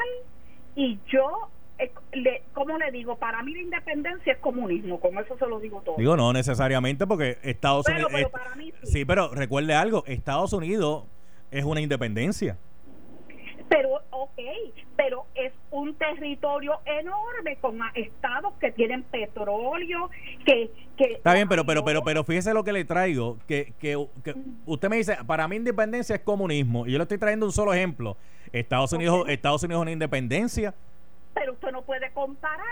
y 0.75 0.99
yo, 1.07 1.49
eh, 1.77 1.91
le, 2.13 2.43
¿cómo 2.53 2.77
le 2.77 2.91
digo? 2.91 3.17
Para 3.17 3.43
mí 3.43 3.53
la 3.53 3.61
independencia 3.61 4.33
es 4.33 4.39
comunismo, 4.39 4.99
con 4.99 5.17
eso 5.17 5.37
se 5.37 5.45
lo 5.47 5.59
digo 5.59 5.81
todo. 5.81 5.95
Digo, 5.97 6.15
no 6.15 6.31
necesariamente 6.33 7.05
porque 7.05 7.37
Estados 7.43 7.85
Pero- 7.85 8.07
Unidos... 8.07 8.11
pero 8.13 8.29
para 8.29 8.55
mí 8.55 8.71
sí. 8.83 8.91
sí, 8.91 9.05
pero 9.05 9.29
recuerde 9.33 9.73
algo, 9.73 10.03
Estados 10.07 10.53
Unidos 10.53 11.03
es 11.51 11.63
una 11.63 11.81
independencia. 11.81 12.57
Pero, 13.67 13.95
ok, 14.11 14.39
pero 14.95 15.25
es 15.33 15.51
un 15.71 15.95
territorio 15.95 16.79
enorme 16.85 17.57
con 17.59 17.79
estados 17.95 18.53
que 18.59 18.71
tienen 18.71 19.01
petróleo, 19.03 20.11
que... 20.45 20.69
que 20.95 21.13
Está 21.13 21.33
bien, 21.33 21.49
pero 21.49 21.65
pero 21.65 21.83
pero 21.83 22.03
pero 22.03 22.23
fíjese 22.23 22.53
lo 22.53 22.63
que 22.63 22.71
le 22.71 22.85
traigo, 22.85 23.39
que, 23.47 23.73
que, 23.79 23.97
que 24.23 24.35
usted 24.67 24.87
me 24.87 24.97
dice, 24.97 25.17
para 25.25 25.47
mí 25.47 25.55
independencia 25.55 26.15
es 26.15 26.21
comunismo, 26.21 26.85
y 26.85 26.91
yo 26.91 26.99
le 26.99 27.03
estoy 27.03 27.17
trayendo 27.17 27.47
un 27.47 27.51
solo 27.51 27.73
ejemplo. 27.73 28.17
Estados 28.51 28.93
Unidos, 28.93 29.25
Estados 29.27 29.63
Unidos 29.63 29.79
es 29.79 29.81
una 29.81 29.91
independencia. 29.91 30.75
Pero 31.35 31.53
usted 31.53 31.71
no 31.71 31.83
puede 31.83 32.09
comparar, 32.13 32.65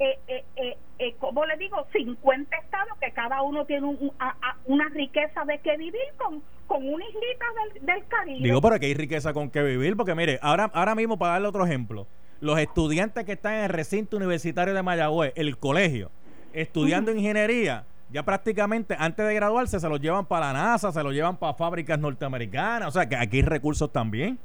eh, 0.00 0.18
eh, 0.26 0.44
eh, 0.56 0.76
eh, 0.98 1.14
como 1.20 1.44
le 1.46 1.56
digo, 1.58 1.86
50 1.92 2.56
estados 2.56 2.98
que 3.00 3.12
cada 3.12 3.42
uno 3.42 3.64
tiene 3.66 3.86
un- 3.86 4.12
a- 4.18 4.56
una 4.64 4.88
riqueza 4.88 5.44
de 5.44 5.58
que 5.58 5.76
vivir 5.76 6.00
con, 6.16 6.42
con 6.66 6.82
una 6.88 7.04
islita 7.04 7.44
del, 7.74 7.86
del 7.86 8.06
Caribe. 8.08 8.40
Digo, 8.42 8.60
pero 8.60 8.80
que 8.80 8.86
hay 8.86 8.94
riqueza 8.94 9.32
con 9.32 9.50
que 9.50 9.62
vivir, 9.62 9.96
porque 9.96 10.14
mire, 10.14 10.38
ahora, 10.42 10.70
ahora 10.74 10.94
mismo 10.94 11.18
para 11.18 11.34
darle 11.34 11.48
otro 11.48 11.64
ejemplo, 11.64 12.06
los 12.40 12.58
estudiantes 12.58 13.24
que 13.26 13.32
están 13.32 13.52
en 13.54 13.64
el 13.64 13.68
recinto 13.68 14.16
universitario 14.16 14.72
de 14.72 14.82
Mayagüez, 14.82 15.32
el 15.36 15.58
colegio, 15.58 16.10
estudiando 16.54 17.12
ingeniería, 17.12 17.84
ya 18.10 18.22
prácticamente 18.24 18.96
antes 18.98 19.24
de 19.26 19.34
graduarse 19.34 19.78
se 19.78 19.88
los 19.88 20.00
llevan 20.00 20.24
para 20.26 20.46
la 20.52 20.62
NASA, 20.62 20.90
se 20.90 21.02
los 21.02 21.12
llevan 21.12 21.36
para 21.36 21.54
fábricas 21.54 21.98
norteamericanas, 21.98 22.88
o 22.88 22.90
sea 22.90 23.08
que 23.08 23.14
aquí 23.16 23.36
hay 23.36 23.42
recursos 23.42 23.92
también. 23.92 24.38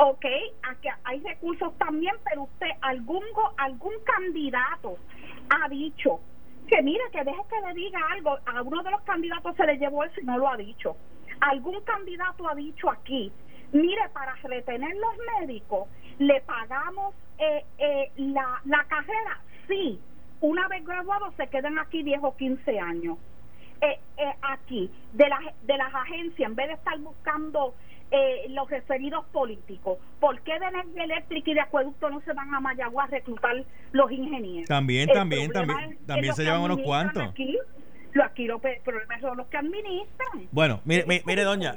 Ok, 0.00 0.24
aquí 0.62 0.88
hay 1.02 1.20
recursos 1.20 1.76
también, 1.76 2.14
pero 2.24 2.44
usted, 2.44 2.68
algún, 2.82 3.24
algún 3.56 3.94
candidato 4.04 4.96
ha 5.50 5.68
dicho 5.68 6.20
que 6.68 6.82
mire, 6.82 7.02
que 7.10 7.24
deje 7.24 7.42
que 7.50 7.66
le 7.66 7.74
diga 7.74 7.98
algo, 8.12 8.38
a 8.46 8.62
uno 8.62 8.82
de 8.84 8.92
los 8.92 9.00
candidatos 9.02 9.56
se 9.56 9.66
le 9.66 9.76
llevó 9.76 10.04
eso 10.04 10.20
y 10.20 10.24
no 10.24 10.38
lo 10.38 10.48
ha 10.48 10.56
dicho. 10.56 10.96
Algún 11.40 11.80
candidato 11.80 12.48
ha 12.48 12.54
dicho 12.54 12.88
aquí, 12.90 13.32
mire, 13.72 14.08
para 14.12 14.34
retener 14.36 14.94
los 14.96 15.14
médicos, 15.40 15.88
le 16.18 16.42
pagamos 16.42 17.14
eh, 17.38 17.64
eh, 17.78 18.12
la, 18.16 18.60
la 18.66 18.84
carrera, 18.84 19.40
sí, 19.66 20.00
una 20.40 20.68
vez 20.68 20.84
graduados 20.84 21.34
se 21.34 21.48
quedan 21.48 21.76
aquí 21.78 22.04
10 22.04 22.20
o 22.22 22.36
15 22.36 22.78
años. 22.78 23.18
Eh, 23.80 23.98
eh, 24.16 24.34
aquí, 24.42 24.90
de, 25.12 25.28
las 25.28 25.40
de 25.62 25.76
las 25.76 25.94
agencias, 25.94 26.50
en 26.50 26.56
vez 26.56 26.66
de 26.66 26.74
estar 26.74 26.98
buscando 26.98 27.74
eh, 28.10 28.46
los 28.50 28.68
referidos 28.70 29.24
políticos, 29.26 29.98
¿por 30.20 30.40
qué 30.40 30.58
de 30.58 30.66
energía 30.66 31.04
eléctrica 31.04 31.50
y 31.50 31.54
de 31.54 31.60
acueducto 31.60 32.08
no 32.10 32.20
se 32.22 32.32
van 32.32 32.54
a 32.54 32.60
Mayagüez 32.60 33.04
a 33.04 33.10
reclutar 33.10 33.64
los 33.92 34.10
ingenieros? 34.10 34.68
También, 34.68 35.08
El 35.10 35.14
también, 35.14 35.50
también, 35.50 35.92
es 35.92 36.06
también 36.06 36.34
se 36.34 36.44
llevan 36.44 36.62
unos 36.62 36.80
cuantos. 36.80 37.22
Aquí, 37.22 37.58
lo 38.12 38.24
aquí 38.24 38.46
los 38.46 38.60
problemas 38.82 39.20
son 39.20 39.36
los 39.36 39.46
que 39.48 39.58
administran. 39.58 40.48
Bueno, 40.50 40.80
mire, 40.84 41.04
mire, 41.06 41.22
mire, 41.26 41.42
doña, 41.44 41.74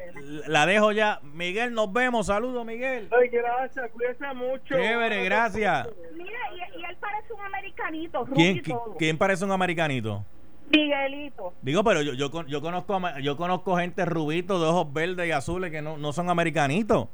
la 0.47 0.65
dejo 0.65 0.91
ya. 0.93 1.19
Miguel, 1.23 1.73
nos 1.73 1.91
vemos. 1.91 2.27
Saludos, 2.27 2.65
Miguel. 2.65 3.09
Ay, 3.11 3.27
gracias, 3.27 3.91
cuídese 3.91 4.33
mucho. 4.33 4.75
Chévere, 4.75 5.25
gracias. 5.25 5.89
Mira, 6.15 6.39
y, 6.55 6.79
y 6.79 6.85
él 6.85 6.95
parece 6.99 7.33
un 7.33 7.41
americanito, 7.41 8.25
¿Quién, 8.33 8.57
y 8.57 8.61
todo. 8.61 8.95
quién 8.97 9.17
parece 9.17 9.43
un 9.43 9.51
americanito? 9.51 10.25
Miguelito. 10.71 11.53
Digo, 11.61 11.83
pero 11.83 12.01
yo, 12.01 12.13
yo, 12.13 12.31
con- 12.31 12.47
yo 12.47 12.61
conozco 12.61 12.99
yo 13.21 13.37
conozco 13.37 13.77
gente 13.77 14.05
rubito 14.05 14.59
de 14.59 14.67
ojos 14.67 14.91
verdes 14.93 15.27
y 15.27 15.31
azules 15.31 15.71
que 15.71 15.81
no, 15.81 15.97
no 15.97 16.13
son 16.13 16.29
americanitos. 16.29 17.07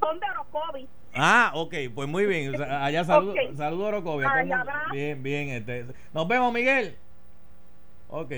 Son 0.00 0.18
de 0.20 0.26
Orocovi. 0.30 0.88
Ah, 1.14 1.50
ok, 1.54 1.74
pues 1.94 2.08
muy 2.08 2.24
bien. 2.26 2.54
O 2.54 2.58
sea, 2.58 2.84
Allá 2.84 3.04
saludo, 3.04 3.34
saludo 3.56 3.84
a 3.86 3.88
Orocovi, 3.88 4.24
va. 4.24 4.42
Bien, 4.92 5.22
bien. 5.22 5.48
Este. 5.50 5.86
Nos 6.14 6.26
vemos, 6.28 6.52
Miguel. 6.52 6.96
Ok. 8.08 8.32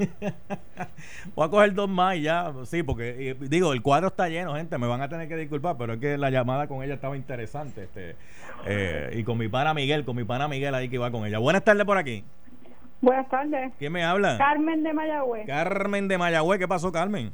Voy 1.34 1.46
a 1.46 1.50
coger 1.50 1.74
dos 1.74 1.88
más 1.88 2.16
y 2.16 2.22
ya. 2.22 2.52
Sí, 2.64 2.82
porque 2.82 3.36
digo, 3.40 3.72
el 3.72 3.82
cuadro 3.82 4.08
está 4.08 4.28
lleno, 4.28 4.54
gente. 4.54 4.78
Me 4.78 4.86
van 4.86 5.02
a 5.02 5.08
tener 5.08 5.28
que 5.28 5.36
disculpar, 5.36 5.76
pero 5.76 5.94
es 5.94 6.00
que 6.00 6.16
la 6.16 6.30
llamada 6.30 6.66
con 6.66 6.82
ella 6.82 6.94
estaba 6.94 7.16
interesante. 7.16 7.84
Este, 7.84 8.16
eh, 8.66 9.10
y 9.16 9.24
con 9.24 9.36
mi 9.38 9.48
pana 9.48 9.74
Miguel, 9.74 10.04
con 10.04 10.16
mi 10.16 10.24
pana 10.24 10.48
Miguel 10.48 10.74
ahí 10.74 10.88
que 10.88 10.96
iba 10.96 11.10
con 11.10 11.26
ella. 11.26 11.38
Buenas 11.38 11.64
tardes 11.64 11.84
por 11.84 11.98
aquí. 11.98 12.24
Buenas 13.00 13.28
tardes. 13.28 13.72
¿Quién 13.78 13.92
me 13.92 14.04
habla? 14.04 14.36
Carmen 14.36 14.82
de 14.82 14.92
Mayagüez. 14.92 15.46
Carmen 15.46 16.08
de 16.08 16.18
Mayagüez. 16.18 16.58
¿Qué 16.58 16.68
pasó, 16.68 16.92
Carmen? 16.92 17.32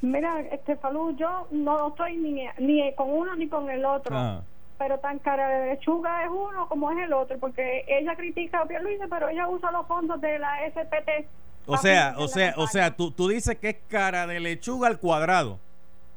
Mira, 0.00 0.40
este 0.52 0.76
Falú, 0.76 1.16
yo 1.16 1.46
no 1.50 1.88
estoy 1.88 2.16
ni, 2.16 2.46
ni 2.58 2.92
con 2.94 3.10
uno 3.10 3.36
ni 3.36 3.48
con 3.48 3.70
el 3.70 3.84
otro. 3.84 4.16
Ah. 4.16 4.42
Pero 4.78 4.98
tan 4.98 5.18
cara 5.18 5.48
de 5.48 5.74
lechuga 5.74 6.24
es 6.24 6.30
uno 6.30 6.68
como 6.68 6.90
es 6.92 6.98
el 6.98 7.12
otro, 7.12 7.36
porque 7.38 7.84
ella 7.88 8.14
critica 8.14 8.60
a 8.60 8.66
Pierluisi, 8.66 9.04
pero 9.10 9.28
ella 9.28 9.48
usa 9.48 9.72
los 9.72 9.86
fondos 9.86 10.20
de 10.20 10.38
la 10.38 10.58
SPT. 10.70 11.26
O 11.66 11.76
sea, 11.76 12.14
o 12.16 12.28
sea, 12.28 12.54
o 12.56 12.66
sea, 12.66 12.94
tú, 12.94 13.10
tú 13.10 13.28
dices 13.28 13.58
que 13.58 13.70
es 13.70 13.76
cara 13.88 14.26
de 14.26 14.40
lechuga 14.40 14.88
al 14.88 14.98
cuadrado. 14.98 15.58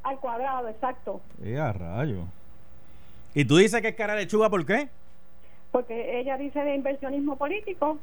Al 0.03 0.19
cuadrado, 0.19 0.67
exacto. 0.69 1.21
Eh, 1.43 1.57
a 1.57 1.73
rayo. 1.73 2.25
¿Y 3.33 3.45
tú 3.45 3.57
dices 3.57 3.81
que 3.81 3.89
es 3.89 3.95
cara 3.95 4.13
de 4.13 4.21
lechuga 4.21 4.49
por 4.49 4.65
qué? 4.65 4.89
porque 5.71 6.19
ella 6.19 6.37
dice 6.37 6.59
de 6.59 6.75
inversionismo 6.75 7.37
político, 7.37 7.97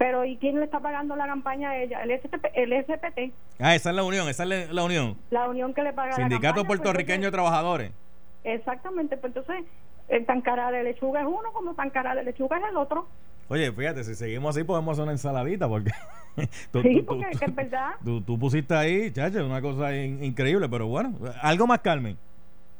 pero 0.00 0.24
¿y 0.24 0.38
quién 0.38 0.58
le 0.58 0.64
está 0.64 0.80
pagando 0.80 1.14
la 1.14 1.26
campaña 1.26 1.70
a 1.70 1.76
ella? 1.76 2.02
El 2.02 2.10
SPT, 2.18 2.46
el 2.54 2.72
SPT 2.72 3.32
Ah, 3.60 3.74
esa 3.74 3.90
es 3.90 3.96
la 3.96 4.02
unión, 4.02 4.30
esa 4.30 4.44
es 4.44 4.48
la- 4.48 4.72
la 4.72 4.82
unión. 4.82 5.14
la 5.30 5.46
unión 5.46 5.74
que 5.74 5.82
le 5.82 5.92
paga 5.92 6.08
la 6.12 6.16
Sindicato 6.16 6.46
campaña, 6.46 6.66
pues, 6.66 6.78
Puertorriqueño 6.80 7.26
de 7.26 7.30
Trabajadores. 7.30 7.92
Exactamente, 8.42 9.18
pues 9.18 9.36
entonces, 9.36 9.66
el 10.08 10.24
tan 10.24 10.40
cara 10.40 10.70
de 10.70 10.82
lechuga 10.84 11.20
es 11.20 11.26
uno, 11.26 11.52
como 11.52 11.74
tan 11.74 11.90
cara 11.90 12.14
de 12.14 12.24
lechuga 12.24 12.56
es 12.58 12.64
el 12.70 12.76
otro. 12.78 13.06
Oye, 13.48 13.70
fíjate, 13.72 14.02
si 14.04 14.14
seguimos 14.14 14.56
así 14.56 14.64
podemos 14.64 14.92
hacer 14.92 15.02
una 15.02 15.12
ensaladita 15.12 15.68
porque 15.68 15.90
tú, 16.72 16.80
sí, 16.80 17.00
tú- 17.00 17.04
porque 17.06 17.26
tú- 17.38 17.44
es 17.44 17.54
verdad. 17.54 17.90
tú- 18.02 18.38
pusiste 18.38 18.74
ahí, 18.74 19.10
chacha, 19.12 19.44
una 19.44 19.60
cosa 19.60 19.94
in- 19.94 20.24
increíble, 20.24 20.66
pero 20.68 20.86
bueno, 20.86 21.12
algo 21.42 21.66
más 21.66 21.80
Carmen. 21.80 22.16